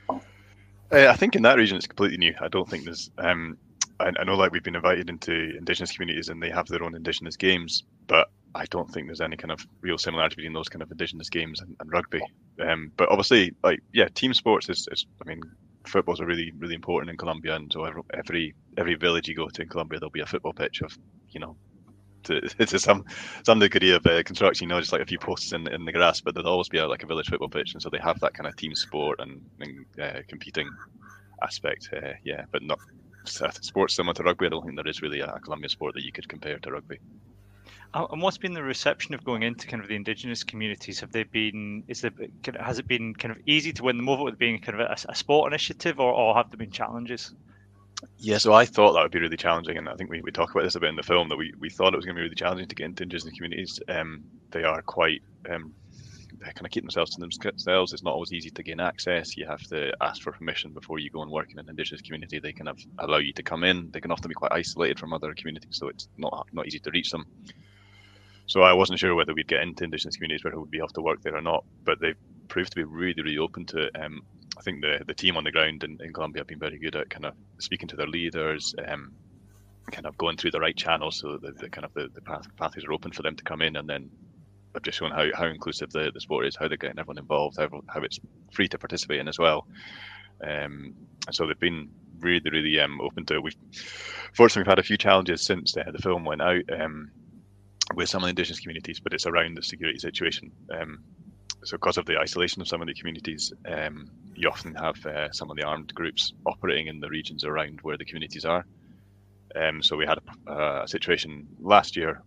Uh, 0.10 1.08
I 1.08 1.16
think 1.16 1.36
in 1.36 1.42
that 1.44 1.58
region 1.58 1.76
it's 1.76 1.88
completely 1.88 2.18
new. 2.18 2.34
I 2.40 2.48
don't 2.48 2.70
think 2.70 2.86
there's. 2.86 3.12
Um, 3.18 3.58
I, 4.02 4.12
I 4.20 4.24
know 4.24 4.36
like 4.36 4.52
we've 4.52 4.64
been 4.64 4.76
invited 4.76 5.10
into 5.10 5.58
indigenous 5.58 5.92
communities 5.92 6.30
and 6.30 6.42
they 6.42 6.50
have 6.50 6.68
their 6.68 6.84
own 6.84 6.96
indigenous 6.96 7.38
games, 7.38 7.84
but 8.08 8.30
I 8.54 8.66
don't 8.66 8.90
think 8.92 9.08
there's 9.08 9.22
any 9.22 9.38
kind 9.38 9.52
of 9.52 9.66
real 9.82 9.98
similarity 9.98 10.36
between 10.36 10.54
those 10.54 10.70
kind 10.70 10.82
of 10.82 10.92
indigenous 10.92 11.30
games 11.30 11.62
and, 11.62 11.76
and 11.80 11.92
rugby. 11.92 12.22
Um, 12.60 12.92
but 12.98 13.10
obviously, 13.10 13.54
like 13.64 13.80
yeah, 13.94 14.08
team 14.14 14.34
sports 14.34 14.70
is, 14.70 14.88
is 14.92 15.06
I 15.22 15.28
mean, 15.28 15.42
footballs 15.86 16.22
are 16.22 16.26
really 16.26 16.52
really 16.58 16.76
important 16.76 17.10
in 17.10 17.18
Colombia, 17.18 17.56
and 17.56 17.72
so 17.72 17.86
every 18.14 18.54
every, 18.78 18.96
village 18.96 19.28
you 19.28 19.36
go 19.36 19.48
to 19.48 19.62
in 19.62 19.70
Colombia, 19.70 20.00
there'll 20.00 20.12
be 20.12 20.22
a 20.22 20.26
football 20.26 20.54
pitch 20.54 20.82
of 20.82 20.98
you 21.30 21.40
know. 21.40 21.56
To, 22.26 22.40
to 22.68 22.78
some 22.78 23.06
some 23.44 23.58
degree 23.58 23.96
of 23.96 24.06
uh, 24.06 24.22
construction, 24.22 24.70
you 24.70 24.76
know, 24.76 24.80
just 24.80 24.92
like 24.92 25.02
a 25.02 25.08
few 25.08 25.18
posts 25.18 25.54
in, 25.54 25.68
in 25.68 25.86
the 25.86 25.92
grass, 25.92 26.22
but 26.22 26.36
there'll 26.36 26.52
always 26.52 26.70
be 26.70 26.78
a, 26.78 26.88
like 26.88 27.02
a 27.02 27.08
village 27.08 27.30
football 27.30 27.50
pitch, 27.50 27.74
and 27.74 27.82
so 27.82 27.90
they 27.90 27.98
have 27.98 28.20
that 28.20 28.36
kind 28.36 28.46
of 28.46 28.56
team 28.56 28.76
sport 28.76 29.20
and, 29.20 29.42
and 29.60 29.86
uh, 30.00 30.22
competing 30.28 30.70
aspect. 31.42 31.90
Uh, 31.92 32.12
yeah, 32.24 32.46
but 32.52 32.62
not 32.62 32.78
sports 33.26 33.96
similar 33.96 34.14
to 34.16 34.24
rugby. 34.24 34.48
I 34.48 34.50
don't 34.50 34.64
think 34.64 34.76
there 34.76 34.88
is 34.88 35.02
really 35.02 35.20
a 35.22 35.40
Colombian 35.40 35.70
sport 35.70 35.94
that 35.96 36.04
you 36.04 36.12
could 36.12 36.28
compare 36.28 36.60
to 36.60 36.72
rugby. 36.72 37.00
And 37.94 38.22
what's 38.22 38.38
been 38.38 38.54
the 38.54 38.64
reception 38.64 39.14
of 39.14 39.24
going 39.26 39.44
into 39.44 39.68
kind 39.68 39.84
of 39.84 39.90
the 39.90 39.96
indigenous 39.96 40.46
communities? 40.46 41.02
Have 41.02 41.12
they 41.12 41.24
been? 41.24 41.84
Is 41.90 42.02
there 42.02 42.12
has 42.58 42.80
it 42.80 42.88
been 42.88 43.14
kind 43.14 43.34
of 43.34 43.38
easy 43.46 43.74
to 43.74 43.84
win 43.84 43.98
them 43.98 44.08
over 44.08 44.24
with 44.24 44.38
being 44.38 44.60
kind 44.60 44.80
of 44.80 44.90
a, 44.90 45.12
a 45.12 45.16
sport 45.16 45.52
initiative, 45.52 46.00
or, 46.00 46.14
or 46.14 46.34
have 46.36 46.50
there 46.50 46.58
been 46.58 46.72
challenges? 46.72 47.34
Yeah, 48.18 48.38
so 48.38 48.54
I 48.54 48.66
thought 48.66 48.94
that 48.94 49.02
would 49.04 49.12
be 49.12 49.20
really 49.20 49.38
challenging, 49.38 49.78
and 49.78 49.90
I 49.90 49.96
think 49.96 50.10
we, 50.10 50.22
we 50.22 50.32
talk 50.32 50.52
about 50.52 50.64
this 50.64 50.76
a 50.76 50.80
bit 50.80 50.90
in 50.90 50.96
the 50.96 51.04
film 51.04 51.30
that 51.30 51.38
we, 51.38 51.54
we 51.60 51.70
thought 51.70 51.94
it 51.94 51.98
was 51.98 52.06
going 52.06 52.16
to 52.16 52.20
be 52.20 52.24
really 52.24 52.36
challenging 52.36 52.68
to 52.68 52.76
get 52.76 52.86
into 52.86 53.04
indigenous 53.04 53.36
communities. 53.36 53.80
Um, 53.88 54.24
they 54.52 54.64
are 54.64 54.82
quite 54.82 55.22
um, 55.50 55.74
they 56.40 56.46
kind 56.46 56.66
of 56.66 56.72
keep 56.72 56.84
themselves 56.84 57.12
to 57.16 57.20
themselves. 57.20 57.94
It's 57.94 58.04
not 58.04 58.14
always 58.14 58.34
easy 58.34 58.50
to 58.50 58.64
gain 58.64 58.80
access. 58.80 59.38
You 59.38 59.46
have 59.48 59.62
to 59.68 59.92
ask 60.02 60.22
for 60.22 60.32
permission 60.32 60.72
before 60.72 61.00
you 61.00 61.10
go 61.10 61.22
and 61.22 61.32
work 61.32 61.52
in 61.52 61.60
an 61.60 61.70
indigenous 61.70 62.02
community. 62.02 62.40
They 62.40 62.54
kind 62.54 62.70
of 62.70 62.80
allow 63.00 63.18
you 63.18 63.34
to 63.34 63.44
come 63.44 63.64
in. 63.64 63.90
They 63.92 64.00
can 64.00 64.12
often 64.12 64.30
be 64.30 64.36
quite 64.36 64.52
isolated 64.52 65.00
from 65.00 65.14
other 65.14 65.34
communities, 65.34 65.78
so 65.78 65.88
it's 65.88 66.08
not 66.18 66.48
not 66.54 66.68
easy 66.68 66.80
to 66.80 66.92
reach 66.92 67.12
them. 67.12 67.26
So 68.48 68.62
I 68.62 68.74
wasn't 68.74 69.00
sure 69.00 69.16
whether 69.16 69.34
we'd 69.34 69.48
get 69.48 69.62
into 69.62 69.84
indigenous 69.84 70.16
communities 70.16 70.44
where 70.44 70.58
we'd 70.60 70.72
be 70.72 70.80
able 70.80 70.90
to 70.90 71.02
work 71.02 71.22
there 71.22 71.36
or 71.36 71.42
not, 71.42 71.64
but 71.84 72.00
they've 72.02 72.18
proved 72.48 72.72
to 72.72 72.76
be 72.76 72.84
really, 72.84 73.22
really 73.22 73.38
open 73.38 73.66
to 73.68 73.84
it. 73.84 73.92
Um, 73.98 74.22
I 74.58 74.62
think 74.62 74.82
the 74.82 75.04
the 75.06 75.14
team 75.14 75.38
on 75.38 75.44
the 75.44 75.52
ground 75.52 75.84
in, 75.84 75.98
in 76.02 76.14
Colombia 76.14 76.42
have 76.42 76.48
been 76.48 76.60
very 76.60 76.78
good 76.78 76.96
at 76.96 77.10
kind 77.10 77.26
of 77.26 77.34
speaking 77.60 77.88
to 77.90 77.96
their 77.96 78.08
leaders, 78.08 78.76
um, 78.88 79.14
kind 79.92 80.06
of 80.06 80.18
going 80.18 80.38
through 80.38 80.52
the 80.52 80.60
right 80.60 80.76
channels 80.76 81.20
so 81.20 81.38
that 81.38 81.42
the, 81.42 81.52
the 81.64 81.70
kind 81.70 81.86
of 81.86 81.94
the, 81.94 82.08
the 82.14 82.22
path, 82.22 82.48
pathways 82.58 82.86
are 82.86 82.94
open 82.94 83.12
for 83.12 83.24
them 83.24 83.36
to 83.36 83.44
come 83.44 83.62
in 83.62 83.76
and 83.76 83.90
then 83.90 84.10
I've 84.76 84.84
just 84.84 85.00
shown 85.00 85.12
how, 85.12 85.28
how 85.36 85.46
inclusive 85.46 85.92
the, 85.92 86.12
the 86.14 86.22
sport 86.22 86.46
is, 86.46 86.56
how 86.56 86.68
they're 86.68 86.78
getting 86.78 87.00
everyone 87.00 87.18
involved, 87.18 87.58
how, 87.60 87.70
how 87.88 88.02
it's 88.02 88.20
free 88.52 88.68
to 88.70 88.78
participate 88.78 89.20
in 89.20 89.28
as 89.28 89.40
well. 89.40 89.68
Um, 90.44 90.96
and 91.28 91.36
so 91.36 91.46
they've 91.46 91.60
been 91.60 91.90
really, 92.20 92.50
really 92.52 92.80
um, 92.80 93.02
open 93.02 93.26
to 93.26 93.36
it. 93.36 93.44
We've 93.44 93.56
fortunately 94.34 94.62
we've 94.62 94.72
had 94.72 94.80
a 94.80 94.84
few 94.84 94.98
challenges 94.98 95.46
since 95.46 95.74
the, 95.74 95.84
the 95.92 96.02
film 96.02 96.26
went 96.26 96.42
out. 96.42 96.64
Um, 96.80 97.12
with 97.96 98.10
some 98.10 98.24
of 98.24 98.28
the 98.28 98.30
indigenous 98.30 98.60
communities, 98.60 99.00
but 99.00 99.14
it's 99.14 99.26
around 99.26 99.56
the 99.58 99.64
security 99.64 100.00
situation. 100.00 100.52
Um, 100.74 101.04
so, 101.64 101.78
because 101.78 101.98
of 101.98 102.06
the 102.06 102.18
isolation 102.18 102.62
of 102.62 102.68
some 102.68 102.82
of 102.82 102.88
the 102.88 102.94
communities, 102.94 103.54
um, 103.68 104.10
you 104.34 104.50
often 104.50 104.74
have 104.76 105.06
uh, 105.06 105.32
some 105.32 105.52
of 105.52 105.58
the 105.58 105.64
armed 105.64 105.94
groups 105.94 106.34
operating 106.46 106.88
in 106.88 107.00
the 107.00 107.10
regions 107.10 107.44
around 107.44 107.80
where 107.82 107.98
the 107.98 108.06
communities 108.06 108.46
are. 108.46 108.66
Um, 109.56 109.84
so, 109.84 109.96
we 109.96 110.06
had 110.06 110.18
a, 110.48 110.84
a 110.84 110.88
situation 110.88 111.48
last 111.60 111.96
year 111.96 112.22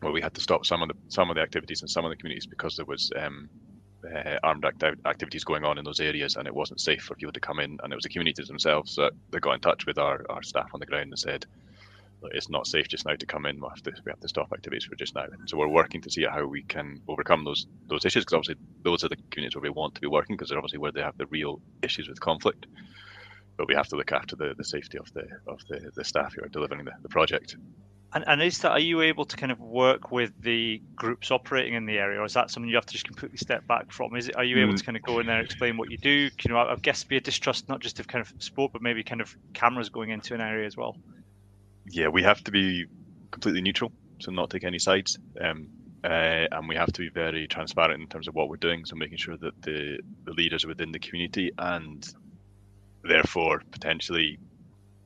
where 0.00 0.12
we 0.12 0.20
had 0.20 0.34
to 0.34 0.40
stop 0.40 0.64
some 0.64 0.82
of 0.82 0.88
the 0.88 0.94
some 1.08 1.30
of 1.30 1.36
the 1.36 1.42
activities 1.42 1.82
in 1.82 1.88
some 1.88 2.04
of 2.04 2.10
the 2.10 2.16
communities 2.16 2.46
because 2.46 2.76
there 2.76 2.86
was 2.86 3.10
um, 3.16 3.48
uh, 4.04 4.38
armed 4.42 4.64
acti- 4.64 5.00
activities 5.06 5.44
going 5.44 5.64
on 5.64 5.78
in 5.78 5.84
those 5.84 6.00
areas, 6.00 6.36
and 6.36 6.46
it 6.46 6.54
wasn't 6.54 6.80
safe 6.80 7.02
for 7.02 7.14
people 7.14 7.32
to 7.32 7.40
come 7.40 7.58
in. 7.58 7.78
And 7.82 7.92
it 7.92 7.96
was 7.96 8.04
the 8.04 8.08
communities 8.10 8.48
themselves 8.48 8.94
that, 8.96 9.12
that 9.30 9.40
got 9.40 9.54
in 9.54 9.60
touch 9.60 9.86
with 9.86 9.98
our, 9.98 10.24
our 10.30 10.42
staff 10.42 10.70
on 10.72 10.80
the 10.80 10.86
ground 10.86 11.10
and 11.10 11.18
said, 11.18 11.46
it's 12.32 12.50
not 12.50 12.66
safe 12.66 12.88
just 12.88 13.06
now 13.06 13.14
to 13.14 13.26
come 13.26 13.46
in. 13.46 13.60
We 13.60 13.68
have 13.68 13.82
to, 13.82 13.92
we 14.04 14.10
have 14.10 14.20
to 14.20 14.28
stop 14.28 14.52
activities 14.52 14.84
for 14.84 14.96
just 14.96 15.14
now. 15.14 15.26
So 15.46 15.56
we're 15.56 15.68
working 15.68 16.00
to 16.02 16.10
see 16.10 16.24
how 16.24 16.44
we 16.46 16.62
can 16.62 17.00
overcome 17.08 17.44
those 17.44 17.66
those 17.88 18.04
issues 18.04 18.24
because 18.24 18.34
obviously 18.34 18.56
those 18.82 19.04
are 19.04 19.08
the 19.08 19.16
communities 19.30 19.54
where 19.54 19.62
we 19.62 19.70
want 19.70 19.94
to 19.94 20.00
be 20.00 20.06
working 20.06 20.36
because 20.36 20.48
they're 20.48 20.58
obviously 20.58 20.78
where 20.78 20.92
they 20.92 21.00
have 21.00 21.16
the 21.16 21.26
real 21.26 21.60
issues 21.82 22.08
with 22.08 22.20
conflict. 22.20 22.66
But 23.56 23.68
we 23.68 23.74
have 23.74 23.88
to 23.88 23.96
look 23.96 24.12
after 24.12 24.36
the, 24.36 24.54
the 24.56 24.64
safety 24.64 24.98
of 24.98 25.12
the 25.14 25.26
of 25.46 25.60
the, 25.68 25.90
the 25.94 26.04
staff 26.04 26.34
who 26.34 26.44
are 26.44 26.48
delivering 26.48 26.84
the, 26.84 26.92
the 27.02 27.08
project. 27.08 27.56
And, 28.14 28.24
and 28.26 28.42
is 28.42 28.58
that 28.60 28.70
are 28.70 28.80
you 28.80 29.02
able 29.02 29.26
to 29.26 29.36
kind 29.36 29.52
of 29.52 29.60
work 29.60 30.10
with 30.10 30.32
the 30.40 30.80
groups 30.96 31.30
operating 31.30 31.74
in 31.74 31.84
the 31.84 31.98
area, 31.98 32.18
or 32.20 32.24
is 32.24 32.32
that 32.32 32.50
something 32.50 32.68
you 32.68 32.76
have 32.76 32.86
to 32.86 32.92
just 32.92 33.04
completely 33.04 33.36
step 33.36 33.66
back 33.66 33.92
from? 33.92 34.16
Is 34.16 34.28
it 34.28 34.36
are 34.36 34.44
you 34.44 34.56
mm. 34.56 34.62
able 34.62 34.74
to 34.74 34.84
kind 34.84 34.96
of 34.96 35.02
go 35.02 35.18
in 35.20 35.26
there 35.26 35.36
and 35.36 35.44
explain 35.44 35.76
what 35.76 35.90
you 35.90 35.98
do? 35.98 36.30
You 36.42 36.48
know, 36.48 36.58
I 36.58 36.74
guess 36.76 37.04
be 37.04 37.18
a 37.18 37.20
distrust 37.20 37.68
not 37.68 37.80
just 37.80 38.00
of 38.00 38.08
kind 38.08 38.22
of 38.22 38.32
sport, 38.42 38.72
but 38.72 38.80
maybe 38.80 39.02
kind 39.02 39.20
of 39.20 39.36
cameras 39.52 39.90
going 39.90 40.08
into 40.08 40.34
an 40.34 40.40
area 40.40 40.66
as 40.66 40.76
well 40.76 40.96
yeah, 41.90 42.08
we 42.08 42.22
have 42.22 42.42
to 42.44 42.50
be 42.50 42.86
completely 43.30 43.60
neutral, 43.60 43.92
so 44.20 44.30
not 44.30 44.50
take 44.50 44.64
any 44.64 44.78
sides. 44.78 45.18
Um, 45.40 45.68
uh, 46.04 46.46
and 46.52 46.68
we 46.68 46.76
have 46.76 46.92
to 46.92 47.00
be 47.00 47.08
very 47.08 47.48
transparent 47.48 48.00
in 48.00 48.08
terms 48.08 48.28
of 48.28 48.34
what 48.34 48.48
we're 48.48 48.56
doing. 48.56 48.84
So 48.84 48.94
making 48.94 49.18
sure 49.18 49.36
that 49.36 49.60
the, 49.62 49.98
the 50.24 50.32
leaders 50.32 50.64
within 50.64 50.92
the 50.92 50.98
community 50.98 51.50
and 51.58 52.06
therefore 53.02 53.62
potentially 53.70 54.38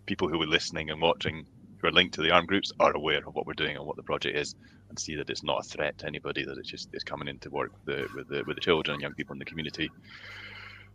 people 0.04 0.28
who 0.28 0.40
are 0.42 0.46
listening 0.46 0.90
and 0.90 1.00
watching 1.00 1.46
who 1.82 1.88
are 1.88 1.92
linked 1.92 2.14
to 2.14 2.22
the 2.22 2.30
armed 2.30 2.48
groups 2.48 2.72
are 2.80 2.92
aware 2.92 3.26
of 3.26 3.34
what 3.34 3.46
we're 3.46 3.52
doing 3.54 3.76
and 3.76 3.84
what 3.84 3.96
the 3.96 4.02
project 4.02 4.36
is 4.36 4.54
and 4.88 4.98
see 4.98 5.16
that 5.16 5.28
it's 5.28 5.42
not 5.42 5.60
a 5.60 5.68
threat 5.68 5.98
to 5.98 6.06
anybody, 6.06 6.44
that 6.44 6.56
it's 6.56 6.70
just 6.70 6.88
it's 6.92 7.04
coming 7.04 7.28
in 7.28 7.38
to 7.40 7.50
work 7.50 7.72
with 7.72 7.84
the 7.84 8.08
with 8.14 8.28
the 8.28 8.44
with 8.46 8.56
the 8.56 8.60
children 8.60 8.94
and 8.94 9.02
young 9.02 9.14
people 9.14 9.32
in 9.32 9.38
the 9.38 9.44
community. 9.44 9.90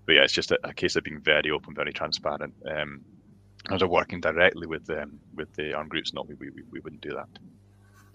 But 0.05 0.13
yeah, 0.13 0.23
it's 0.23 0.33
just 0.33 0.51
a, 0.51 0.59
a 0.63 0.73
case 0.73 0.95
of 0.95 1.03
being 1.03 1.19
very 1.19 1.51
open, 1.51 1.75
very 1.75 1.91
transparent. 1.91 2.53
Um, 2.65 3.01
as 3.69 3.81
of 3.81 3.89
working 3.89 4.21
directly 4.21 4.67
with 4.67 4.85
them 4.85 5.19
with 5.35 5.53
the 5.55 5.73
armed 5.73 5.89
groups, 5.89 6.13
not 6.13 6.27
we, 6.27 6.35
we, 6.35 6.51
we 6.71 6.79
wouldn't 6.79 7.01
do 7.01 7.09
that. 7.09 7.27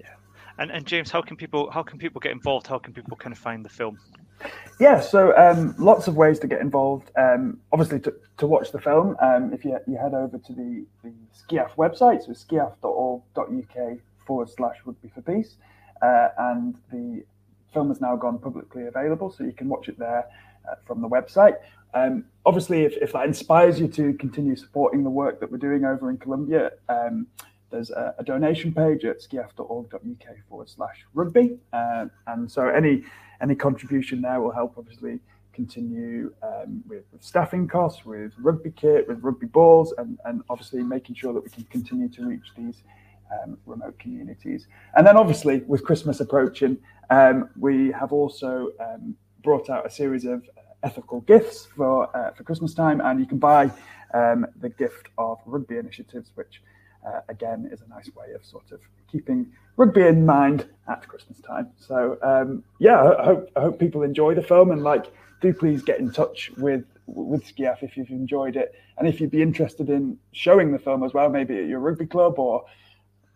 Yeah, 0.00 0.14
and 0.58 0.70
and 0.70 0.86
James, 0.86 1.10
how 1.10 1.20
can 1.20 1.36
people 1.36 1.70
how 1.70 1.82
can 1.82 1.98
people 1.98 2.20
get 2.20 2.32
involved? 2.32 2.66
How 2.66 2.78
can 2.78 2.94
people 2.94 3.16
kind 3.16 3.32
of 3.32 3.38
find 3.38 3.64
the 3.64 3.68
film? 3.68 3.98
Yeah, 4.80 5.00
so 5.00 5.36
um, 5.36 5.74
lots 5.78 6.08
of 6.08 6.16
ways 6.16 6.38
to 6.40 6.48
get 6.48 6.60
involved. 6.60 7.10
Um, 7.16 7.60
obviously, 7.72 8.00
to, 8.00 8.14
to 8.38 8.46
watch 8.46 8.72
the 8.72 8.80
film, 8.80 9.16
um, 9.22 9.52
if 9.52 9.64
you, 9.64 9.78
you 9.86 9.96
head 9.96 10.14
over 10.14 10.38
to 10.38 10.52
the, 10.52 10.84
the 11.04 11.12
website, 11.76 12.24
so 12.24 12.32
sciaf.org.uk 12.32 13.98
forward 14.26 14.50
slash 14.50 14.76
rugby 14.84 15.10
for 15.14 15.22
peace, 15.22 15.56
uh, 16.02 16.28
and 16.38 16.74
the 16.90 17.22
film 17.72 17.88
has 17.88 18.00
now 18.00 18.16
gone 18.16 18.38
publicly 18.38 18.86
available, 18.86 19.30
so 19.30 19.44
you 19.44 19.52
can 19.52 19.68
watch 19.68 19.88
it 19.88 19.98
there 19.98 20.26
uh, 20.68 20.74
from 20.84 21.00
the 21.00 21.08
website. 21.08 21.54
Um, 21.94 22.24
obviously, 22.46 22.82
if, 22.82 22.94
if 22.96 23.12
that 23.12 23.26
inspires 23.26 23.78
you 23.78 23.88
to 23.88 24.14
continue 24.14 24.56
supporting 24.56 25.04
the 25.04 25.10
work 25.10 25.40
that 25.40 25.50
we're 25.50 25.58
doing 25.58 25.84
over 25.84 26.10
in 26.10 26.16
Colombia, 26.16 26.72
um, 26.88 27.26
there's 27.70 27.90
a, 27.90 28.14
a, 28.18 28.24
donation 28.24 28.72
page 28.72 29.04
at 29.04 29.20
sciaf.org.uk 29.20 30.36
forward 30.48 30.68
slash 30.68 31.04
rugby. 31.14 31.58
Uh, 31.72 32.06
and 32.26 32.50
so 32.50 32.68
any 32.68 33.02
any 33.42 33.54
contribution 33.54 34.22
there 34.22 34.40
will 34.40 34.52
help 34.52 34.74
obviously 34.78 35.18
continue 35.52 36.32
um, 36.42 36.82
with, 36.88 37.04
with, 37.12 37.22
staffing 37.22 37.68
costs, 37.68 38.04
with 38.04 38.32
rugby 38.38 38.70
kit, 38.70 39.06
with 39.08 39.20
rugby 39.22 39.46
balls, 39.46 39.92
and, 39.98 40.18
and 40.24 40.42
obviously 40.48 40.82
making 40.82 41.14
sure 41.14 41.32
that 41.34 41.42
we 41.42 41.50
can 41.50 41.64
continue 41.64 42.08
to 42.08 42.26
reach 42.26 42.46
these 42.56 42.82
um, 43.32 43.58
remote 43.66 43.98
communities. 43.98 44.66
And 44.96 45.06
then 45.06 45.16
obviously 45.16 45.60
with 45.66 45.84
Christmas 45.84 46.20
approaching, 46.20 46.78
um, 47.10 47.50
we 47.58 47.92
have 47.92 48.12
also 48.12 48.70
um, 48.80 49.14
brought 49.42 49.68
out 49.68 49.86
a 49.86 49.90
series 49.90 50.24
of 50.24 50.42
ethical 50.82 51.20
gifts 51.22 51.68
for 51.76 52.14
uh, 52.16 52.32
for 52.32 52.42
Christmas 52.44 52.74
time, 52.74 53.00
and 53.00 53.20
you 53.20 53.26
can 53.26 53.38
buy 53.38 53.70
um, 54.14 54.46
the 54.60 54.68
gift 54.68 55.08
of 55.18 55.38
rugby 55.46 55.78
initiatives, 55.78 56.30
which 56.34 56.62
uh, 57.06 57.20
again 57.28 57.68
is 57.72 57.80
a 57.82 57.88
nice 57.88 58.10
way 58.14 58.32
of 58.34 58.44
sort 58.44 58.70
of 58.72 58.80
keeping 59.10 59.50
rugby 59.76 60.02
in 60.02 60.24
mind 60.26 60.66
at 60.88 61.06
Christmas 61.08 61.40
time. 61.40 61.68
So 61.78 62.18
um, 62.22 62.64
yeah, 62.78 63.00
I 63.00 63.24
hope 63.24 63.50
I 63.56 63.60
hope 63.60 63.78
people 63.78 64.02
enjoy 64.02 64.34
the 64.34 64.42
film 64.42 64.70
and 64.70 64.82
like 64.82 65.06
do 65.40 65.52
please 65.52 65.82
get 65.82 65.98
in 65.98 66.10
touch 66.10 66.50
with 66.56 66.84
with 67.06 67.44
SCIAF 67.44 67.82
if 67.82 67.96
you've 67.96 68.10
enjoyed 68.10 68.56
it, 68.56 68.74
and 68.96 69.08
if 69.08 69.20
you'd 69.20 69.30
be 69.30 69.42
interested 69.42 69.90
in 69.90 70.18
showing 70.32 70.72
the 70.72 70.78
film 70.78 71.02
as 71.02 71.12
well, 71.12 71.28
maybe 71.28 71.58
at 71.58 71.66
your 71.66 71.80
rugby 71.80 72.06
club 72.06 72.38
or. 72.38 72.64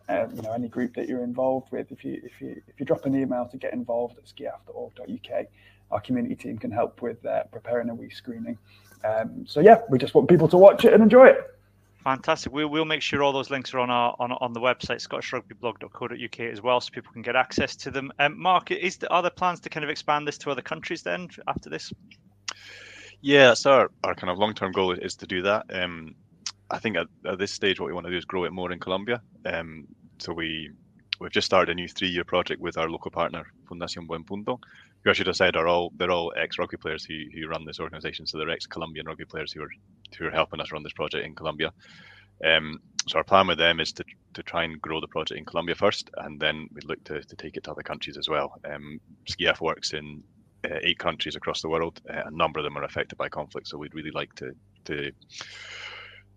Uh, 0.09 0.29
you 0.33 0.40
know 0.40 0.52
any 0.52 0.68
group 0.68 0.94
that 0.94 1.09
you're 1.09 1.24
involved 1.24 1.66
with. 1.72 1.90
If 1.90 2.05
you 2.05 2.20
if 2.22 2.40
you 2.40 2.62
if 2.68 2.79
you 2.79 2.87
drop 2.87 3.07
an 3.07 3.20
email 3.20 3.44
to 3.46 3.57
get 3.57 3.72
involved 3.72 4.16
at 4.16 4.24
sciaf.org.uk, 4.26 5.46
our 5.90 6.00
community 6.00 6.37
team 6.37 6.59
can 6.59 6.70
help 6.70 7.02
with 7.02 7.26
uh, 7.26 7.42
preparing 7.50 7.90
a 7.90 7.94
wee 7.96 8.11
screening. 8.11 8.57
Um, 9.05 9.44
so 9.48 9.59
yeah, 9.59 9.81
we 9.88 9.98
just 9.98 10.14
want 10.14 10.29
people 10.29 10.46
to 10.48 10.57
watch 10.57 10.85
it 10.85 10.92
and 10.92 11.02
enjoy 11.02 11.26
it. 11.26 11.56
Fantastic. 12.07 12.53
We'll, 12.53 12.69
we'll 12.69 12.85
make 12.85 13.03
sure 13.03 13.21
all 13.21 13.33
those 13.33 13.51
links 13.51 13.75
are 13.75 13.81
on 13.81 13.90
our 13.90 14.14
on, 14.21 14.31
on 14.31 14.53
the 14.53 14.61
website 14.61 15.05
scottishrugbyblog.co.uk 15.05 16.38
as 16.38 16.62
well, 16.62 16.81
so 16.81 16.92
people 16.92 17.12
can 17.12 17.21
get 17.21 17.35
access 17.35 17.75
to 17.75 17.90
them. 17.90 18.12
Um, 18.21 18.40
Mark, 18.40 18.71
is 18.71 18.97
there, 18.99 19.12
are 19.12 19.23
there 19.23 19.31
plans 19.33 19.59
to 19.62 19.69
kind 19.69 19.83
of 19.83 19.90
expand 19.90 20.25
this 20.25 20.38
to 20.38 20.53
other 20.53 20.62
countries 20.62 21.03
then 21.03 21.29
after 21.49 21.69
this? 21.69 21.92
Yeah, 23.23 23.55
so 23.55 23.73
our, 23.73 23.90
our 24.05 24.14
kind 24.14 24.31
of 24.31 24.38
long 24.38 24.55
term 24.55 24.71
goal 24.71 24.92
is 24.92 25.16
to 25.16 25.27
do 25.27 25.42
that. 25.42 25.66
Um, 25.69 26.14
I 26.71 26.79
think 26.79 26.97
at, 26.97 27.09
at, 27.25 27.40
this 27.40 27.51
stage, 27.51 27.81
what 27.81 27.88
we 27.88 27.92
want 27.92 28.07
to 28.07 28.12
do 28.12 28.19
is 28.19 28.25
grow 28.25 28.45
it 28.45 28.53
more 28.53 28.71
in 28.71 28.79
Colombia. 28.79 29.21
Um, 29.45 29.88
so 30.19 30.33
we 30.33 30.71
we've 31.19 31.33
just 31.33 31.47
started 31.47 31.73
a 31.73 31.75
new 31.75 31.88
three 31.88 32.09
year 32.09 32.23
project 32.23 32.61
with 32.61 32.79
our 32.79 32.88
local 32.88 33.11
partner 33.11 33.51
Fundación 33.69 34.07
Buen 34.07 34.23
Punto, 34.23 34.61
who 35.07 35.11
I 35.11 35.12
should 35.12 35.29
have 35.29 35.37
said 35.37 35.55
are 35.55 35.69
all 35.69 35.92
they're 35.97 36.11
all 36.11 36.33
ex 36.37 36.59
rugby 36.59 36.77
players 36.77 37.05
who, 37.05 37.14
who 37.33 37.47
run 37.47 37.64
this 37.64 37.79
organization. 37.79 38.27
So 38.27 38.38
they're 38.38 38.51
ex 38.51 38.66
Colombian 38.66 39.07
rugby 39.07 39.25
players 39.25 39.53
who 39.53 39.62
are 39.62 39.71
who 40.19 40.27
are 40.27 40.33
helping 40.33 40.61
us 40.61 40.73
run 40.73 40.83
this 40.83 40.92
project 40.92 41.25
in 41.25 41.37
Colombia. 41.37 41.73
Um, 42.45 42.81
so 43.09 43.19
our 43.19 43.25
plan 43.25 43.47
with 43.47 43.59
them 43.59 43.79
is 43.79 43.92
to 43.92 44.05
to 44.35 44.42
try 44.42 44.64
and 44.64 44.83
grow 44.83 45.01
the 45.01 45.07
project 45.07 45.38
in 45.38 45.45
Colombia 45.45 45.77
first, 45.77 46.11
and 46.19 46.40
then 46.40 46.69
we'd 46.73 46.85
look 46.85 47.03
to, 47.05 47.23
to 47.23 47.37
take 47.37 47.57
it 47.57 47.64
to 47.64 47.71
other 47.71 47.85
countries 47.85 48.19
as 48.19 48.29
well. 48.29 48.53
Um, 48.64 49.01
SCIAF 49.31 49.61
works 49.61 49.92
in 49.92 50.25
uh, 50.64 50.79
eight 50.83 50.99
countries 50.99 51.37
across 51.37 51.62
the 51.62 51.69
world. 51.69 52.01
Uh, 52.11 52.23
a 52.27 52.31
number 52.33 52.59
of 52.59 52.64
them 52.64 52.77
are 52.77 52.85
affected 52.85 53.16
by 53.16 53.29
conflict, 53.29 53.69
so 53.69 53.79
we'd 53.79 53.95
really 53.95 54.11
like 54.11 54.35
to 54.35 54.51
to 54.87 55.12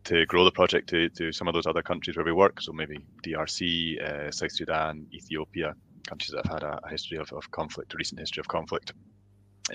to 0.04 0.26
grow 0.28 0.46
the 0.46 0.52
project 0.52 0.88
to, 0.90 1.10
to 1.10 1.32
some 1.32 1.48
of 1.48 1.54
those 1.54 1.68
other 1.68 1.82
countries 1.82 2.16
where 2.16 2.26
we 2.26 2.32
work. 2.32 2.62
So 2.62 2.72
maybe 2.72 3.00
DRC, 3.26 4.02
uh, 4.02 4.32
South 4.32 4.52
Sudan, 4.52 5.06
Ethiopia, 5.12 5.76
countries 6.08 6.32
that 6.32 6.46
have 6.46 6.62
had 6.62 6.64
a, 6.64 6.80
history 6.90 7.18
of, 7.18 7.32
of 7.34 7.50
conflict, 7.52 7.94
a 7.94 7.98
recent 7.98 8.20
history 8.20 8.42
of 8.42 8.48
conflict. 8.48 8.94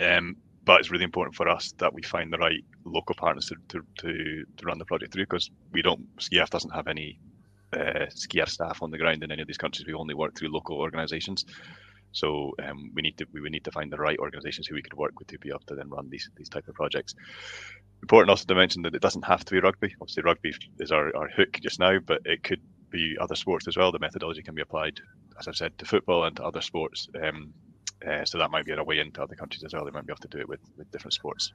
Um, 0.00 0.36
but 0.64 0.80
it's 0.80 0.90
really 0.90 1.04
important 1.04 1.36
for 1.36 1.48
us 1.48 1.72
that 1.78 1.92
we 1.92 2.02
find 2.02 2.32
the 2.32 2.38
right 2.38 2.64
local 2.84 3.14
partners 3.14 3.46
to, 3.46 3.56
to, 3.68 3.84
to, 3.98 4.44
to 4.56 4.66
run 4.66 4.78
the 4.78 4.84
project 4.84 5.12
through 5.12 5.24
because 5.24 5.50
we 5.72 5.82
don't, 5.82 6.16
SCIAF 6.16 6.48
doesn't 6.48 6.74
have 6.74 6.88
any 6.88 7.18
uh, 7.72 8.06
SCIAF 8.08 8.48
staff 8.48 8.82
on 8.82 8.90
the 8.90 8.98
ground 8.98 9.22
in 9.22 9.30
any 9.30 9.42
of 9.42 9.48
these 9.48 9.58
countries. 9.58 9.86
We 9.86 9.94
only 9.94 10.14
work 10.14 10.36
through 10.36 10.48
local 10.48 10.78
organisations. 10.78 11.44
So 12.12 12.52
um, 12.62 12.92
we 12.94 13.02
need 13.02 13.18
to 13.18 13.26
we 13.32 13.40
would 13.40 13.50
need 13.50 13.64
to 13.64 13.72
find 13.72 13.92
the 13.92 13.98
right 13.98 14.18
organisations 14.18 14.68
who 14.68 14.76
we 14.76 14.82
could 14.82 14.94
work 14.94 15.18
with 15.18 15.28
to 15.28 15.38
be 15.38 15.48
able 15.48 15.64
to 15.66 15.74
then 15.74 15.90
run 15.90 16.08
these 16.08 16.30
these 16.36 16.48
type 16.48 16.68
of 16.68 16.74
projects. 16.74 17.14
Important 18.02 18.30
also 18.30 18.44
to 18.46 18.54
mention 18.54 18.82
that 18.82 18.94
it 18.94 19.02
doesn't 19.02 19.24
have 19.24 19.44
to 19.44 19.52
be 19.52 19.60
rugby. 19.60 19.94
Obviously, 20.00 20.22
rugby 20.22 20.54
is 20.78 20.92
our, 20.92 21.14
our 21.16 21.28
hook 21.28 21.58
just 21.60 21.80
now, 21.80 21.98
but 21.98 22.20
it 22.24 22.44
could 22.44 22.60
be 22.90 23.16
other 23.20 23.34
sports 23.34 23.66
as 23.66 23.76
well. 23.76 23.90
The 23.90 23.98
methodology 23.98 24.42
can 24.42 24.54
be 24.54 24.62
applied, 24.62 25.00
as 25.38 25.48
I've 25.48 25.56
said, 25.56 25.76
to 25.78 25.84
football 25.84 26.24
and 26.24 26.36
to 26.36 26.44
other 26.44 26.60
sports. 26.60 27.08
Um, 27.22 27.52
uh, 28.06 28.24
so 28.24 28.38
that 28.38 28.50
might 28.50 28.66
be 28.66 28.72
a 28.72 28.82
way 28.82 28.98
into 28.98 29.22
other 29.22 29.34
countries 29.34 29.64
as 29.64 29.72
well. 29.72 29.84
They 29.84 29.90
might 29.90 30.06
be 30.06 30.12
able 30.12 30.20
to 30.20 30.28
do 30.28 30.38
it 30.38 30.48
with, 30.48 30.60
with 30.76 30.90
different 30.90 31.14
sports. 31.14 31.52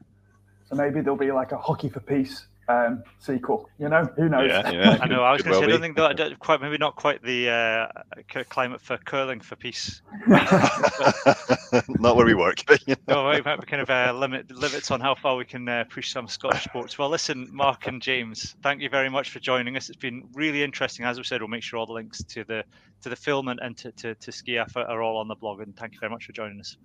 So 0.68 0.76
maybe 0.76 1.02
there'll 1.02 1.18
be 1.18 1.32
like 1.32 1.52
a 1.52 1.58
hockey 1.58 1.89
for 1.89 2.00
peace 2.00 2.48
um, 2.69 3.03
sequel. 3.17 3.69
You 3.79 3.89
know, 3.89 4.05
who 4.15 4.29
knows? 4.29 4.49
Yeah, 4.49 4.71
yeah. 4.71 4.97
I 5.01 5.08
know. 5.08 5.23
I 5.23 5.34
was 5.34 5.41
going 5.41 5.53
to 5.53 5.60
well 5.60 5.62
say, 5.62 5.65
I 5.65 5.69
don't 5.69 5.82
think 5.82 5.97
that 5.97 6.39
quite 6.39 6.62
maybe 6.62 6.77
not 6.77 6.95
quite 6.95 7.21
the 7.23 7.49
uh, 7.49 8.43
climate 8.49 8.79
for 8.79 8.97
curling 8.97 9.41
for 9.41 9.55
peace. 9.55 10.01
not 10.27 12.15
where 12.15 12.25
we 12.25 12.36
work. 12.36 12.63
no, 13.08 13.29
we 13.29 13.41
might 13.41 13.60
be 13.60 13.65
kind 13.65 13.82
of 13.82 13.89
uh, 13.89 14.13
limit 14.15 14.51
limits 14.51 14.91
on 14.91 15.01
how 15.01 15.15
far 15.15 15.36
we 15.36 15.45
can 15.45 15.67
uh, 15.67 15.84
push 15.89 16.13
some 16.13 16.27
Scottish 16.27 16.63
sports. 16.63 16.97
Well, 16.97 17.10
listen, 17.10 17.49
Mark 17.51 17.88
and 17.88 18.01
James, 18.01 18.55
thank 18.62 18.82
you 18.82 18.89
very 18.89 19.10
much 19.10 19.32
for 19.32 19.39
joining 19.39 19.75
us. 19.75 19.89
It's 19.89 19.97
been 19.97 20.29
really 20.34 20.63
interesting. 20.63 21.05
As 21.05 21.17
we 21.17 21.23
said, 21.23 21.41
we'll 21.41 21.49
make 21.49 21.63
sure 21.63 21.79
all 21.79 21.88
the 21.88 21.93
links 21.93 22.23
to 22.23 22.43
the 22.43 22.63
to 23.01 23.10
the 23.10 23.15
film 23.15 23.47
and, 23.47 23.60
and 23.62 23.77
to, 23.77 23.91
to, 23.93 24.15
to 24.15 24.32
SCIAF 24.32 24.75
are 24.75 25.01
all 25.01 25.17
on 25.17 25.27
the 25.27 25.36
blog. 25.36 25.62
And 25.62 25.75
thank 25.75 25.93
you 25.93 25.99
very 25.99 26.12
much 26.12 26.25
for 26.25 26.34
joining 26.34 26.60
us. 26.60 26.77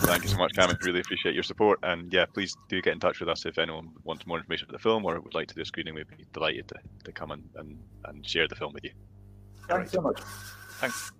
Thank 0.00 0.22
you 0.22 0.28
so 0.28 0.38
much, 0.38 0.54
Cam. 0.54 0.70
I 0.70 0.74
really 0.82 1.00
appreciate 1.00 1.34
your 1.34 1.42
support. 1.42 1.80
And 1.82 2.12
yeah, 2.12 2.26
please 2.26 2.54
do 2.68 2.80
get 2.80 2.92
in 2.92 3.00
touch 3.00 3.18
with 3.20 3.28
us 3.28 3.44
if 3.46 3.58
anyone 3.58 3.90
wants 4.04 4.26
more 4.26 4.38
information 4.38 4.66
about 4.68 4.78
the 4.78 4.82
film 4.82 5.04
or 5.04 5.20
would 5.20 5.34
like 5.34 5.48
to 5.48 5.54
do 5.54 5.62
a 5.62 5.64
screening. 5.64 5.94
We'd 5.94 6.08
be 6.08 6.24
delighted 6.32 6.68
to, 6.68 6.76
to 7.04 7.12
come 7.12 7.32
and, 7.32 7.42
and, 7.56 7.76
and 8.04 8.26
share 8.26 8.46
the 8.46 8.54
film 8.54 8.72
with 8.72 8.84
you. 8.84 8.92
Thanks 9.68 9.70
right. 9.70 9.90
so 9.90 10.00
much. 10.00 10.20
Thanks. 10.80 11.10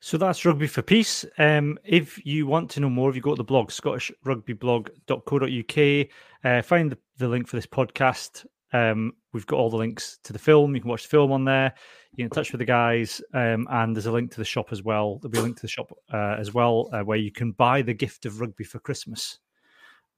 So 0.00 0.18
that's 0.18 0.44
Rugby 0.44 0.66
for 0.66 0.82
Peace. 0.82 1.24
Um, 1.38 1.78
if 1.84 2.18
you 2.26 2.46
want 2.46 2.70
to 2.70 2.80
know 2.80 2.90
more, 2.90 3.10
if 3.10 3.16
you 3.16 3.22
go 3.22 3.34
to 3.34 3.36
the 3.36 3.44
blog, 3.44 3.70
scottishrugbyblog.co.uk, 3.70 6.08
uh, 6.44 6.62
find 6.62 6.90
the, 6.90 6.98
the 7.18 7.28
link 7.28 7.46
for 7.46 7.56
this 7.56 7.66
podcast. 7.66 8.46
Um, 8.72 9.12
we've 9.32 9.46
got 9.46 9.58
all 9.58 9.70
the 9.70 9.76
links 9.76 10.18
to 10.24 10.32
the 10.32 10.38
film. 10.38 10.74
You 10.74 10.80
can 10.80 10.90
watch 10.90 11.02
the 11.02 11.10
film 11.10 11.32
on 11.32 11.44
there. 11.44 11.74
Get 12.16 12.24
in 12.24 12.30
touch 12.30 12.52
with 12.52 12.58
the 12.58 12.64
guys, 12.64 13.22
um, 13.34 13.68
and 13.70 13.94
there's 13.94 14.06
a 14.06 14.12
link 14.12 14.32
to 14.32 14.38
the 14.38 14.44
shop 14.44 14.72
as 14.72 14.82
well. 14.82 15.18
There'll 15.18 15.30
be 15.30 15.38
a 15.38 15.42
link 15.42 15.56
to 15.56 15.62
the 15.62 15.68
shop 15.68 15.92
uh, 16.12 16.36
as 16.38 16.52
well, 16.52 16.90
uh, 16.92 17.02
where 17.02 17.16
you 17.18 17.30
can 17.30 17.52
buy 17.52 17.82
the 17.82 17.94
gift 17.94 18.26
of 18.26 18.40
rugby 18.40 18.64
for 18.64 18.80
Christmas. 18.80 19.38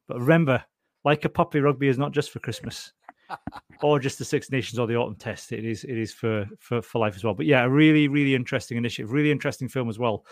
But 0.09 0.19
remember, 0.21 0.65
like 1.05 1.25
a 1.27 1.29
puppy, 1.29 1.61
rugby 1.61 1.89
is 1.89 1.99
not 1.99 2.13
just 2.13 2.31
for 2.31 2.39
Christmas, 2.39 2.93
or 3.83 3.99
just 3.99 4.19
the 4.19 4.25
Six 4.25 4.51
Nations 4.51 4.79
or 4.79 4.87
the 4.87 4.97
Autumn 4.97 5.17
Test. 5.17 5.53
It 5.53 5.67
is 5.67 5.85
it 5.85 5.99
is 5.99 6.15
for 6.15 6.47
for 6.61 6.81
for 6.81 6.99
life 6.99 7.15
as 7.15 7.25
well. 7.25 7.35
But 7.35 7.47
yeah, 7.47 7.63
a 7.63 7.69
really 7.69 8.09
really 8.09 8.35
interesting 8.35 8.79
initiative, 8.79 9.13
really 9.13 9.31
interesting 9.31 9.69
film 9.69 9.89
as 9.89 9.99
well. 9.99 10.25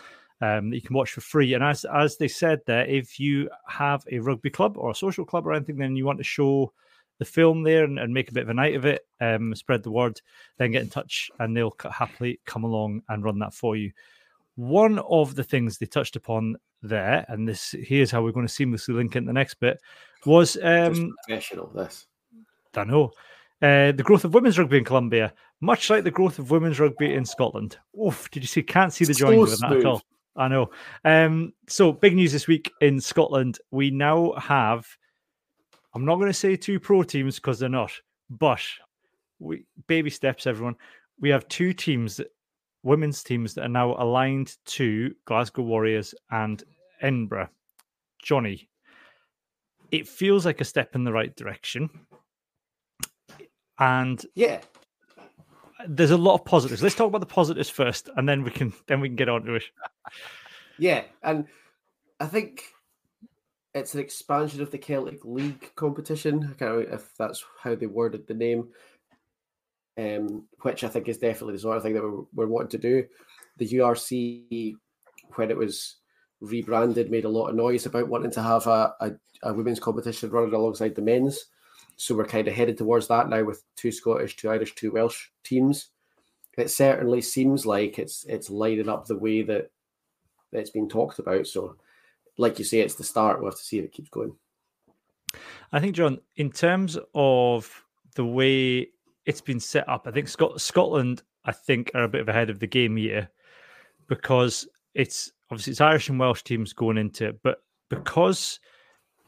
Um, 0.43 0.71
that 0.71 0.77
you 0.77 0.81
can 0.81 0.95
watch 0.95 1.11
for 1.11 1.21
free. 1.21 1.53
And 1.53 1.63
as 1.63 1.85
as 1.85 2.17
they 2.17 2.27
said 2.27 2.61
there, 2.65 2.85
if 2.87 3.19
you 3.19 3.49
have 3.67 4.03
a 4.11 4.17
rugby 4.17 4.49
club 4.49 4.77
or 4.77 4.89
a 4.89 4.95
social 4.95 5.25
club 5.25 5.45
or 5.45 5.53
anything, 5.53 5.77
then 5.77 5.95
you 5.95 6.05
want 6.05 6.17
to 6.17 6.23
show 6.23 6.73
the 7.21 7.25
film 7.25 7.61
there 7.61 7.83
and, 7.83 7.99
and, 7.99 8.11
make 8.11 8.31
a 8.31 8.33
bit 8.33 8.41
of 8.41 8.49
a 8.49 8.53
night 8.55 8.73
of 8.73 8.83
it, 8.83 9.05
um, 9.19 9.53
spread 9.53 9.83
the 9.83 9.91
word, 9.91 10.19
then 10.57 10.71
get 10.71 10.81
in 10.81 10.89
touch 10.89 11.29
and 11.37 11.55
they'll 11.55 11.75
happily 11.91 12.39
come 12.47 12.63
along 12.63 13.03
and 13.09 13.23
run 13.23 13.37
that 13.37 13.53
for 13.53 13.75
you. 13.75 13.91
One 14.55 14.97
of 15.07 15.35
the 15.35 15.43
things 15.43 15.77
they 15.77 15.85
touched 15.85 16.15
upon 16.15 16.55
there, 16.81 17.23
and 17.27 17.47
this 17.47 17.75
here's 17.77 18.09
how 18.09 18.23
we're 18.23 18.31
going 18.31 18.47
to 18.47 18.51
seamlessly 18.51 18.95
link 18.95 19.15
in 19.15 19.25
the 19.25 19.33
next 19.33 19.59
bit, 19.59 19.79
was 20.25 20.57
um, 20.63 21.13
professional. 21.27 21.67
This 21.75 22.07
I 22.75 22.85
know. 22.85 23.11
Uh, 23.61 23.91
the 23.91 24.03
growth 24.03 24.25
of 24.25 24.33
women's 24.33 24.57
rugby 24.57 24.79
in 24.79 24.83
Colombia, 24.83 25.31
much 25.59 25.91
like 25.91 26.03
the 26.03 26.09
growth 26.09 26.39
of 26.39 26.49
women's 26.49 26.79
rugby 26.79 27.13
in 27.13 27.23
Scotland. 27.23 27.77
Oof, 28.03 28.31
did 28.31 28.41
you 28.41 28.47
see? 28.47 28.63
Can't 28.63 28.91
see 28.91 29.05
the 29.05 29.13
so 29.13 29.39
with 29.39 29.59
that 29.59 29.73
at 29.73 29.85
all. 29.85 30.01
I 30.35 30.47
know. 30.47 30.71
Um, 31.05 31.53
so 31.67 31.91
big 31.91 32.15
news 32.15 32.31
this 32.31 32.47
week 32.47 32.71
in 32.81 32.99
Scotland. 32.99 33.59
We 33.69 33.91
now 33.91 34.33
have 34.39 34.87
I'm 35.93 36.05
not 36.05 36.15
going 36.15 36.27
to 36.27 36.33
say 36.33 36.55
two 36.55 36.79
pro 36.79 37.03
teams 37.03 37.35
because 37.35 37.59
they're 37.59 37.69
not, 37.69 37.91
but 38.29 38.61
we 39.39 39.65
baby 39.87 40.09
steps, 40.09 40.47
everyone. 40.47 40.75
We 41.19 41.29
have 41.29 41.47
two 41.47 41.73
teams, 41.73 42.21
women's 42.83 43.23
teams 43.23 43.53
that 43.55 43.65
are 43.65 43.69
now 43.69 43.95
aligned 44.01 44.55
to 44.65 45.13
Glasgow 45.25 45.63
Warriors 45.63 46.15
and 46.31 46.63
Edinburgh. 47.01 47.49
Johnny, 48.23 48.69
it 49.91 50.07
feels 50.07 50.45
like 50.45 50.61
a 50.61 50.65
step 50.65 50.95
in 50.95 51.03
the 51.03 51.11
right 51.11 51.35
direction. 51.35 51.89
And 53.79 54.23
yeah, 54.35 54.61
there's 55.87 56.11
a 56.11 56.17
lot 56.17 56.35
of 56.35 56.45
positives. 56.45 56.83
Let's 56.83 56.95
talk 56.95 57.07
about 57.07 57.21
the 57.21 57.25
positives 57.25 57.69
first, 57.69 58.09
and 58.15 58.29
then 58.29 58.43
we 58.43 58.51
can 58.51 58.73
then 58.87 59.01
we 59.01 59.09
can 59.09 59.15
get 59.15 59.29
on 59.29 59.43
to 59.43 59.55
it. 59.55 59.63
Yeah, 60.77 61.03
and 61.23 61.47
I 62.19 62.27
think 62.27 62.63
it's 63.73 63.93
an 63.93 64.01
expansion 64.01 64.61
of 64.61 64.71
the 64.71 64.77
Celtic 64.77 65.23
League 65.23 65.71
competition. 65.75 66.43
I 66.43 66.53
can't 66.57 66.71
remember 66.71 66.95
if 66.95 67.15
that's 67.17 67.43
how 67.61 67.75
they 67.75 67.87
worded 67.87 68.27
the 68.27 68.33
name, 68.33 68.69
um, 69.97 70.47
which 70.61 70.83
I 70.83 70.89
think 70.89 71.07
is 71.07 71.17
definitely 71.17 71.53
the 71.53 71.59
sort 71.59 71.77
of 71.77 71.83
thing 71.83 71.93
that 71.93 72.03
we're, 72.03 72.23
we're 72.33 72.47
wanting 72.47 72.69
to 72.69 72.77
do. 72.77 73.05
The 73.57 73.69
URC, 73.69 74.75
when 75.35 75.51
it 75.51 75.57
was 75.57 75.97
rebranded, 76.41 77.11
made 77.11 77.25
a 77.25 77.29
lot 77.29 77.47
of 77.47 77.55
noise 77.55 77.85
about 77.85 78.09
wanting 78.09 78.31
to 78.31 78.41
have 78.41 78.67
a, 78.67 78.93
a, 78.99 79.11
a 79.43 79.53
women's 79.53 79.79
competition 79.79 80.29
running 80.31 80.53
alongside 80.53 80.95
the 80.95 81.01
men's. 81.01 81.45
So 81.95 82.15
we're 82.15 82.25
kind 82.25 82.47
of 82.47 82.53
headed 82.53 82.77
towards 82.77 83.07
that 83.07 83.29
now 83.29 83.43
with 83.43 83.63
two 83.77 83.91
Scottish, 83.91 84.35
two 84.35 84.49
Irish, 84.49 84.75
two 84.75 84.91
Welsh 84.91 85.29
teams. 85.43 85.89
It 86.57 86.69
certainly 86.69 87.21
seems 87.21 87.65
like 87.65 87.97
it's 87.99 88.25
it's 88.27 88.49
lining 88.49 88.89
up 88.89 89.05
the 89.05 89.17
way 89.17 89.41
that, 89.43 89.71
it's 90.51 90.69
been 90.69 90.89
talked 90.89 91.19
about. 91.19 91.47
So 91.47 91.77
like 92.37 92.59
you 92.59 92.65
say, 92.65 92.79
it's 92.79 92.95
the 92.95 93.03
start. 93.03 93.39
We'll 93.39 93.51
have 93.51 93.59
to 93.59 93.63
see 93.63 93.79
if 93.79 93.85
it 93.85 93.93
keeps 93.93 94.09
going. 94.09 94.35
I 95.71 95.79
think, 95.79 95.95
John, 95.95 96.19
in 96.35 96.51
terms 96.51 96.97
of 97.13 97.85
the 98.15 98.25
way 98.25 98.89
it's 99.25 99.41
been 99.41 99.59
set 99.59 99.87
up, 99.87 100.07
I 100.07 100.11
think 100.11 100.27
Scot- 100.27 100.59
Scotland, 100.59 101.23
I 101.45 101.51
think, 101.51 101.91
are 101.95 102.03
a 102.03 102.09
bit 102.09 102.21
of 102.21 102.29
ahead 102.29 102.49
of 102.49 102.59
the 102.59 102.67
game 102.67 102.97
here 102.97 103.29
because 104.07 104.67
it's 104.93 105.31
obviously 105.49 105.71
it's 105.71 105.81
Irish 105.81 106.09
and 106.09 106.19
Welsh 106.19 106.43
teams 106.43 106.73
going 106.73 106.97
into 106.97 107.29
it, 107.29 107.39
but 107.43 107.63
because 107.89 108.59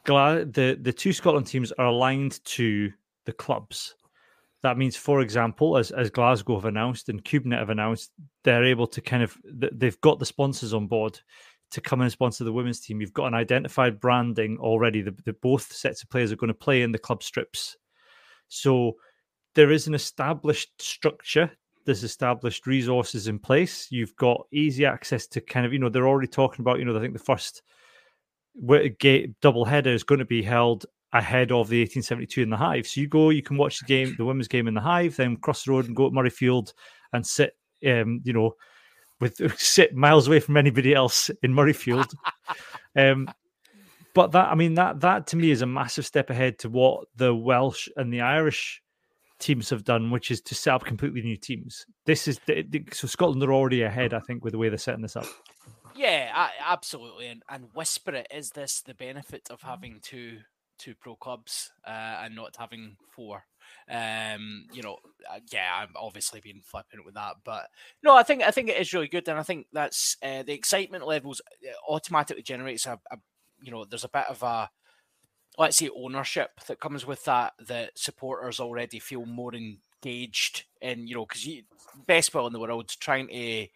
the 0.05 0.77
the 0.81 0.93
two 0.93 1.13
Scotland 1.13 1.47
teams 1.47 1.71
are 1.73 1.85
aligned 1.85 2.43
to 2.45 2.91
the 3.25 3.33
clubs. 3.33 3.95
That 4.61 4.77
means, 4.77 4.95
for 4.95 5.21
example, 5.21 5.77
as 5.77 5.91
as 5.91 6.09
Glasgow 6.09 6.55
have 6.55 6.65
announced 6.65 7.09
and 7.09 7.23
CubeNet 7.23 7.59
have 7.59 7.69
announced, 7.69 8.11
they're 8.43 8.65
able 8.65 8.87
to 8.87 9.01
kind 9.01 9.23
of 9.23 9.37
they've 9.45 9.99
got 10.01 10.19
the 10.19 10.25
sponsors 10.25 10.73
on 10.73 10.87
board 10.87 11.19
to 11.73 11.81
come 11.81 12.01
and 12.01 12.11
sponsor 12.11 12.43
the 12.43 12.53
women's 12.53 12.79
team. 12.79 13.01
You've 13.01 13.13
got 13.13 13.27
an 13.27 13.33
identified 13.33 13.99
branding 13.99 14.57
already. 14.59 15.01
The, 15.01 15.15
the 15.25 15.33
both 15.33 15.71
sets 15.71 16.03
of 16.03 16.09
players 16.09 16.31
are 16.31 16.37
going 16.37 16.49
to 16.49 16.53
play 16.53 16.81
in 16.81 16.91
the 16.91 16.97
club 16.97 17.23
strips. 17.23 17.77
So 18.47 18.93
there 19.55 19.71
is 19.71 19.87
an 19.87 19.93
established 19.93 20.81
structure. 20.81 21.51
There's 21.85 22.03
established 22.03 22.65
resources 22.65 23.27
in 23.27 23.39
place. 23.39 23.87
You've 23.91 24.15
got 24.15 24.45
easy 24.51 24.85
access 24.85 25.27
to 25.27 25.41
kind 25.41 25.65
of, 25.65 25.73
you 25.73 25.79
know, 25.79 25.89
they're 25.89 26.07
already 26.07 26.27
talking 26.27 26.61
about, 26.61 26.79
you 26.79 26.85
know, 26.85 26.95
I 26.95 27.01
think 27.01 27.13
the 27.13 27.19
first 27.19 27.61
double 29.41 29.65
header 29.65 29.91
is 29.91 30.03
going 30.03 30.19
to 30.19 30.25
be 30.25 30.43
held 30.43 30.85
ahead 31.11 31.51
of 31.51 31.69
the 31.69 31.81
1872 31.81 32.41
in 32.41 32.49
the 32.49 32.57
Hive. 32.57 32.87
So 32.87 33.01
you 33.01 33.07
go, 33.07 33.29
you 33.29 33.43
can 33.43 33.57
watch 33.57 33.79
the 33.79 33.85
game, 33.85 34.15
the 34.17 34.25
women's 34.25 34.47
game 34.47 34.67
in 34.67 34.73
the 34.73 34.81
Hive, 34.81 35.15
then 35.15 35.37
cross 35.37 35.63
the 35.63 35.71
road 35.71 35.85
and 35.85 35.95
go 35.95 36.09
to 36.09 36.15
Murrayfield 36.15 36.73
and 37.13 37.25
sit, 37.25 37.55
um, 37.85 38.21
you 38.23 38.33
know, 38.33 38.55
with 39.23 39.59
sit 39.59 39.95
miles 39.95 40.27
away 40.27 40.39
from 40.39 40.57
anybody 40.57 40.93
else 40.93 41.31
in 41.41 41.53
Murrayfield. 41.53 42.13
um, 42.95 43.27
but 44.13 44.31
that, 44.33 44.49
I 44.51 44.55
mean, 44.55 44.75
that 44.75 45.01
that 45.01 45.27
to 45.27 45.35
me 45.35 45.49
is 45.49 45.61
a 45.61 45.65
massive 45.65 46.05
step 46.05 46.29
ahead 46.29 46.59
to 46.59 46.69
what 46.69 47.07
the 47.15 47.33
Welsh 47.33 47.89
and 47.95 48.13
the 48.13 48.21
Irish 48.21 48.81
teams 49.39 49.69
have 49.71 49.83
done, 49.83 50.11
which 50.11 50.29
is 50.29 50.41
to 50.41 50.55
set 50.55 50.73
up 50.75 50.85
completely 50.85 51.21
new 51.21 51.37
teams. 51.37 51.85
This 52.05 52.27
is 52.27 52.39
the, 52.45 52.63
the, 52.69 52.85
so 52.93 53.07
Scotland 53.07 53.43
are 53.43 53.53
already 53.53 53.81
ahead, 53.81 54.13
I 54.13 54.19
think, 54.19 54.43
with 54.43 54.53
the 54.53 54.59
way 54.59 54.69
they're 54.69 54.77
setting 54.77 55.01
this 55.01 55.15
up. 55.15 55.25
Yeah, 55.95 56.49
absolutely. 56.65 57.27
And, 57.27 57.43
and 57.49 57.65
whisper 57.73 58.13
it 58.15 58.27
is 58.33 58.51
this 58.51 58.81
the 58.81 58.93
benefit 58.93 59.49
of 59.49 59.61
having 59.61 59.99
two 60.01 60.39
two 60.79 60.95
pro 60.95 61.15
clubs 61.15 61.71
uh, 61.85 62.21
and 62.23 62.35
not 62.35 62.55
having 62.57 62.97
four. 63.09 63.45
Um, 63.89 64.65
you 64.71 64.81
know, 64.81 64.97
uh, 65.29 65.39
yeah, 65.51 65.69
I'm 65.81 65.89
obviously 65.95 66.39
being 66.41 66.61
flippant 66.63 67.05
with 67.05 67.15
that, 67.15 67.35
but 67.43 67.67
no, 68.03 68.15
I 68.15 68.23
think 68.23 68.43
I 68.43 68.51
think 68.51 68.69
it 68.69 68.79
is 68.79 68.93
really 68.93 69.07
good, 69.07 69.27
and 69.27 69.39
I 69.39 69.43
think 69.43 69.67
that's 69.73 70.17
uh, 70.23 70.43
the 70.43 70.53
excitement 70.53 71.05
levels 71.05 71.41
uh, 71.63 71.91
automatically 71.91 72.43
generates 72.43 72.85
a, 72.85 72.99
a, 73.11 73.17
you 73.61 73.71
know, 73.71 73.85
there's 73.85 74.03
a 74.03 74.09
bit 74.09 74.25
of 74.29 74.41
a 74.43 74.69
let's 75.57 75.77
say 75.77 75.89
ownership 75.95 76.51
that 76.67 76.79
comes 76.79 77.05
with 77.05 77.23
that 77.25 77.53
that 77.67 77.91
supporters 77.95 78.59
already 78.59 78.99
feel 78.99 79.25
more 79.25 79.53
engaged 79.53 80.63
in, 80.81 81.07
you 81.07 81.15
know, 81.15 81.25
because 81.25 81.45
you 81.45 81.63
best 82.07 82.31
ball 82.31 82.47
in 82.47 82.53
the 82.53 82.59
world 82.59 82.89
trying 82.99 83.27
to 83.27 83.67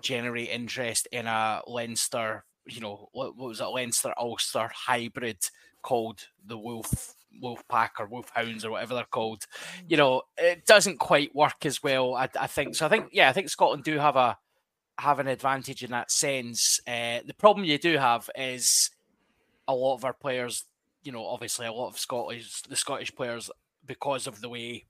generate 0.00 0.48
interest 0.48 1.08
in 1.12 1.26
a 1.26 1.60
Leinster, 1.66 2.44
you 2.66 2.80
know, 2.80 3.08
what, 3.12 3.36
what 3.36 3.48
was 3.48 3.60
it, 3.60 3.64
Leinster 3.64 4.14
Ulster 4.16 4.70
hybrid 4.74 5.38
called 5.82 6.26
the 6.46 6.58
Wolf 6.58 7.14
Wolf 7.40 7.62
Pack 7.68 7.94
or 7.98 8.06
Wolf 8.06 8.30
Hounds 8.34 8.64
or 8.64 8.70
whatever 8.70 8.94
they're 8.94 9.04
called. 9.04 9.44
You 9.86 9.96
know, 9.96 10.22
it 10.36 10.66
doesn't 10.66 10.98
quite 10.98 11.34
work 11.34 11.64
as 11.64 11.82
well. 11.82 12.14
I, 12.14 12.28
I 12.38 12.46
think 12.46 12.74
so. 12.74 12.86
I 12.86 12.88
think 12.88 13.08
yeah, 13.12 13.28
I 13.28 13.32
think 13.32 13.48
Scotland 13.48 13.84
do 13.84 13.98
have 13.98 14.16
a 14.16 14.38
have 14.98 15.20
an 15.20 15.28
advantage 15.28 15.84
in 15.84 15.90
that 15.92 16.10
sense. 16.10 16.80
Uh, 16.86 17.20
the 17.26 17.34
problem 17.38 17.64
you 17.64 17.78
do 17.78 17.96
have 17.98 18.28
is 18.36 18.90
a 19.66 19.74
lot 19.74 19.94
of 19.94 20.04
our 20.04 20.14
players. 20.14 20.64
You 21.02 21.12
know, 21.12 21.24
obviously 21.24 21.66
a 21.66 21.72
lot 21.72 21.88
of 21.88 21.98
Scottish 21.98 22.62
the 22.62 22.76
Scottish 22.76 23.14
players 23.14 23.50
because 23.86 24.26
of 24.26 24.40
the 24.40 24.48
way 24.48 24.86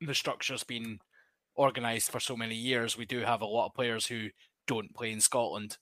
the 0.00 0.14
structure's 0.14 0.64
been 0.64 1.00
organised 1.56 2.10
for 2.10 2.20
so 2.20 2.36
many 2.36 2.54
years. 2.54 2.96
We 2.96 3.06
do 3.06 3.20
have 3.20 3.40
a 3.40 3.46
lot 3.46 3.66
of 3.66 3.74
players 3.74 4.06
who 4.06 4.28
don't 4.66 4.94
play 4.94 5.10
in 5.10 5.20
Scotland 5.20 5.78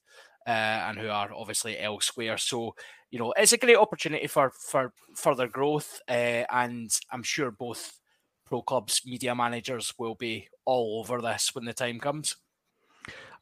uh, 0.47 0.85
and 0.87 0.97
who 0.97 1.09
are 1.09 1.29
obviously 1.33 1.77
elsewhere. 1.77 2.37
So 2.37 2.73
you 3.11 3.19
know, 3.19 3.33
it's 3.37 3.53
a 3.53 3.57
great 3.57 3.77
opportunity 3.77 4.27
for 4.27 4.51
for 4.51 4.93
further 5.15 5.47
growth, 5.47 6.01
uh, 6.09 6.43
and 6.49 6.89
I'm 7.11 7.23
sure 7.23 7.51
both 7.51 7.99
pro 8.45 8.61
clubs 8.61 9.01
media 9.05 9.35
managers 9.35 9.93
will 9.97 10.15
be 10.15 10.47
all 10.65 10.99
over 10.99 11.21
this 11.21 11.53
when 11.53 11.65
the 11.65 11.73
time 11.73 11.99
comes. 11.99 12.37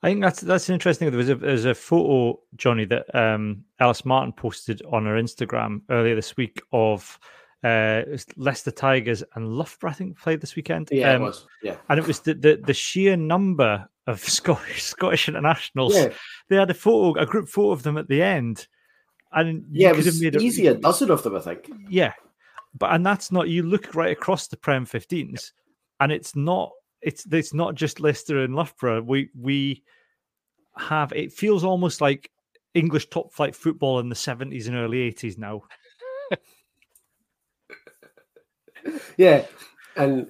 I 0.04 0.10
think 0.10 0.22
that's 0.22 0.42
that's 0.42 0.70
interesting. 0.70 1.10
There 1.10 1.18
was 1.18 1.30
a 1.30 1.36
there's 1.36 1.66
a 1.66 1.74
photo, 1.74 2.40
Johnny, 2.56 2.86
that 2.86 3.14
um, 3.16 3.64
Alice 3.80 4.06
Martin 4.06 4.34
posted 4.34 4.82
on 4.92 5.06
her 5.06 5.16
Instagram 5.16 5.82
earlier 5.90 6.16
this 6.16 6.38
week 6.38 6.62
of 6.72 7.18
uh, 7.64 8.04
Leicester 8.36 8.72
Tigers 8.72 9.24
and 9.34 9.48
Loughborough, 9.48 9.90
I 9.90 9.94
think, 9.94 10.20
played 10.20 10.42
this 10.42 10.56
weekend. 10.56 10.90
Yeah, 10.92 11.14
um, 11.14 11.22
it 11.22 11.26
was. 11.26 11.48
Yeah, 11.64 11.78
and 11.90 12.00
it 12.00 12.06
was 12.06 12.20
the, 12.20 12.36
the, 12.36 12.62
the 12.64 12.74
sheer 12.74 13.16
number 13.16 13.88
of 14.08 14.20
Scottish 14.24 14.84
Scottish 14.84 15.28
internationals. 15.28 15.96
Yeah. 15.96 16.10
They 16.50 16.56
had 16.56 16.70
a 16.70 16.76
photo, 16.76 17.20
a 17.20 17.26
group 17.26 17.50
photo 17.50 17.72
of 17.72 17.84
them 17.84 17.98
at 17.98 18.08
the 18.08 18.22
end, 18.22 18.68
and 19.32 19.66
yeah, 19.72 19.90
it 19.90 19.96
was 19.98 20.24
easy 20.24 20.68
a, 20.68 20.72
a 20.72 20.76
dozen 20.76 21.12
of 21.12 21.24
them, 21.24 21.36
I 21.36 21.42
think. 21.42 21.70
Yeah, 21.90 22.14
but 22.78 22.94
and 22.94 23.06
that's 23.06 23.32
not. 23.32 23.50
You 23.50 23.64
look 23.64 23.96
right 23.96 24.12
across 24.12 24.48
the 24.48 24.58
Prem 24.58 24.86
15s, 24.86 25.52
and 26.00 26.12
it's 26.12 26.36
not. 26.36 26.72
It's 27.02 27.26
it's 27.32 27.54
not 27.54 27.76
just 27.76 28.00
Leicester 28.00 28.44
and 28.44 28.56
Loughborough. 28.56 29.02
We 29.02 29.30
we 29.40 29.84
have. 30.78 31.12
It 31.14 31.34
feels 31.34 31.64
almost 31.64 32.02
like 32.02 32.32
English 32.74 33.10
top 33.10 33.34
flight 33.34 33.56
football 33.56 34.00
in 34.00 34.10
the 34.10 34.16
70s 34.16 34.68
and 34.68 34.76
early 34.76 35.12
80s 35.12 35.38
now. 35.38 35.64
yeah, 39.18 39.46
and 39.96 40.28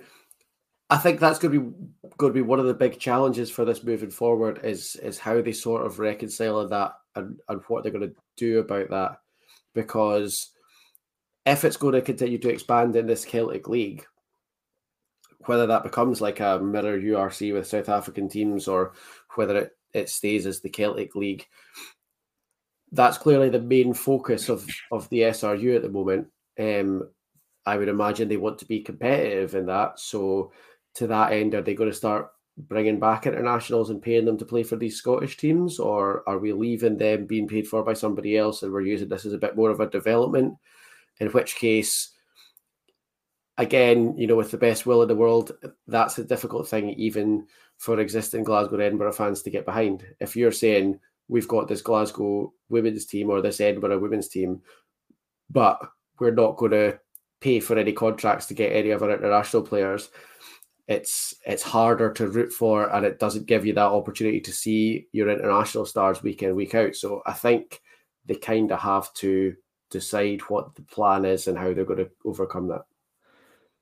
I 0.90 0.98
think 0.98 1.20
that's 1.20 1.40
going 1.40 1.54
to 1.54 1.60
be 1.60 1.74
going 2.18 2.32
to 2.32 2.38
be 2.38 2.42
one 2.42 2.60
of 2.60 2.66
the 2.66 2.74
big 2.74 3.00
challenges 3.00 3.50
for 3.50 3.66
this 3.66 3.84
moving 3.84 4.10
forward 4.10 4.62
is 4.64 4.96
is 4.98 5.20
how 5.20 5.42
they 5.42 5.52
sort 5.52 5.86
of 5.86 6.00
reconcile 6.00 6.68
that 6.68 6.94
and, 7.16 7.40
and 7.50 7.62
what 7.68 7.84
they're 7.84 7.92
going 7.92 8.10
to 8.10 8.16
do 8.38 8.60
about 8.60 8.90
that 8.90 9.18
because 9.74 10.52
if 11.46 11.64
it's 11.64 11.78
going 11.78 11.94
to 11.94 12.02
continue 12.02 12.40
to 12.40 12.50
expand 12.50 12.96
in 12.96 13.06
this 13.06 13.24
Celtic 13.24 13.68
League, 13.68 14.06
whether 15.46 15.68
that 15.68 15.84
becomes 15.84 16.22
like 16.22 16.40
a 16.40 16.60
mirror 16.60 17.00
URC 17.00 17.54
with 17.54 17.68
South 17.68 17.90
African 17.90 18.28
teams 18.28 18.68
or 18.68 18.94
whether 19.36 19.58
it, 19.58 19.72
it 19.94 20.10
stays 20.10 20.48
as 20.48 20.62
the 20.62 20.70
Celtic 20.70 21.16
League, 21.16 21.46
that's 22.92 23.18
clearly 23.18 23.50
the 23.50 23.62
main 23.62 23.94
focus 23.94 24.50
of, 24.50 24.68
of 24.92 25.08
the 25.10 25.20
SRU 25.20 25.76
at 25.76 25.84
the 25.84 25.90
moment. 25.90 26.28
Um, 26.60 27.10
I 27.66 27.78
would 27.78 27.90
imagine 27.90 28.28
they 28.28 28.38
want 28.38 28.60
to 28.60 28.66
be 28.66 28.82
competitive 28.82 29.54
in 29.54 29.68
that. 29.68 30.00
So, 30.00 30.52
to 30.96 31.08
that 31.08 31.34
end, 31.34 31.54
are 31.54 31.62
they 31.62 31.76
going 31.76 31.90
to 31.90 31.96
start 31.96 32.32
bringing 32.58 33.00
back 33.00 33.26
internationals 33.26 33.90
and 33.90 34.02
paying 34.02 34.26
them 34.26 34.38
to 34.38 34.46
play 34.46 34.64
for 34.64 34.78
these 34.78 34.98
Scottish 34.98 35.38
teams, 35.38 35.78
or 35.78 36.24
are 36.28 36.38
we 36.38 36.54
leaving 36.54 36.98
them 36.98 37.26
being 37.26 37.48
paid 37.48 37.68
for 37.68 37.84
by 37.84 37.94
somebody 37.94 38.38
else 38.38 38.64
and 38.64 38.72
we're 38.72 38.82
using 38.82 39.10
this 39.10 39.26
as 39.26 39.34
a 39.34 39.38
bit 39.38 39.56
more 39.56 39.70
of 39.70 39.82
a 39.82 39.90
development? 39.90 40.56
In 41.20 41.28
which 41.30 41.56
case, 41.56 42.12
again, 43.58 44.18
you 44.18 44.28
know, 44.28 44.36
with 44.36 44.52
the 44.52 44.58
best 44.58 44.86
will 44.86 45.02
in 45.02 45.08
the 45.08 45.16
world, 45.16 45.52
that's 45.88 46.18
a 46.18 46.24
difficult 46.24 46.68
thing 46.68 46.92
even 46.92 47.46
for 47.78 48.00
existing 48.00 48.44
Glasgow 48.44 48.80
Edinburgh 48.80 49.14
fans 49.14 49.42
to 49.42 49.50
get 49.50 49.66
behind. 49.66 50.06
If 50.20 50.36
you're 50.36 50.52
saying 50.52 51.00
we've 51.28 51.48
got 51.48 51.68
this 51.68 51.82
Glasgow 51.82 52.54
women's 52.70 53.06
team 53.06 53.30
or 53.30 53.42
this 53.42 53.60
Edinburgh 53.60 54.00
women's 54.00 54.30
team, 54.30 54.62
but 55.50 55.80
we're 56.20 56.32
not 56.32 56.56
going 56.56 56.72
to 56.72 57.00
pay 57.42 57.60
for 57.60 57.78
any 57.78 57.92
contracts 57.92 58.46
to 58.46 58.54
get 58.54 58.72
any 58.72 58.92
of 58.92 59.04
our 59.04 59.12
international 59.12 59.64
players, 59.64 60.10
it's 60.88 61.34
it's 61.46 61.64
harder 61.64 62.12
to 62.14 62.28
root 62.28 62.54
for 62.54 62.94
and 62.94 63.06
it 63.06 63.20
doesn't 63.20 63.48
give 63.48 63.66
you 63.66 63.74
that 63.74 63.82
opportunity 63.82 64.40
to 64.40 64.52
see 64.52 65.08
your 65.12 65.30
international 65.30 65.86
stars 65.86 66.22
week 66.22 66.44
in 66.44 66.56
week 66.56 66.76
out. 66.76 66.96
So 66.96 67.22
i 67.26 67.34
think 67.34 67.82
they 68.26 68.36
kind 68.36 68.72
of 68.72 68.80
have 68.80 69.14
to 69.16 69.56
decide 69.90 70.42
what 70.42 70.76
the 70.76 70.82
plan 70.84 71.26
is 71.26 71.48
and 71.48 71.58
how 71.58 71.74
they're 71.74 71.86
going 71.86 72.00
to 72.00 72.12
overcome 72.24 72.68
that. 72.68 72.86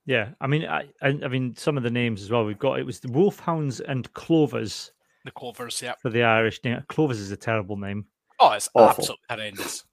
Yeah 0.05 0.29
i 0.39 0.47
mean 0.47 0.65
i 0.65 0.85
i, 1.01 1.11
mean 1.11 1.55
some 1.55 1.77
of 1.77 1.83
the 1.83 1.89
names 1.89 2.21
as 2.21 2.29
well 2.29 2.45
we've 2.45 2.59
got 2.59 2.79
it 2.79 2.85
was 2.85 2.99
the 2.99 3.11
wolfhounds 3.11 3.79
and 3.81 4.11
clovers. 4.13 4.91
The 5.25 5.31
clovers 5.31 5.81
yeah. 5.81 5.95
For 6.01 6.09
the 6.09 6.23
irish 6.23 6.63
name 6.63 6.83
clovers 6.87 7.19
is 7.19 7.31
a 7.31 7.37
terrible 7.37 7.77
name. 7.77 8.05
Oh 8.39 8.51
it's 8.51 8.69
Awful. 8.73 9.01
absolutely 9.01 9.25
horrendous. 9.29 9.83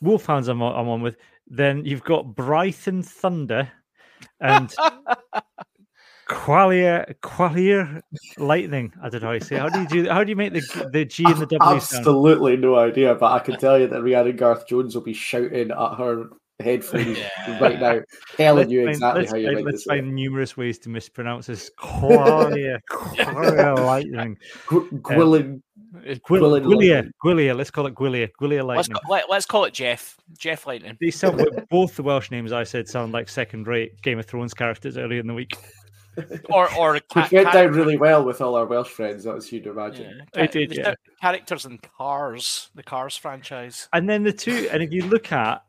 Wolfhounds 0.00 0.48
I'm, 0.48 0.62
I'm 0.62 0.88
on 0.88 1.02
with. 1.02 1.16
Then 1.46 1.84
you've 1.84 2.04
got 2.04 2.34
brighton 2.34 3.02
thunder 3.02 3.70
and 4.40 4.74
Qualia 6.30 7.12
Qualia 7.22 8.02
Lightning. 8.38 8.92
I 9.02 9.08
don't 9.08 9.20
know 9.20 9.28
how 9.28 9.34
you 9.34 9.40
say. 9.40 9.56
How 9.56 9.68
do 9.68 9.80
you 9.80 9.88
do? 9.88 10.08
How 10.08 10.22
do 10.22 10.30
you 10.30 10.36
make 10.36 10.52
the 10.52 10.88
the 10.92 11.04
G 11.04 11.24
and 11.26 11.36
the 11.36 11.46
W? 11.46 11.76
Absolutely 11.76 12.52
sound? 12.52 12.62
no 12.62 12.76
idea, 12.76 13.16
but 13.16 13.32
I 13.32 13.40
can 13.40 13.58
tell 13.58 13.76
you 13.76 13.88
that 13.88 14.00
Rhiannon 14.00 14.36
Garth 14.36 14.68
Jones 14.68 14.94
will 14.94 15.02
be 15.02 15.12
shouting 15.12 15.72
at 15.72 15.94
her 15.96 16.30
headphones 16.60 17.18
yeah. 17.18 17.58
right 17.58 17.80
now, 17.80 18.00
telling 18.36 18.58
let's 18.58 18.70
you 18.70 18.88
exactly 18.88 19.26
find, 19.26 19.30
how 19.30 19.36
you 19.38 19.46
find, 19.46 19.56
make 19.56 19.64
Let's 19.64 19.82
find 19.82 20.06
way. 20.06 20.12
numerous 20.12 20.56
ways 20.56 20.78
to 20.80 20.88
mispronounce 20.88 21.46
this. 21.46 21.68
Qualia 21.76 22.78
Qualia 22.90 23.84
Lightning. 23.84 24.38
Gwilyn. 24.68 25.62
Uh, 25.92 26.14
Gwilyn, 26.28 26.62
Gwylia, 26.62 27.10
Gwylia, 27.24 27.56
let's 27.56 27.72
call 27.72 27.88
it 27.88 27.96
Gwylia, 27.96 28.28
Gwylia 28.40 28.64
Lightning. 28.64 28.96
Let's, 29.08 29.28
let, 29.28 29.38
us 29.38 29.44
call 29.44 29.64
it 29.64 29.74
Jeff, 29.74 30.16
Jeff 30.38 30.64
Lightning. 30.64 30.96
These 31.00 31.18
sound, 31.18 31.44
both 31.70 31.96
the 31.96 32.04
Welsh 32.04 32.30
names 32.30 32.52
I 32.52 32.62
said 32.62 32.86
sound 32.86 33.12
like 33.12 33.28
second-rate 33.28 34.00
Game 34.00 34.20
of 34.20 34.26
Thrones 34.26 34.54
characters 34.54 34.96
earlier 34.96 35.18
in 35.18 35.26
the 35.26 35.34
week 35.34 35.56
or 36.50 36.72
or 36.74 36.94
which 37.14 37.32
went 37.32 37.52
down 37.52 37.72
really 37.72 37.96
well 37.96 38.24
with 38.24 38.40
all 38.40 38.54
our 38.56 38.66
Welsh 38.66 38.88
friends. 38.88 39.24
That 39.24 39.34
was 39.34 39.50
you'd 39.52 39.66
imagine. 39.66 40.22
Yeah. 40.34 40.42
It 40.44 40.52
did, 40.52 40.76
yeah. 40.76 40.94
Characters 41.20 41.66
in 41.66 41.78
Cars, 41.78 42.70
the 42.74 42.82
Cars 42.82 43.16
franchise, 43.16 43.88
and 43.92 44.08
then 44.08 44.22
the 44.22 44.32
two. 44.32 44.68
And 44.72 44.82
if 44.82 44.92
you 44.92 45.04
look 45.04 45.32
at 45.32 45.62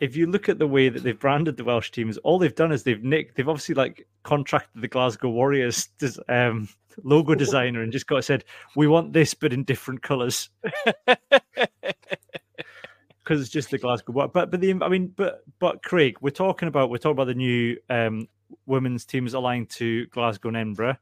if 0.00 0.16
you 0.16 0.26
look 0.26 0.48
at 0.48 0.58
the 0.58 0.66
way 0.66 0.88
that 0.88 1.02
they've 1.02 1.18
branded 1.18 1.56
the 1.56 1.64
Welsh 1.64 1.90
teams, 1.90 2.18
all 2.18 2.38
they've 2.38 2.54
done 2.54 2.72
is 2.72 2.82
they've 2.82 3.02
nicked. 3.02 3.36
They've 3.36 3.48
obviously 3.48 3.74
like 3.74 4.06
contracted 4.22 4.82
the 4.82 4.88
Glasgow 4.88 5.30
Warriors 5.30 5.88
um, 6.28 6.68
logo 7.02 7.34
designer 7.36 7.82
and 7.82 7.92
just 7.92 8.06
got 8.06 8.24
said, 8.24 8.44
"We 8.74 8.88
want 8.88 9.12
this, 9.12 9.34
but 9.34 9.52
in 9.52 9.64
different 9.64 10.02
colours." 10.02 10.50
because 13.26 13.40
it's 13.40 13.50
just 13.50 13.70
the 13.70 13.78
Glasgow. 13.78 14.12
But 14.12 14.32
but 14.32 14.60
the 14.60 14.78
I 14.82 14.88
mean, 14.88 15.12
but 15.16 15.42
but 15.58 15.82
Craig, 15.82 16.16
we're 16.20 16.30
talking 16.30 16.68
about 16.68 16.90
we're 16.90 16.98
talking 16.98 17.16
about 17.16 17.26
the 17.26 17.34
new 17.34 17.76
um, 17.90 18.28
women's 18.66 19.04
teams 19.04 19.34
aligned 19.34 19.70
to 19.70 20.06
Glasgow 20.06 20.48
and 20.48 20.56
Edinburgh. 20.56 20.96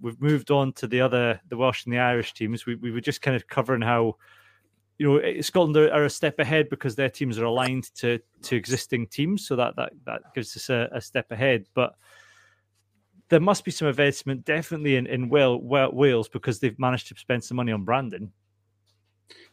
We've 0.00 0.20
moved 0.20 0.50
on 0.50 0.72
to 0.74 0.86
the 0.86 1.00
other, 1.00 1.40
the 1.48 1.56
Welsh 1.56 1.84
and 1.84 1.92
the 1.92 1.98
Irish 1.98 2.32
teams. 2.32 2.64
We, 2.64 2.74
we 2.76 2.90
were 2.90 3.00
just 3.00 3.22
kind 3.22 3.36
of 3.36 3.46
covering 3.46 3.82
how, 3.82 4.16
you 4.98 5.06
know, 5.06 5.18
eh, 5.18 5.42
Scotland 5.42 5.76
are, 5.76 5.92
are 5.92 6.04
a 6.04 6.10
step 6.10 6.38
ahead 6.38 6.68
because 6.70 6.96
their 6.96 7.10
teams 7.10 7.38
are 7.38 7.44
aligned 7.44 7.94
to 7.96 8.18
to 8.42 8.56
existing 8.56 9.08
teams, 9.08 9.46
so 9.46 9.56
that 9.56 9.76
that 9.76 9.92
that 10.06 10.22
gives 10.34 10.56
us 10.56 10.70
a, 10.70 10.88
a 10.92 11.00
step 11.00 11.30
ahead. 11.30 11.66
But 11.74 11.94
there 13.28 13.40
must 13.40 13.64
be 13.64 13.70
some 13.70 13.88
investment 13.88 14.44
definitely 14.44 14.96
in 14.96 15.06
in 15.06 15.28
Wales 15.28 16.28
because 16.28 16.60
they've 16.60 16.78
managed 16.78 17.08
to 17.08 17.14
spend 17.16 17.44
some 17.44 17.56
money 17.56 17.72
on 17.72 17.84
branding. 17.84 18.32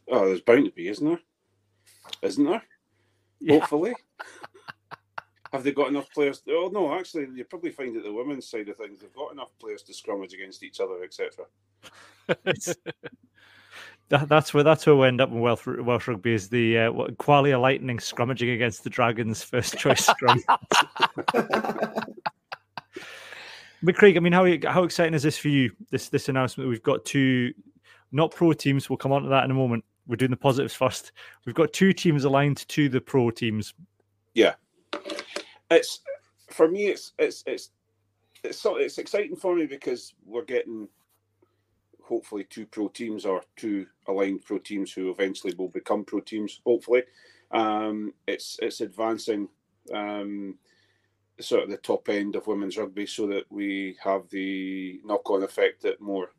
Oh, 0.10 0.28
there's 0.28 0.42
bound 0.42 0.66
to 0.66 0.72
be, 0.72 0.88
isn't 0.88 1.06
there? 1.06 1.20
Isn't 2.22 2.46
there? 2.46 2.64
Yeah. 3.40 3.60
Hopefully. 3.60 3.94
Have 5.54 5.64
they 5.64 5.72
got 5.72 5.88
enough 5.90 6.12
players? 6.12 6.42
Oh 6.50 6.70
no, 6.72 6.94
actually, 6.94 7.28
you 7.34 7.44
probably 7.46 7.72
find 7.72 7.96
that 7.96 8.04
the 8.04 8.14
women's 8.14 8.48
side 8.48 8.68
of 8.70 8.78
things 8.78 9.00
they've 9.00 9.14
got 9.14 9.32
enough 9.32 9.52
players 9.60 9.82
to 9.84 9.94
scrummage 9.94 10.34
against 10.34 10.64
each 10.64 10.80
other, 10.80 11.04
etc. 11.04 11.46
that, 14.10 14.28
that's 14.28 14.54
where 14.54 14.64
that's 14.64 14.86
where 14.86 14.96
we 14.96 15.08
end 15.08 15.22
up 15.22 15.32
in 15.32 15.40
Welsh, 15.40 15.66
Welsh 15.66 16.08
rugby 16.08 16.34
is 16.34 16.50
the 16.50 16.78
uh, 16.78 16.92
Qualia 16.92 17.60
Lightning 17.60 17.98
scrummaging 17.98 18.54
against 18.54 18.84
the 18.84 18.90
Dragons 18.90 19.44
first 19.44 19.78
choice 19.78 20.06
scrum. 20.08 20.44
but 23.84 23.96
Craig, 23.96 24.18
I 24.18 24.20
mean, 24.20 24.34
how 24.34 24.46
how 24.70 24.84
exciting 24.84 25.14
is 25.14 25.24
this 25.24 25.38
for 25.38 25.50
you? 25.50 25.72
This 25.92 26.10
this 26.10 26.30
announcement 26.30 26.70
we've 26.70 26.84
got 26.84 27.06
two 27.06 27.54
not 28.12 28.32
pro 28.32 28.54
teams. 28.54 28.90
We'll 28.90 28.98
come 28.98 29.12
on 29.12 29.24
to 29.24 29.30
that 29.30 29.46
in 29.46 29.52
a 29.52 29.56
moment. 29.56 29.84
We're 30.08 30.16
doing 30.16 30.32
the 30.32 30.38
positives 30.38 30.74
first. 30.74 31.12
We've 31.46 31.56
got 31.56 31.74
two 31.74 31.92
teams 31.92 32.24
aligned 32.24 32.68
to 32.70 32.88
the 32.88 33.02
pro 33.02 33.30
teams. 33.30 33.74
Yeah, 34.34 34.54
it's 35.72 36.02
for 36.52 36.68
me. 36.68 36.88
It's 36.88 37.14
it's 37.18 37.44
it's 37.46 37.72
it's 38.44 38.60
so 38.60 38.78
it's 38.78 38.98
exciting 38.98 39.36
for 39.36 39.56
me 39.56 39.66
because 39.66 40.14
we're 40.26 40.46
getting 40.46 40.88
hopefully 42.02 42.46
two 42.50 42.66
pro 42.66 42.88
teams 42.88 43.26
or 43.26 43.42
two 43.56 43.86
aligned 44.08 44.44
pro 44.46 44.58
teams 44.58 44.94
who 44.94 45.12
eventually 45.12 45.54
will 45.58 45.70
become 45.70 46.06
pro 46.06 46.22
teams. 46.22 46.62
Hopefully, 46.66 47.04
um, 47.52 48.14
it's 48.28 48.58
it's 48.62 48.82
advancing 48.82 49.50
um, 49.94 50.56
sort 51.40 51.64
of 51.64 51.70
the 51.70 51.78
top 51.78 52.10
end 52.10 52.36
of 52.36 52.48
women's 52.48 52.78
rugby 52.78 53.06
so 53.06 53.28
that 53.28 53.44
we 53.50 53.98
have 54.04 54.28
the 54.30 55.00
knock 55.06 55.30
on 55.30 55.44
effect 55.44 55.82
that 55.84 56.02
more 56.02 56.32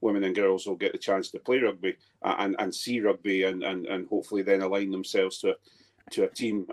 women 0.00 0.24
and 0.24 0.34
girls 0.34 0.66
will 0.66 0.76
get 0.76 0.92
the 0.92 0.98
chance 0.98 1.30
to 1.30 1.38
play 1.38 1.58
rugby 1.58 1.96
and, 2.22 2.56
and 2.58 2.74
see 2.74 3.00
rugby 3.00 3.44
and, 3.44 3.62
and, 3.62 3.86
and 3.86 4.08
hopefully 4.08 4.42
then 4.42 4.62
align 4.62 4.90
themselves 4.90 5.38
to 5.38 5.54
to 6.10 6.24
a 6.24 6.28
team, 6.28 6.66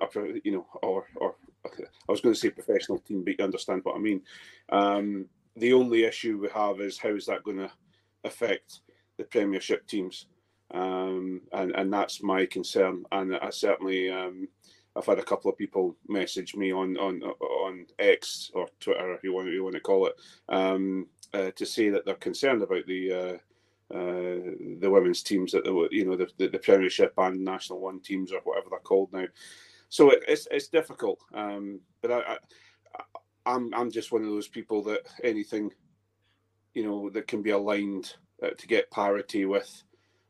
you 0.44 0.52
know, 0.52 0.68
or 0.82 1.06
or 1.18 1.36
I 1.80 2.12
was 2.12 2.22
going 2.22 2.34
to 2.34 2.40
say 2.40 2.50
professional 2.50 3.00
team, 3.00 3.24
but 3.24 3.36
you 3.38 3.44
understand 3.44 3.82
what 3.84 3.96
I 3.96 4.00
mean. 4.00 4.22
Um, 4.70 5.26
the 5.56 5.74
only 5.74 6.04
issue 6.04 6.38
we 6.38 6.50
have 6.50 6.82
is 6.82 6.98
how 6.98 7.10
is 7.10 7.26
that 7.26 7.44
going 7.44 7.58
to 7.58 7.72
affect 8.24 8.82
the 9.18 9.24
Premiership 9.24 9.88
teams, 9.88 10.28
um, 10.74 11.42
and 11.54 11.72
and 11.72 11.92
that's 11.92 12.22
my 12.22 12.46
concern. 12.46 13.06
And 13.12 13.36
I 13.36 13.50
certainly 13.50 14.10
um, 14.10 14.48
I've 14.96 15.06
had 15.06 15.20
a 15.20 15.24
couple 15.24 15.50
of 15.50 15.58
people 15.58 15.96
message 16.08 16.56
me 16.56 16.72
on 16.72 16.98
on 16.98 17.22
on 17.24 17.86
X 18.00 18.52
or 18.54 18.68
Twitter, 18.80 19.14
if 19.14 19.24
you 19.24 19.34
want 19.34 19.50
you 19.50 19.64
want 19.64 19.76
to 19.76 19.82
call 19.82 20.08
it, 20.08 20.16
um, 20.50 21.08
uh, 21.34 21.52
to 21.52 21.66
say 21.66 21.90
that 21.90 22.06
they're 22.06 22.16
concerned 22.16 22.62
about 22.62 22.86
the. 22.88 23.12
Uh, 23.12 23.38
uh, 23.90 24.52
the 24.82 24.90
women's 24.90 25.24
teams 25.24 25.54
that 25.54 25.64
the 25.64 25.88
you 25.92 26.04
know 26.04 26.18
the, 26.18 26.28
the, 26.38 26.50
the 26.50 26.60
Premiership 26.60 27.14
and 27.20 27.42
National 27.42 27.80
One 27.80 28.02
teams 28.02 28.34
or 28.34 28.42
whatever 28.44 28.68
they're 28.70 28.80
called 28.80 29.14
now. 29.14 29.24
So 29.90 30.12
it, 30.12 30.24
it's 30.28 30.48
it's 30.52 30.68
difficult, 30.68 31.20
um, 31.34 31.80
but 32.02 32.12
I, 32.12 32.38
I, 32.98 33.04
I'm 33.46 33.74
I'm 33.74 33.92
just 33.92 34.12
one 34.12 34.24
of 34.24 34.30
those 34.30 34.48
people 34.48 34.84
that 34.84 35.08
anything, 35.24 35.72
you 36.74 36.84
know, 36.86 37.10
that 37.12 37.28
can 37.28 37.42
be 37.42 37.52
aligned 37.52 38.14
uh, 38.44 38.50
to 38.58 38.68
get 38.68 38.92
parity 38.92 39.46
with 39.46 39.84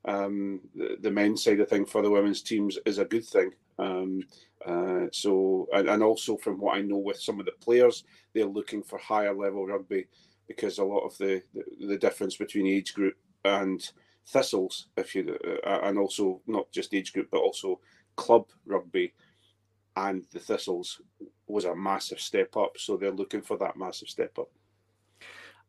um, 0.06 0.62
the, 0.76 0.98
the 1.02 1.12
men's 1.12 1.44
side 1.44 1.60
of 1.60 1.70
thing 1.70 1.86
for 1.86 2.02
the 2.02 2.10
women's 2.10 2.42
teams 2.42 2.78
is 2.86 2.98
a 3.00 3.06
good 3.06 3.26
thing. 3.26 3.52
Um, 3.80 4.24
uh, 4.66 5.06
so, 5.12 5.68
and, 5.74 5.90
and 5.90 6.02
also 6.04 6.38
from 6.38 6.60
what 6.60 6.78
I 6.78 6.82
know 6.82 6.98
with 6.98 7.20
some 7.20 7.40
of 7.40 7.46
the 7.46 7.52
players, 7.54 8.04
they're 8.34 8.46
looking 8.46 8.82
for 8.84 8.98
higher 8.98 9.36
level 9.36 9.66
rugby 9.68 10.08
because 10.48 10.78
a 10.78 10.84
lot 10.84 11.06
of 11.06 11.18
the, 11.18 11.42
the, 11.54 11.88
the 11.88 11.98
difference 11.98 12.38
between 12.38 12.68
age 12.68 12.94
group 12.94 13.16
and 13.46 13.92
thistles, 14.28 14.88
if 14.98 15.14
you, 15.16 15.38
uh, 15.66 15.80
and 15.84 15.98
also 15.98 16.42
not 16.48 16.72
just 16.72 16.94
age 16.94 17.14
group, 17.14 17.28
but 17.32 17.40
also 17.40 17.80
club 18.16 18.48
rugby 18.66 19.14
and 19.98 20.24
the 20.32 20.40
thistles 20.40 21.02
was 21.48 21.66
a 21.66 21.76
massive 21.76 22.20
step 22.20 22.56
up. 22.56 22.72
So 22.78 22.98
they're 22.98 23.12
looking 23.12 23.42
for 23.42 23.58
that 23.58 23.78
massive 23.78 24.10
step 24.10 24.38
up. 24.38 24.50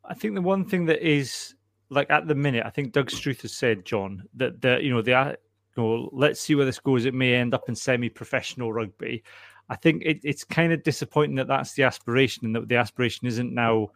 I 0.05 0.15
think 0.15 0.35
the 0.35 0.43
one 0.43 0.65
thing 0.65 0.85
that 0.87 1.07
is 1.07 1.55
like 1.91 2.11
at 2.11 2.29
the 2.29 2.35
minute, 2.35 2.65
I 2.67 2.71
think 2.71 2.93
Doug 2.93 3.11
Struth 3.11 3.43
has 3.43 3.55
said, 3.55 3.85
John, 3.85 4.25
that 4.35 4.61
the 4.61 4.79
you 4.83 4.91
know 4.91 5.03
the 5.03 5.39
you 5.77 5.83
know, 5.83 6.11
let's 6.13 6.41
see 6.41 6.55
where 6.55 6.67
this 6.67 6.79
goes. 6.79 7.05
It 7.05 7.15
may 7.15 7.35
end 7.35 7.55
up 7.55 7.69
in 7.69 7.75
semi-professional 7.75 8.73
rugby. 8.73 9.23
I 9.71 9.77
think 9.77 10.03
it, 10.05 10.21
it's 10.25 10.45
kind 10.45 10.73
of 10.73 10.83
disappointing 10.83 11.37
that 11.37 11.47
that's 11.47 11.73
the 11.73 11.85
aspiration, 11.85 12.45
and 12.47 12.55
that 12.55 12.69
the 12.69 12.77
aspiration 12.77 13.27
isn't 13.27 13.55
now. 13.55 13.91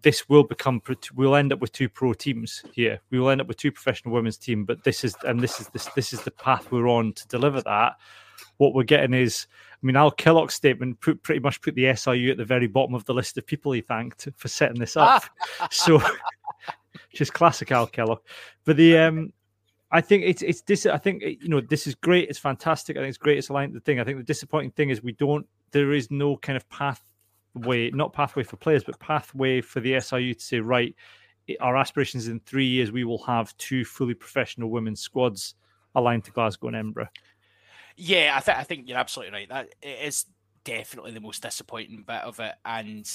This 0.00 0.26
will 0.30 0.44
become. 0.44 0.80
We'll 1.14 1.36
end 1.36 1.52
up 1.52 1.60
with 1.60 1.72
two 1.72 1.90
pro 1.90 2.14
teams 2.14 2.62
here. 2.72 3.00
We 3.10 3.20
will 3.20 3.28
end 3.28 3.42
up 3.42 3.46
with 3.46 3.58
two 3.58 3.70
professional 3.70 4.14
women's 4.14 4.38
team. 4.38 4.64
But 4.64 4.84
this 4.84 5.04
is 5.04 5.14
and 5.24 5.38
this 5.40 5.60
is 5.60 5.68
this 5.68 5.86
this 5.94 6.14
is 6.14 6.22
the 6.22 6.30
path 6.30 6.72
we're 6.72 6.88
on 6.88 7.12
to 7.12 7.28
deliver 7.28 7.60
that. 7.62 7.96
What 8.60 8.74
we're 8.74 8.82
getting 8.82 9.14
is, 9.14 9.46
I 9.72 9.86
mean, 9.86 9.96
Al 9.96 10.12
Kellock's 10.12 10.52
statement 10.52 11.00
put 11.00 11.22
pretty 11.22 11.40
much 11.40 11.62
put 11.62 11.74
the 11.74 11.84
SRU 11.84 12.30
at 12.30 12.36
the 12.36 12.44
very 12.44 12.66
bottom 12.66 12.94
of 12.94 13.06
the 13.06 13.14
list 13.14 13.38
of 13.38 13.46
people 13.46 13.72
he 13.72 13.80
thanked 13.80 14.28
for 14.36 14.48
setting 14.48 14.78
this 14.78 14.98
up. 14.98 15.24
so, 15.70 15.98
just 17.14 17.32
classic 17.32 17.72
Al 17.72 17.86
Kellock. 17.86 18.18
But 18.66 18.76
the 18.76 18.98
um, 18.98 19.32
I 19.90 20.02
think 20.02 20.24
it's 20.26 20.42
it's 20.42 20.60
this. 20.60 20.84
I 20.84 20.98
think 20.98 21.22
you 21.22 21.48
know 21.48 21.62
this 21.62 21.86
is 21.86 21.94
great. 21.94 22.28
It's 22.28 22.38
fantastic. 22.38 22.98
I 22.98 23.00
think 23.00 23.08
it's 23.08 23.16
great. 23.16 23.38
It's 23.38 23.48
aligned 23.48 23.72
the 23.72 23.80
thing. 23.80 23.98
I 23.98 24.04
think 24.04 24.18
the 24.18 24.24
disappointing 24.24 24.72
thing 24.72 24.90
is 24.90 25.02
we 25.02 25.12
don't. 25.12 25.46
There 25.70 25.92
is 25.92 26.10
no 26.10 26.36
kind 26.36 26.58
of 26.58 26.68
pathway, 26.68 27.90
not 27.92 28.12
pathway 28.12 28.42
for 28.42 28.58
players, 28.58 28.84
but 28.84 29.00
pathway 29.00 29.62
for 29.62 29.80
the 29.80 29.92
SRU 29.92 30.36
to 30.36 30.44
say 30.44 30.60
right. 30.60 30.94
Our 31.62 31.78
aspirations 31.78 32.28
in 32.28 32.40
three 32.40 32.66
years, 32.66 32.92
we 32.92 33.04
will 33.04 33.22
have 33.24 33.56
two 33.56 33.86
fully 33.86 34.12
professional 34.12 34.68
women's 34.68 35.00
squads 35.00 35.54
aligned 35.94 36.24
to 36.24 36.30
Glasgow 36.30 36.68
and 36.68 36.76
Edinburgh. 36.76 37.08
Yeah, 38.02 38.32
I 38.34 38.40
think 38.40 38.56
I 38.58 38.62
think 38.62 38.88
you're 38.88 38.96
absolutely 38.96 39.34
right. 39.34 39.48
That 39.50 39.68
it 39.82 40.06
is 40.06 40.24
definitely 40.64 41.12
the 41.12 41.20
most 41.20 41.42
disappointing 41.42 42.02
bit 42.06 42.22
of 42.22 42.40
it, 42.40 42.54
and 42.64 43.06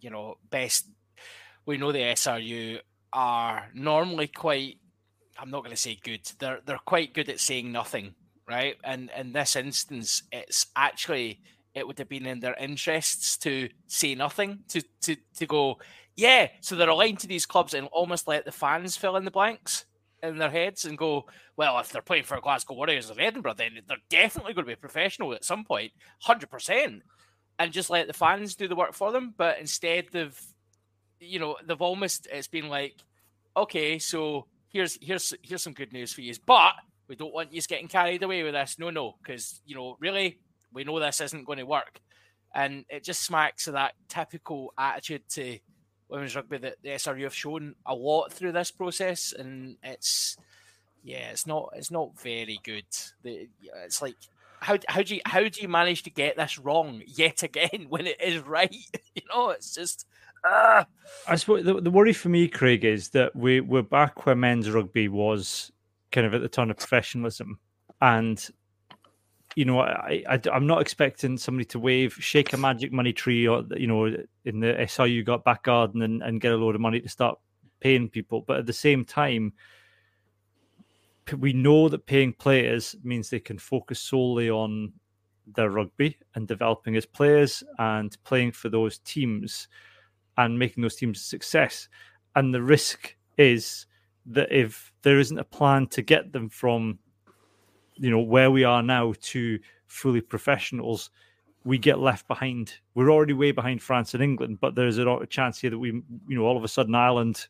you 0.00 0.10
know, 0.10 0.38
best 0.50 0.88
we 1.64 1.76
know 1.76 1.92
the 1.92 2.00
SRU 2.00 2.80
are 3.12 3.68
normally 3.74 4.26
quite 4.26 4.78
I'm 5.38 5.50
not 5.50 5.62
going 5.62 5.74
to 5.74 5.80
say 5.80 5.96
good. 6.02 6.28
They're 6.40 6.58
they're 6.66 6.80
quite 6.84 7.14
good 7.14 7.28
at 7.28 7.38
saying 7.38 7.70
nothing, 7.70 8.16
right? 8.48 8.74
And 8.82 9.08
in 9.16 9.32
this 9.32 9.54
instance, 9.54 10.24
it's 10.32 10.66
actually 10.74 11.40
it 11.74 11.86
would 11.86 12.00
have 12.00 12.08
been 12.08 12.26
in 12.26 12.40
their 12.40 12.56
interests 12.56 13.36
to 13.38 13.68
say 13.86 14.16
nothing, 14.16 14.64
to 14.70 14.82
to 15.02 15.16
to 15.36 15.46
go, 15.46 15.78
yeah. 16.16 16.48
So 16.60 16.74
they're 16.74 16.88
aligned 16.88 17.20
to 17.20 17.28
these 17.28 17.46
clubs 17.46 17.72
and 17.72 17.86
almost 17.92 18.26
let 18.26 18.44
the 18.44 18.50
fans 18.50 18.96
fill 18.96 19.14
in 19.14 19.24
the 19.24 19.30
blanks 19.30 19.84
in 20.22 20.38
their 20.38 20.50
heads 20.50 20.84
and 20.84 20.98
go, 20.98 21.26
well, 21.56 21.78
if 21.78 21.90
they're 21.90 22.02
playing 22.02 22.24
for 22.24 22.40
Glasgow 22.40 22.74
Warriors 22.74 23.10
of 23.10 23.18
Edinburgh, 23.18 23.54
then 23.54 23.78
they're 23.86 23.96
definitely 24.10 24.54
going 24.54 24.66
to 24.66 24.72
be 24.72 24.76
professional 24.76 25.32
at 25.32 25.44
some 25.44 25.64
point, 25.64 25.68
point, 25.68 25.92
hundred 26.20 26.50
percent, 26.50 27.02
and 27.58 27.72
just 27.72 27.90
let 27.90 28.06
the 28.06 28.12
fans 28.12 28.54
do 28.54 28.68
the 28.68 28.76
work 28.76 28.94
for 28.94 29.12
them. 29.12 29.34
But 29.36 29.58
instead, 29.58 30.06
they've, 30.12 30.40
you 31.20 31.38
know, 31.38 31.56
they've 31.64 31.80
almost 31.80 32.26
it's 32.30 32.48
been 32.48 32.68
like, 32.68 32.96
okay, 33.56 33.98
so 33.98 34.46
here's 34.68 34.98
here's 35.00 35.34
here's 35.42 35.62
some 35.62 35.72
good 35.72 35.92
news 35.92 36.12
for 36.12 36.22
you, 36.22 36.34
but 36.46 36.74
we 37.08 37.16
don't 37.16 37.34
want 37.34 37.52
you 37.52 37.62
getting 37.62 37.88
carried 37.88 38.22
away 38.22 38.42
with 38.42 38.54
this. 38.54 38.76
No, 38.78 38.90
no, 38.90 39.14
because 39.22 39.60
you 39.64 39.74
know, 39.74 39.96
really, 40.00 40.38
we 40.72 40.84
know 40.84 41.00
this 41.00 41.20
isn't 41.20 41.46
going 41.46 41.58
to 41.58 41.66
work, 41.66 42.00
and 42.54 42.84
it 42.88 43.04
just 43.04 43.22
smacks 43.22 43.66
of 43.66 43.74
that 43.74 43.94
typical 44.08 44.72
attitude 44.78 45.22
to 45.30 45.58
women's 46.08 46.34
rugby 46.34 46.58
that 46.58 46.76
the 46.82 46.90
SRU 46.90 47.24
have 47.24 47.34
shown 47.34 47.74
a 47.86 47.94
lot 47.94 48.32
through 48.32 48.52
this 48.52 48.70
process, 48.70 49.32
and 49.32 49.76
it's 49.82 50.36
yeah, 51.02 51.30
it's 51.30 51.46
not 51.46 51.70
it's 51.74 51.90
not 51.90 52.20
very 52.20 52.60
good. 52.62 52.84
It's 53.24 54.02
like 54.02 54.16
how 54.60 54.78
how 54.88 55.02
do 55.02 55.14
you 55.14 55.20
how 55.24 55.40
do 55.40 55.60
you 55.60 55.68
manage 55.68 56.02
to 56.04 56.10
get 56.10 56.36
this 56.36 56.58
wrong 56.58 57.02
yet 57.06 57.42
again 57.42 57.86
when 57.88 58.06
it 58.06 58.20
is 58.20 58.40
right? 58.40 58.74
You 59.14 59.22
know, 59.34 59.50
it's 59.50 59.74
just 59.74 60.06
uh. 60.44 60.84
I 61.26 61.36
suppose 61.36 61.64
the, 61.64 61.80
the 61.80 61.90
worry 61.90 62.12
for 62.12 62.28
me, 62.28 62.46
Craig, 62.46 62.84
is 62.84 63.08
that 63.10 63.34
we 63.34 63.60
we're 63.60 63.82
back 63.82 64.24
where 64.24 64.36
men's 64.36 64.70
rugby 64.70 65.08
was 65.08 65.72
kind 66.12 66.26
of 66.26 66.34
at 66.34 66.40
the 66.40 66.48
turn 66.48 66.70
of 66.70 66.76
professionalism, 66.76 67.58
and 68.00 68.48
you 69.58 69.64
know, 69.64 69.80
I, 69.80 70.22
I 70.28 70.40
am 70.52 70.68
not 70.68 70.80
expecting 70.80 71.36
somebody 71.36 71.64
to 71.64 71.80
wave, 71.80 72.14
shake 72.14 72.52
a 72.52 72.56
magic 72.56 72.92
money 72.92 73.12
tree, 73.12 73.48
or 73.48 73.64
you 73.76 73.88
know, 73.88 74.04
in 74.44 74.60
the 74.60 74.74
SRU 74.74 75.24
got 75.24 75.42
back 75.42 75.64
garden 75.64 76.02
and, 76.02 76.22
and 76.22 76.40
get 76.40 76.52
a 76.52 76.56
load 76.56 76.76
of 76.76 76.80
money 76.80 77.00
to 77.00 77.08
start 77.08 77.40
paying 77.80 78.08
people. 78.08 78.44
But 78.46 78.58
at 78.58 78.66
the 78.66 78.72
same 78.72 79.04
time, 79.04 79.52
we 81.36 81.52
know 81.52 81.88
that 81.88 82.06
paying 82.06 82.34
players 82.34 82.94
means 83.02 83.30
they 83.30 83.40
can 83.40 83.58
focus 83.58 83.98
solely 83.98 84.48
on 84.48 84.92
their 85.56 85.70
rugby 85.70 86.16
and 86.36 86.46
developing 86.46 86.94
as 86.94 87.04
players 87.04 87.64
and 87.80 88.16
playing 88.22 88.52
for 88.52 88.68
those 88.68 88.98
teams 88.98 89.66
and 90.36 90.56
making 90.56 90.82
those 90.82 90.94
teams 90.94 91.18
a 91.18 91.24
success. 91.24 91.88
And 92.36 92.54
the 92.54 92.62
risk 92.62 93.16
is 93.38 93.86
that 94.26 94.52
if 94.52 94.92
there 95.02 95.18
isn't 95.18 95.36
a 95.36 95.42
plan 95.42 95.88
to 95.88 96.02
get 96.02 96.32
them 96.32 96.48
from, 96.48 97.00
you 97.98 98.10
know, 98.10 98.20
where 98.20 98.50
we 98.50 98.64
are 98.64 98.82
now 98.82 99.14
to 99.20 99.58
fully 99.86 100.20
professionals, 100.20 101.10
we 101.64 101.78
get 101.78 101.98
left 101.98 102.28
behind. 102.28 102.74
We're 102.94 103.10
already 103.10 103.32
way 103.32 103.52
behind 103.52 103.82
France 103.82 104.14
and 104.14 104.22
England, 104.22 104.58
but 104.60 104.74
there's 104.74 104.98
a 104.98 105.26
chance 105.28 105.60
here 105.60 105.70
that 105.70 105.78
we, 105.78 105.90
you 106.28 106.36
know, 106.36 106.44
all 106.44 106.56
of 106.56 106.64
a 106.64 106.68
sudden 106.68 106.94
Ireland 106.94 107.46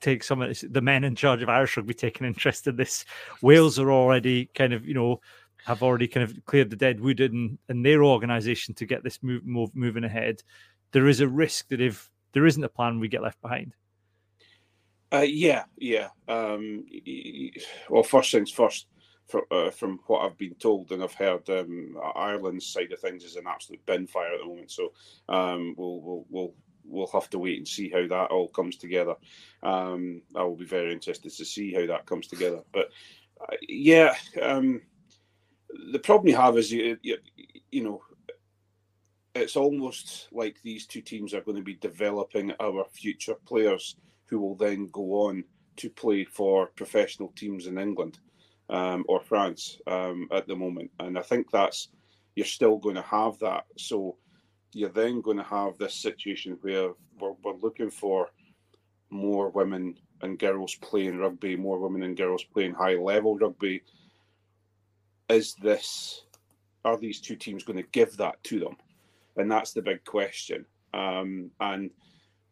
take 0.00 0.24
some 0.24 0.40
of 0.40 0.48
this, 0.48 0.64
the 0.68 0.80
men 0.80 1.04
in 1.04 1.14
charge 1.14 1.42
of 1.42 1.48
Irish 1.48 1.76
rugby 1.76 1.94
taking 1.94 2.26
interest 2.26 2.66
in 2.66 2.76
this. 2.76 3.04
Wales 3.42 3.78
are 3.78 3.92
already 3.92 4.46
kind 4.54 4.72
of, 4.72 4.86
you 4.86 4.94
know, 4.94 5.20
have 5.64 5.82
already 5.82 6.08
kind 6.08 6.24
of 6.24 6.34
cleared 6.46 6.70
the 6.70 6.76
dead 6.76 7.00
wood 7.00 7.20
in, 7.20 7.58
in 7.68 7.82
their 7.82 8.02
organisation 8.02 8.74
to 8.74 8.86
get 8.86 9.04
this 9.04 9.22
move, 9.22 9.44
move 9.44 9.74
moving 9.74 10.04
ahead 10.04 10.42
there 10.92 11.08
is 11.08 11.20
a 11.20 11.28
risk 11.28 11.68
that 11.68 11.80
if 11.80 12.10
there 12.32 12.46
isn't 12.46 12.64
a 12.64 12.68
plan, 12.68 13.00
we 13.00 13.08
get 13.08 13.22
left 13.22 13.40
behind. 13.42 13.74
Uh, 15.12 15.24
yeah, 15.26 15.64
yeah. 15.76 16.08
Um, 16.28 16.84
well, 17.88 18.02
first 18.02 18.30
things 18.30 18.50
first. 18.50 18.86
For, 19.30 19.44
uh, 19.52 19.70
from 19.70 20.00
what 20.06 20.24
I've 20.24 20.38
been 20.38 20.54
told 20.54 20.90
and 20.90 21.02
I've 21.02 21.14
heard, 21.14 21.48
um, 21.50 21.96
Ireland's 22.16 22.66
side 22.66 22.92
of 22.92 22.98
things 22.98 23.24
is 23.24 23.36
an 23.36 23.46
absolute 23.46 23.84
bin 23.86 24.06
fire 24.06 24.34
at 24.34 24.40
the 24.40 24.46
moment. 24.46 24.70
So 24.70 24.92
um, 25.28 25.74
we'll, 25.76 26.00
we'll 26.00 26.26
we'll 26.28 26.54
we'll 26.84 27.06
have 27.08 27.30
to 27.30 27.38
wait 27.38 27.58
and 27.58 27.68
see 27.68 27.88
how 27.88 28.06
that 28.08 28.30
all 28.30 28.48
comes 28.48 28.76
together. 28.76 29.14
Um, 29.62 30.22
I 30.34 30.42
will 30.42 30.56
be 30.56 30.64
very 30.64 30.92
interested 30.92 31.32
to 31.32 31.44
see 31.44 31.72
how 31.72 31.86
that 31.86 32.06
comes 32.06 32.26
together. 32.26 32.62
But 32.72 32.88
uh, 33.40 33.56
yeah, 33.68 34.14
um, 34.42 34.82
the 35.92 35.98
problem 35.98 36.28
you 36.28 36.36
have 36.36 36.58
is 36.58 36.72
you, 36.72 36.98
you 37.02 37.18
you 37.70 37.84
know 37.84 38.02
it's 39.34 39.56
almost 39.56 40.28
like 40.32 40.60
these 40.62 40.86
two 40.86 41.00
teams 41.00 41.34
are 41.34 41.40
going 41.40 41.56
to 41.56 41.62
be 41.62 41.74
developing 41.74 42.52
our 42.60 42.84
future 42.92 43.36
players 43.46 43.96
who 44.26 44.40
will 44.40 44.56
then 44.56 44.88
go 44.92 45.26
on 45.26 45.44
to 45.76 45.88
play 45.88 46.24
for 46.24 46.66
professional 46.66 47.32
teams 47.36 47.66
in 47.66 47.78
England 47.78 48.18
um, 48.70 49.04
or 49.08 49.20
France 49.20 49.78
um, 49.86 50.28
at 50.32 50.46
the 50.46 50.56
moment. 50.56 50.90
And 51.00 51.18
I 51.18 51.22
think 51.22 51.50
that's 51.50 51.88
you're 52.36 52.46
still 52.46 52.78
going 52.78 52.94
to 52.94 53.02
have 53.02 53.38
that. 53.40 53.64
So 53.76 54.16
you're 54.72 54.88
then 54.88 55.20
going 55.20 55.36
to 55.36 55.42
have 55.42 55.76
this 55.76 55.94
situation 55.94 56.56
where 56.62 56.90
we're, 57.18 57.34
we're 57.42 57.56
looking 57.56 57.90
for 57.90 58.28
more 59.10 59.50
women 59.50 59.96
and 60.22 60.38
girls 60.38 60.76
playing 60.76 61.18
rugby, 61.18 61.56
more 61.56 61.78
women 61.78 62.02
and 62.04 62.16
girls 62.16 62.44
playing 62.44 62.74
high 62.74 62.94
level 62.94 63.36
rugby. 63.36 63.82
Is 65.28 65.54
this 65.54 66.24
are 66.84 66.96
these 66.96 67.20
two 67.20 67.36
teams 67.36 67.64
going 67.64 67.76
to 67.76 67.88
give 67.90 68.16
that 68.16 68.42
to 68.44 68.58
them? 68.58 68.76
And 69.36 69.50
that's 69.50 69.72
the 69.72 69.82
big 69.82 70.04
question. 70.04 70.64
Um, 70.94 71.50
and 71.60 71.90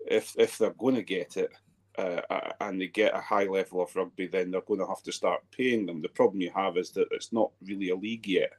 if 0.06 0.34
if 0.38 0.58
they're 0.58 0.70
going 0.70 0.96
to 0.96 1.02
get 1.02 1.36
it, 1.36 1.50
uh, 1.98 2.22
uh, 2.30 2.52
and 2.60 2.80
they 2.80 2.86
get 2.86 3.12
a 3.14 3.20
high 3.20 3.46
level 3.46 3.82
of 3.82 3.94
rugby, 3.96 4.28
then 4.28 4.52
they're 4.52 4.60
going 4.60 4.78
to 4.78 4.86
have 4.86 5.02
to 5.02 5.10
start 5.10 5.42
paying 5.50 5.84
them. 5.84 6.00
The 6.00 6.08
problem 6.08 6.40
you 6.40 6.52
have 6.54 6.76
is 6.76 6.90
that 6.92 7.08
it's 7.10 7.32
not 7.32 7.50
really 7.60 7.90
a 7.90 7.96
league 7.96 8.28
yet. 8.28 8.52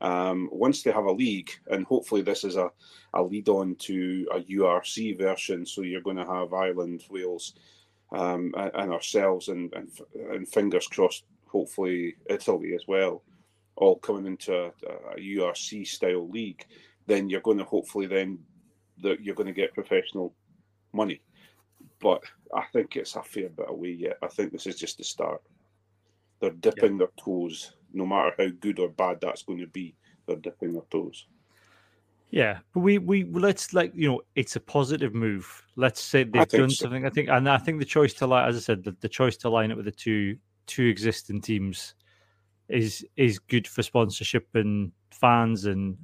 Um, 0.00 0.48
once 0.50 0.82
they 0.82 0.90
have 0.90 1.04
a 1.04 1.12
league, 1.12 1.50
and 1.70 1.86
hopefully 1.86 2.22
this 2.22 2.42
is 2.42 2.56
a, 2.56 2.70
a 3.14 3.22
lead 3.22 3.48
on 3.48 3.76
to 3.76 4.26
a 4.32 4.40
URC 4.40 5.16
version, 5.18 5.64
so 5.64 5.82
you're 5.82 6.00
going 6.00 6.16
to 6.16 6.26
have 6.26 6.52
Ireland, 6.52 7.04
Wales, 7.08 7.54
um, 8.10 8.52
and 8.56 8.92
ourselves, 8.92 9.48
and, 9.48 9.72
and, 9.74 9.90
and 10.32 10.48
fingers 10.48 10.88
crossed, 10.88 11.24
hopefully 11.46 12.16
Italy 12.28 12.74
as 12.74 12.88
well, 12.88 13.22
all 13.76 13.96
coming 13.96 14.26
into 14.26 14.52
a, 14.52 14.68
a 15.12 15.16
URC 15.16 15.86
style 15.86 16.28
league. 16.28 16.66
Then 17.06 17.28
you're 17.28 17.40
going 17.40 17.58
to 17.58 17.64
hopefully 17.64 18.06
then 18.06 18.40
that 19.02 19.22
you're 19.22 19.36
going 19.36 19.46
to 19.46 19.52
get 19.52 19.74
professional 19.74 20.34
money 20.92 21.20
but 22.00 22.22
I 22.54 22.64
think 22.72 22.96
it's 22.96 23.16
a 23.16 23.22
fair 23.22 23.48
bit 23.48 23.66
away 23.68 23.90
yet. 23.90 24.18
I 24.22 24.28
think 24.28 24.52
this 24.52 24.66
is 24.66 24.76
just 24.76 24.98
the 24.98 25.04
start. 25.04 25.42
They're 26.40 26.50
dipping 26.50 26.92
yeah. 26.92 26.98
their 26.98 27.24
toes, 27.24 27.74
no 27.92 28.06
matter 28.06 28.32
how 28.38 28.48
good 28.60 28.78
or 28.78 28.88
bad 28.88 29.20
that's 29.20 29.42
going 29.42 29.58
to 29.58 29.66
be. 29.66 29.94
They're 30.26 30.36
dipping 30.36 30.72
their 30.72 30.82
toes. 30.90 31.26
Yeah, 32.30 32.58
but 32.74 32.80
we 32.80 32.98
we 32.98 33.24
let's 33.24 33.72
like 33.72 33.92
you 33.94 34.08
know 34.08 34.20
it's 34.34 34.56
a 34.56 34.60
positive 34.60 35.14
move. 35.14 35.64
Let's 35.76 36.00
say 36.00 36.24
they've 36.24 36.46
done 36.46 36.70
so. 36.70 36.84
something. 36.84 37.06
I 37.06 37.10
think, 37.10 37.30
and 37.30 37.48
I 37.48 37.56
think 37.56 37.78
the 37.78 37.86
choice 37.86 38.12
to 38.14 38.26
line, 38.26 38.48
as 38.48 38.56
I 38.56 38.60
said, 38.60 38.84
the, 38.84 38.94
the 39.00 39.08
choice 39.08 39.36
to 39.38 39.48
line 39.48 39.70
it 39.70 39.76
with 39.76 39.86
the 39.86 39.92
two 39.92 40.36
two 40.66 40.84
existing 40.84 41.40
teams 41.40 41.94
is 42.68 43.04
is 43.16 43.38
good 43.38 43.66
for 43.66 43.82
sponsorship 43.82 44.48
and 44.54 44.92
fans 45.10 45.64
and 45.64 45.96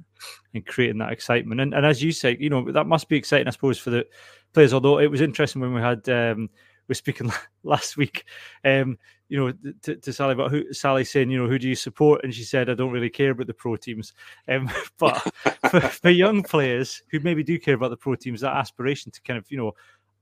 and 0.53 0.65
creating 0.65 0.97
that 0.99 1.11
excitement. 1.11 1.61
And 1.61 1.73
and 1.73 1.85
as 1.85 2.01
you 2.01 2.11
say, 2.11 2.37
you 2.39 2.49
know 2.49 2.71
that 2.71 2.87
must 2.87 3.09
be 3.09 3.17
exciting, 3.17 3.47
I 3.47 3.51
suppose, 3.51 3.77
for 3.77 3.89
the 3.89 4.05
players. 4.53 4.73
Although 4.73 4.99
it 4.99 5.11
was 5.11 5.21
interesting 5.21 5.61
when 5.61 5.73
we 5.73 5.81
had 5.81 6.07
um, 6.09 6.49
we 6.87 6.93
are 6.93 6.95
speaking 6.95 7.31
last 7.63 7.97
week, 7.97 8.25
um, 8.63 8.97
you 9.27 9.37
know, 9.37 9.71
to, 9.83 9.95
to, 9.95 10.13
Sally 10.13 10.33
about 10.33 10.51
who 10.51 10.71
Sally 10.71 11.03
saying, 11.03 11.29
you 11.29 11.41
know, 11.41 11.49
who 11.49 11.59
do 11.59 11.67
you 11.67 11.75
support? 11.75 12.23
And 12.23 12.33
she 12.33 12.43
said, 12.43 12.69
I 12.69 12.75
don't 12.75 12.91
really 12.91 13.09
care 13.09 13.31
about 13.31 13.47
the 13.47 13.53
pro 13.53 13.75
teams. 13.75 14.13
Um, 14.47 14.69
but 14.99 15.17
for, 15.69 15.81
for, 15.81 16.09
young 16.09 16.43
players 16.43 17.01
who 17.11 17.19
maybe 17.19 17.43
do 17.43 17.59
care 17.59 17.75
about 17.75 17.89
the 17.89 17.97
pro 17.97 18.15
teams, 18.15 18.41
that 18.41 18.55
aspiration 18.55 19.11
to 19.11 19.21
kind 19.21 19.37
of, 19.37 19.49
you 19.49 19.57
know, 19.57 19.71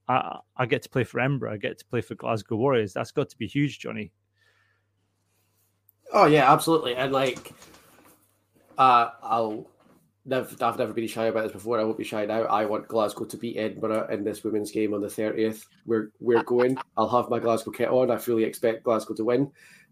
I, 0.07 0.39
I 0.57 0.65
get 0.65 0.83
to 0.83 0.89
play 0.89 1.03
for 1.03 1.19
Edinburgh, 1.19 1.53
I 1.53 1.57
get 1.57 1.79
to 1.79 1.85
play 1.85 2.01
for 2.01 2.15
Glasgow 2.15 2.55
Warriors. 2.55 2.93
That's 2.93 3.11
got 3.11 3.29
to 3.29 3.37
be 3.37 3.47
huge, 3.47 3.79
Johnny. 3.79 4.11
Oh 6.13 6.25
yeah, 6.25 6.51
absolutely. 6.51 6.95
And 6.95 7.11
like, 7.11 7.51
uh, 8.77 9.09
I'll 9.21 9.67
I've, 10.31 10.61
I've 10.61 10.77
never 10.77 10.93
been 10.93 11.07
shy 11.07 11.25
about 11.25 11.43
this 11.43 11.51
before. 11.51 11.79
I 11.79 11.83
won't 11.83 11.97
be 11.97 12.03
shy 12.03 12.25
now. 12.25 12.43
I 12.43 12.65
want 12.65 12.87
Glasgow 12.87 13.25
to 13.25 13.37
beat 13.37 13.57
Edinburgh 13.57 14.07
in 14.09 14.23
this 14.23 14.43
women's 14.43 14.71
game 14.71 14.93
on 14.93 15.01
the 15.01 15.07
30th. 15.07 15.65
We're 15.85 16.11
we're 16.19 16.43
going. 16.43 16.77
I'll 16.97 17.09
have 17.09 17.29
my 17.29 17.39
Glasgow 17.39 17.71
kit 17.71 17.89
on. 17.89 18.11
I 18.11 18.17
fully 18.17 18.43
expect 18.43 18.83
Glasgow 18.83 19.15
to 19.15 19.25
win. 19.25 19.51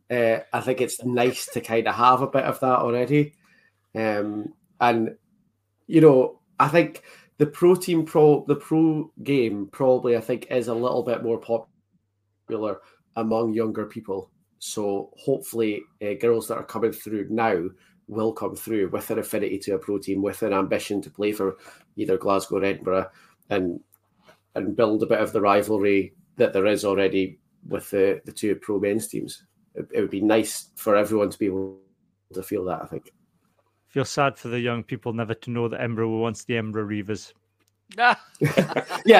Uh, 0.09 0.39
I 0.53 0.61
think 0.61 0.79
it's 0.79 1.03
nice 1.03 1.47
to 1.47 1.61
kind 1.61 1.87
of 1.87 1.95
have 1.95 2.21
a 2.21 2.27
bit 2.27 2.43
of 2.43 2.59
that 2.59 2.79
already. 2.79 3.33
Um, 3.95 4.53
and 4.79 5.15
you 5.87 6.01
know, 6.01 6.39
I 6.59 6.67
think 6.67 7.01
the 7.39 7.47
pro 7.47 7.75
team 7.75 8.05
pro 8.05 8.45
the 8.47 8.55
pro 8.55 9.11
game 9.23 9.69
probably 9.71 10.15
I 10.15 10.21
think 10.21 10.47
is 10.51 10.67
a 10.67 10.73
little 10.75 11.03
bit 11.03 11.23
more 11.23 11.39
popular 11.39 12.79
among 13.15 13.53
younger 13.53 13.85
people. 13.85 14.29
So 14.63 15.09
hopefully, 15.17 15.81
uh, 16.03 16.13
girls 16.19 16.47
that 16.47 16.57
are 16.57 16.63
coming 16.63 16.91
through 16.91 17.29
now 17.31 17.67
will 18.07 18.31
come 18.31 18.55
through 18.55 18.89
with 18.89 19.09
an 19.09 19.17
affinity 19.17 19.57
to 19.57 19.73
a 19.73 19.79
pro 19.79 19.97
team, 19.97 20.21
with 20.21 20.43
an 20.43 20.53
ambition 20.53 21.01
to 21.01 21.09
play 21.09 21.31
for 21.31 21.57
either 21.95 22.15
Glasgow 22.15 22.57
or 22.57 22.63
Edinburgh, 22.63 23.09
and 23.49 23.79
and 24.53 24.75
build 24.75 25.01
a 25.01 25.07
bit 25.07 25.19
of 25.19 25.33
the 25.33 25.41
rivalry 25.41 26.13
that 26.35 26.53
there 26.53 26.67
is 26.67 26.85
already 26.85 27.39
with 27.67 27.89
the, 27.89 28.21
the 28.25 28.31
two 28.31 28.53
pro 28.53 28.79
men's 28.79 29.07
teams. 29.07 29.45
It, 29.73 29.87
it 29.95 30.01
would 30.01 30.11
be 30.11 30.21
nice 30.21 30.69
for 30.75 30.95
everyone 30.95 31.31
to 31.31 31.39
be 31.39 31.47
able 31.47 31.79
to 32.31 32.43
feel 32.43 32.63
that. 32.65 32.83
I 32.83 32.85
think. 32.85 33.11
Feel 33.87 34.05
sad 34.05 34.37
for 34.37 34.49
the 34.49 34.59
young 34.59 34.83
people 34.83 35.11
never 35.11 35.33
to 35.33 35.49
know 35.49 35.69
that 35.69 35.81
Edinburgh 35.81 36.09
were 36.09 36.19
once 36.21 36.43
the 36.43 36.57
Edinburgh 36.57 36.83
Reivers. 36.83 37.33
yeah, 37.97 38.15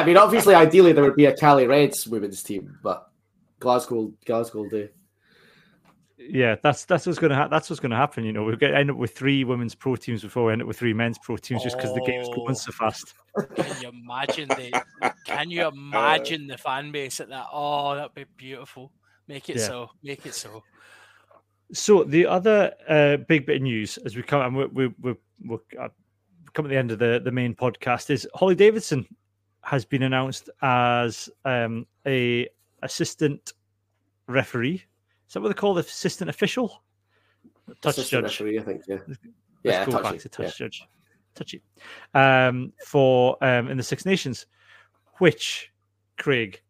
I 0.02 0.06
mean, 0.06 0.18
obviously, 0.18 0.54
ideally 0.54 0.92
there 0.92 1.04
would 1.04 1.16
be 1.16 1.26
a 1.26 1.36
Caley 1.36 1.66
Reds 1.66 2.08
women's 2.08 2.44
team, 2.44 2.78
but 2.84 3.10
Glasgow, 3.60 4.14
Glasgow 4.24 4.60
will 4.60 4.70
do 4.70 4.88
yeah, 6.30 6.56
that's 6.62 6.86
that's 6.86 7.06
what's 7.06 7.20
going 7.20 7.32
to 7.32 7.36
ha- 7.36 7.48
that's 7.48 7.70
what's 7.70 7.80
going 7.80 7.92
to 7.92 7.98
happen. 7.98 8.24
You 8.24 8.34
know, 8.34 8.44
we're 8.44 8.56
going 8.56 8.74
to 8.74 8.78
end 8.78 8.92
up 8.92 8.98
with 8.98 9.16
three 9.16 9.44
women's 9.44 9.76
pro 9.76 9.96
teams 9.96 10.22
before 10.22 10.46
we 10.46 10.54
end 10.54 10.62
up 10.62 10.68
with 10.68 10.78
three 10.78 10.94
men's 10.94 11.18
pro 11.18 11.38
teams, 11.38 11.64
just 11.64 11.78
because 11.78 11.92
oh, 11.92 11.96
the 11.96 12.02
game's 12.02 12.30
going 12.30 12.56
so 12.56 12.72
fast. 12.72 13.14
Can 13.56 13.82
you 13.82 13.90
imagine 13.90 14.48
the? 14.50 15.14
Can 15.26 15.50
you 15.50 15.68
imagine 15.74 16.48
the 16.48 16.58
fan 16.58 16.92
base 16.92 17.20
at 17.20 17.30
that? 17.30 17.48
Oh, 17.52 17.96
that'd 17.96 18.14
be 18.14 18.26
beautiful. 18.38 18.92
Make 19.28 19.50
it 19.50 19.58
yeah. 19.58 19.68
so. 19.68 19.90
Make 20.04 20.26
it 20.26 20.36
so. 20.36 20.64
So 21.74 22.04
the 22.04 22.26
other 22.28 22.74
uh, 22.88 23.18
big 23.18 23.46
bit 23.46 23.58
of 23.58 23.62
news 23.64 23.98
as 24.00 24.16
we 24.16 24.24
come, 24.24 24.42
and 24.42 24.56
we 24.56 24.66
we 24.66 24.94
we 25.02 25.16
we 25.48 25.58
uh, 25.80 25.90
come 26.54 26.66
at 26.66 26.70
the 26.70 26.78
end 26.78 26.92
of 26.92 27.00
the 27.00 27.22
the 27.24 27.32
main 27.32 27.56
podcast 27.56 28.10
is 28.10 28.28
Hollie 28.36 28.56
Davidson 28.56 29.06
has 29.64 29.86
been 29.86 30.04
announced 30.04 30.50
as 30.62 31.30
um, 31.46 31.86
a 32.06 32.48
assistant 32.82 33.54
referee 34.28 34.84
is 35.32 35.34
that 35.36 35.40
what 35.40 35.48
they 35.48 35.54
call 35.54 35.74
the 35.74 35.80
assistant 35.80 36.30
official? 36.30 36.84
Touch 37.80 38.00
assistant 38.00 38.26
judge. 38.26 38.42
Referee, 38.42 38.60
I 38.60 38.64
think. 38.64 38.82
Yeah. 38.86 38.98
Let's 39.08 39.20
yeah, 39.64 39.86
go 39.86 40.04
back 40.04 40.20
to 40.20 40.28
touch 40.28 40.60
yeah. 40.60 40.66
judge. 40.66 40.84
Touchy. 41.36 41.64
Um, 42.14 42.74
for 42.86 43.42
um, 43.42 43.70
in 43.70 43.78
the 43.78 43.84
Six 43.84 44.06
Nations, 44.06 44.46
which 45.20 45.72
Craig, 46.18 46.62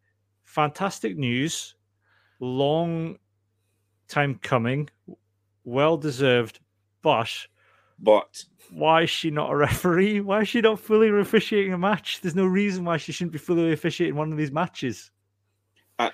fantastic 0.43 1.17
news, 1.17 1.73
long 2.39 3.17
time 4.07 4.37
coming, 4.43 4.91
well 5.63 5.97
deserved, 5.97 6.59
but 7.01 7.31
but 7.97 8.45
why 8.69 9.01
is 9.01 9.09
she 9.09 9.31
not 9.31 9.49
a 9.49 9.55
referee? 9.55 10.21
Why 10.21 10.41
is 10.41 10.49
she 10.49 10.61
not 10.61 10.79
fully 10.79 11.09
officiating 11.09 11.73
a 11.73 11.79
match? 11.79 12.21
There's 12.21 12.35
no 12.35 12.45
reason 12.45 12.85
why 12.85 12.97
she 12.97 13.11
shouldn't 13.11 13.33
be 13.33 13.39
fully 13.39 13.73
officiating 13.73 14.15
one 14.15 14.31
of 14.31 14.37
these 14.37 14.51
matches. 14.51 15.09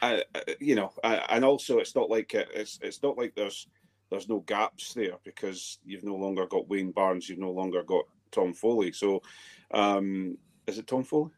I, 0.01 0.23
I, 0.35 0.55
you 0.59 0.75
know, 0.75 0.91
I, 1.03 1.15
and 1.29 1.45
also 1.45 1.79
it's 1.79 1.95
not 1.95 2.09
like 2.09 2.33
it's 2.33 2.79
it's 2.81 3.01
not 3.03 3.17
like 3.17 3.35
there's 3.35 3.67
there's 4.09 4.29
no 4.29 4.39
gaps 4.39 4.93
there 4.93 5.17
because 5.23 5.79
you've 5.85 6.03
no 6.03 6.15
longer 6.15 6.45
got 6.45 6.69
Wayne 6.69 6.91
Barnes, 6.91 7.27
you've 7.29 7.39
no 7.39 7.51
longer 7.51 7.83
got 7.83 8.05
Tom 8.31 8.53
Foley. 8.53 8.91
So, 8.91 9.21
um, 9.71 10.37
is 10.65 10.77
it 10.77 10.87
Tom 10.87 11.03
Foley? 11.03 11.31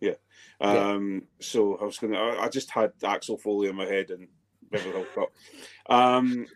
Yeah. 0.00 0.14
Um, 0.60 1.14
yeah. 1.14 1.20
So 1.40 1.76
I 1.76 1.84
was 1.84 1.98
gonna, 1.98 2.18
I, 2.18 2.44
I 2.44 2.48
just 2.48 2.70
had 2.70 2.92
Axel 3.04 3.38
Foley 3.38 3.68
in 3.68 3.76
my 3.76 3.86
head 3.86 4.10
and 4.10 4.28
Beverly 4.70 5.04
Hill 5.14 5.26
Um, 5.88 6.46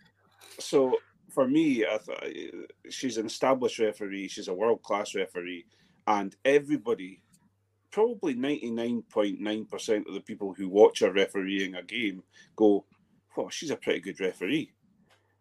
so 0.58 0.96
for 1.30 1.48
me, 1.48 1.84
I 1.84 1.98
th- 1.98 2.54
she's 2.90 3.18
an 3.18 3.26
established 3.26 3.78
referee. 3.78 4.28
She's 4.28 4.48
a 4.48 4.54
world 4.54 4.82
class 4.82 5.14
referee, 5.14 5.66
and 6.06 6.34
everybody 6.44 7.22
probably 7.94 8.34
99.9% 8.34 10.08
of 10.08 10.14
the 10.14 10.20
people 10.20 10.52
who 10.52 10.68
watch 10.68 10.98
her 10.98 11.12
refereeing 11.12 11.76
a 11.76 11.82
game 11.84 12.24
go, 12.56 12.84
oh, 13.38 13.48
she's 13.48 13.70
a 13.70 13.76
pretty 13.76 14.00
good 14.00 14.18
referee. 14.18 14.72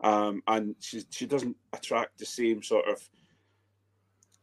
Um, 0.01 0.43
and 0.45 0.76
she, 0.80 1.01
she 1.10 1.26
doesn't 1.26 1.58
attract 1.74 2.20
the 2.20 2.28
same 2.28 2.62
sort 2.62 2.86
of 2.88 3.10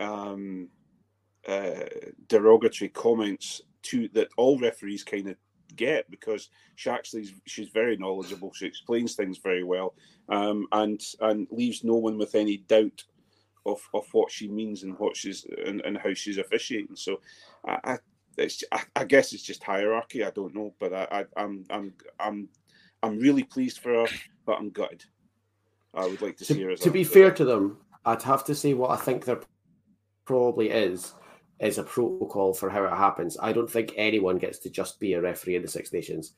um, 0.01 0.71
uh, 1.47 1.85
derogatory 2.27 2.89
comments 2.89 3.63
to 3.83 4.09
that 4.09 4.31
all 4.37 4.59
referees 4.59 5.05
kind 5.05 5.29
of 5.29 5.37
get 5.77 6.11
because 6.11 6.51
she 6.75 6.91
actually 6.91 7.29
she's 7.47 7.69
very 7.69 7.97
knowledgeable. 7.97 8.53
She 8.53 8.67
explains 8.67 9.15
things 9.15 9.39
very 9.39 9.63
well, 9.63 9.95
um, 10.29 10.67
and 10.73 11.01
and 11.21 11.47
leaves 11.53 11.85
no 11.85 11.95
one 11.95 12.19
with 12.19 12.35
any 12.35 12.57
doubt 12.57 13.05
of, 13.67 13.81
of 13.95 14.07
what 14.13 14.31
she 14.31 14.49
means 14.49 14.83
and 14.83 14.99
what 14.99 15.17
she's 15.17 15.47
and, 15.67 15.81
and 15.83 15.99
how 15.99 16.15
she's 16.15 16.39
officiating. 16.39 16.97
So, 16.97 17.21
I, 17.67 17.79
I 17.85 17.99
it's 18.37 18.65
I, 18.73 18.83
I, 18.97 19.05
guess 19.05 19.33
it's 19.33 19.43
just 19.43 19.63
hierarchy. 19.63 20.25
I 20.25 20.31
don't 20.31 20.55
know, 20.55 20.75
but 20.79 20.93
I, 20.93 21.07
I 21.11 21.25
I'm 21.37 21.65
I'm 21.71 21.93
I'm 22.19 22.49
I'm 23.03 23.19
really 23.19 23.45
pleased 23.45 23.79
for 23.79 23.93
her, 23.93 24.07
but 24.47 24.59
I'm 24.59 24.71
gutted. 24.71 25.05
I 25.95 26.07
would 26.07 26.23
like 26.23 26.37
to, 26.39 26.45
to 26.45 26.55
see 26.55 26.63
her. 26.63 26.77
to 26.77 26.91
be 26.91 27.05
fair 27.05 27.31
to 27.33 27.45
them, 27.45 27.79
I'd 28.05 28.23
have 28.23 28.45
to 28.45 28.55
say 28.55 28.75
what 28.75 28.91
I 28.91 28.97
think 28.97 29.25
there 29.25 29.41
probably 30.25 30.71
is 30.71 31.15
is 31.61 31.79
a 31.79 31.83
protocol 31.83 32.55
for 32.55 32.71
how 32.71 32.85
it 32.85 32.97
happens. 32.97 33.37
I 33.41 33.53
don't 33.53 33.71
think 33.71 33.93
anyone 33.97 34.39
gets 34.39 34.59
to 34.61 34.71
just 34.71 34.99
be 34.99 35.13
a 35.13 35.21
referee 35.21 35.57
in 35.57 35.63
the 35.63 35.69
Six 35.69 35.93
Nations. 35.93 36.33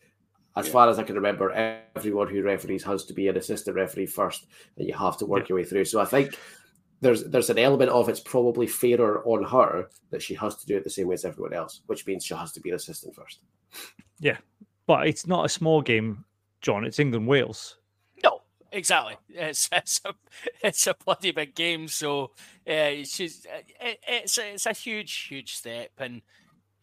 As 0.57 0.66
yeah. 0.66 0.73
far 0.73 0.89
as 0.89 0.99
I 0.99 1.05
can 1.05 1.14
remember, 1.14 1.51
everyone 1.97 2.29
who 2.29 2.43
referees 2.43 2.83
has 2.85 3.05
to 3.05 3.14
be 3.14 3.29
an 3.29 3.37
assistant 3.37 3.77
referee 3.77 4.07
first, 4.07 4.47
and 4.77 4.87
you 4.87 4.95
have 4.95 5.16
to 5.18 5.27
work 5.27 5.45
yeah. 5.45 5.47
your 5.51 5.59
way 5.59 5.64
through. 5.64 5.85
So 5.85 6.01
I 6.01 6.05
think 6.05 6.37
there's 7.03 7.24
there's 7.24 7.50
an 7.50 7.59
element 7.59 7.90
of 7.90 8.09
it's 8.09 8.20
probably 8.20 8.66
fairer 8.66 9.22
on 9.26 9.44
her 9.44 9.90
that 10.11 10.22
she 10.22 10.34
has 10.34 10.57
to 10.57 10.66
do 10.66 10.76
it 10.76 10.84
the 10.84 10.90
same 10.90 11.09
way 11.09 11.14
as 11.14 11.24
everyone 11.24 11.53
else, 11.53 11.82
which 11.86 12.07
means 12.07 12.24
she 12.24 12.34
has 12.34 12.53
to 12.53 12.61
be 12.61 12.70
an 12.70 12.76
assistant 12.76 13.14
first. 13.14 13.40
Yeah, 14.20 14.38
but 14.86 15.09
it's 15.09 15.26
not 15.26 15.44
a 15.44 15.48
small 15.48 15.82
game, 15.82 16.24
John. 16.61 16.84
It's 16.84 17.00
England 17.00 17.26
Wales. 17.26 17.76
No, 18.22 18.42
exactly. 18.70 19.16
It's 19.28 19.68
it's 19.72 20.00
a, 20.05 20.14
it's 20.62 20.86
a 20.86 20.94
bloody 21.05 21.32
big 21.32 21.57
game. 21.57 21.88
So 21.88 22.30
uh, 22.66 23.03
she's 23.05 23.44
it, 23.80 23.98
it's 24.07 24.38
a, 24.38 24.55
it's 24.55 24.66
a 24.66 24.72
huge 24.72 25.26
huge 25.28 25.57
step, 25.57 25.90
and 25.98 26.22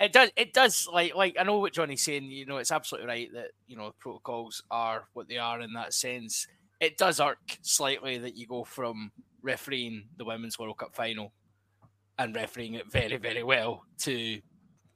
it 0.02 0.12
does 0.12 0.32
it 0.36 0.54
does 0.54 0.86
like 0.92 1.16
like 1.16 1.38
I 1.40 1.44
know 1.44 1.60
what 1.60 1.74
Johnny's 1.74 2.04
saying. 2.04 2.26
You 2.26 2.46
know, 2.46 2.58
it's 2.58 2.74
absolutely 2.74 3.08
right 3.08 3.34
that 3.34 3.52
you 3.68 3.78
know 3.78 3.96
protocols 4.00 4.64
are 4.70 5.08
what 5.14 5.30
they 5.30 5.38
are 5.38 5.62
in 5.62 5.74
that 5.74 5.94
sense. 5.94 6.46
It 6.82 6.98
does 6.98 7.22
irk 7.22 7.58
slightly 7.62 8.18
that 8.18 8.36
you 8.36 8.48
go 8.48 8.66
from 8.66 9.12
refereeing 9.42 10.10
the 10.18 10.26
Women's 10.26 10.58
World 10.58 10.78
Cup 10.78 10.96
final 10.96 11.34
and 12.18 12.36
refereeing 12.36 12.74
it 12.74 12.92
very 12.92 13.18
very 13.18 13.44
well 13.44 13.84
to 14.00 14.12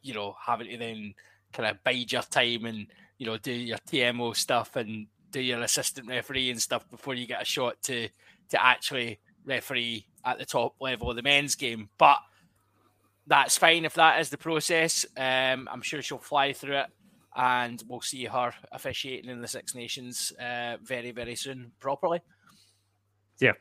you 0.01 0.13
know 0.13 0.35
having 0.45 0.69
to 0.69 0.77
then 0.77 1.13
kind 1.53 1.69
of 1.69 1.83
bide 1.83 2.11
your 2.11 2.21
time 2.23 2.65
and 2.65 2.87
you 3.17 3.25
know 3.25 3.37
do 3.37 3.51
your 3.51 3.77
TMO 3.89 4.35
stuff 4.35 4.75
and 4.75 5.07
do 5.31 5.41
your 5.41 5.61
assistant 5.61 6.07
referee 6.07 6.51
and 6.51 6.61
stuff 6.61 6.89
before 6.89 7.15
you 7.15 7.25
get 7.25 7.41
a 7.41 7.45
shot 7.45 7.81
to 7.83 8.07
to 8.49 8.63
actually 8.63 9.19
referee 9.45 10.05
at 10.25 10.37
the 10.37 10.45
top 10.45 10.75
level 10.79 11.09
of 11.09 11.15
the 11.15 11.21
men's 11.21 11.55
game, 11.55 11.89
but 11.97 12.17
that's 13.27 13.57
fine 13.57 13.85
if 13.85 13.93
that 13.95 14.19
is 14.19 14.29
the 14.29 14.37
process. 14.37 15.05
Um, 15.17 15.67
I'm 15.71 15.81
sure 15.81 16.01
she'll 16.01 16.17
fly 16.17 16.53
through 16.53 16.77
it, 16.77 16.87
and 17.35 17.81
we'll 17.87 18.01
see 18.01 18.25
her 18.25 18.53
officiating 18.71 19.29
in 19.29 19.41
the 19.41 19.47
Six 19.47 19.75
Nations 19.75 20.31
uh, 20.39 20.77
very, 20.81 21.11
very 21.11 21.35
soon 21.35 21.71
properly. 21.79 22.21
Yeah. 23.39 23.53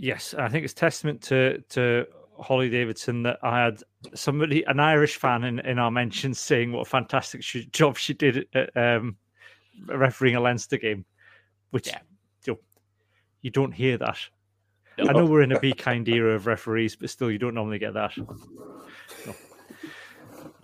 Yes, 0.00 0.34
I 0.34 0.48
think 0.48 0.64
it's 0.64 0.74
testament 0.74 1.22
to 1.22 1.58
to 1.70 2.06
Hollie 2.38 2.70
Davidson 2.70 3.24
that 3.24 3.38
I 3.42 3.64
had 3.64 3.82
somebody, 4.14 4.62
an 4.64 4.78
Irish 4.78 5.16
fan, 5.16 5.42
in, 5.44 5.58
in 5.60 5.78
our 5.78 5.90
mentions 5.90 6.38
saying 6.38 6.72
what 6.72 6.82
a 6.82 6.84
fantastic 6.84 7.42
she, 7.42 7.66
job 7.66 7.96
she 7.96 8.14
did 8.14 8.46
at 8.54 8.76
um, 8.76 9.16
refereeing 9.86 10.36
a 10.36 10.40
Leinster 10.40 10.78
game, 10.78 11.04
which 11.70 11.88
yeah. 11.88 11.98
you, 12.46 12.52
know, 12.52 12.58
you 13.42 13.50
don't 13.50 13.72
hear 13.72 13.98
that 13.98 14.18
I 15.00 15.12
know 15.12 15.26
we're 15.26 15.42
in 15.42 15.52
a 15.52 15.60
be 15.60 15.72
kind 15.72 16.08
era 16.08 16.34
of 16.34 16.46
referees, 16.46 16.96
but 16.96 17.10
still, 17.10 17.30
you 17.30 17.38
don't 17.38 17.54
normally 17.54 17.78
get 17.78 17.94
that. 17.94 18.16
No. 18.16 19.34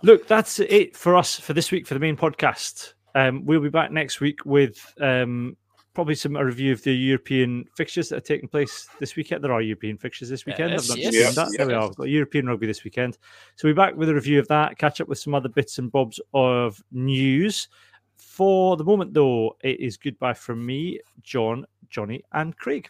Look, 0.02 0.26
that's 0.26 0.58
it 0.60 0.96
for 0.96 1.16
us 1.16 1.38
for 1.38 1.52
this 1.52 1.70
week 1.70 1.86
for 1.86 1.94
the 1.94 2.00
main 2.00 2.16
podcast. 2.16 2.94
Um, 3.14 3.44
we'll 3.44 3.60
be 3.60 3.68
back 3.68 3.92
next 3.92 4.20
week 4.20 4.44
with 4.44 4.92
um, 5.00 5.56
probably 5.94 6.14
some 6.14 6.36
a 6.36 6.44
review 6.44 6.72
of 6.72 6.82
the 6.82 6.92
European 6.92 7.64
fixtures 7.74 8.08
that 8.08 8.16
are 8.16 8.20
taking 8.20 8.48
place 8.48 8.88
this 8.98 9.16
weekend. 9.16 9.42
There 9.42 9.52
are 9.52 9.62
European 9.62 9.96
fixtures 9.96 10.28
this 10.28 10.44
weekend. 10.44 10.72
Yes, 10.72 10.90
I've 10.90 10.96
not 10.96 10.98
yes, 10.98 11.14
yes, 11.14 11.34
that. 11.36 11.46
Yes. 11.46 11.56
There 11.56 11.66
we 11.68 11.74
are. 11.74 11.86
We've 11.86 11.96
got 11.96 12.08
European 12.08 12.46
rugby 12.46 12.66
this 12.66 12.84
weekend. 12.84 13.18
So 13.56 13.68
we're 13.68 13.74
back 13.74 13.96
with 13.96 14.08
a 14.08 14.14
review 14.14 14.38
of 14.38 14.48
that, 14.48 14.76
catch 14.76 15.00
up 15.00 15.08
with 15.08 15.18
some 15.18 15.34
other 15.34 15.48
bits 15.48 15.78
and 15.78 15.90
bobs 15.90 16.20
of 16.34 16.82
news. 16.92 17.68
For 18.16 18.76
the 18.76 18.84
moment, 18.84 19.14
though, 19.14 19.56
it 19.62 19.80
is 19.80 19.96
goodbye 19.96 20.34
from 20.34 20.64
me, 20.64 21.00
John, 21.22 21.64
Johnny, 21.88 22.22
and 22.32 22.56
Craig. 22.56 22.88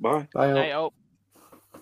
Bye. 0.00 0.28
Bye. 0.34 0.72
Bye. 0.72 0.90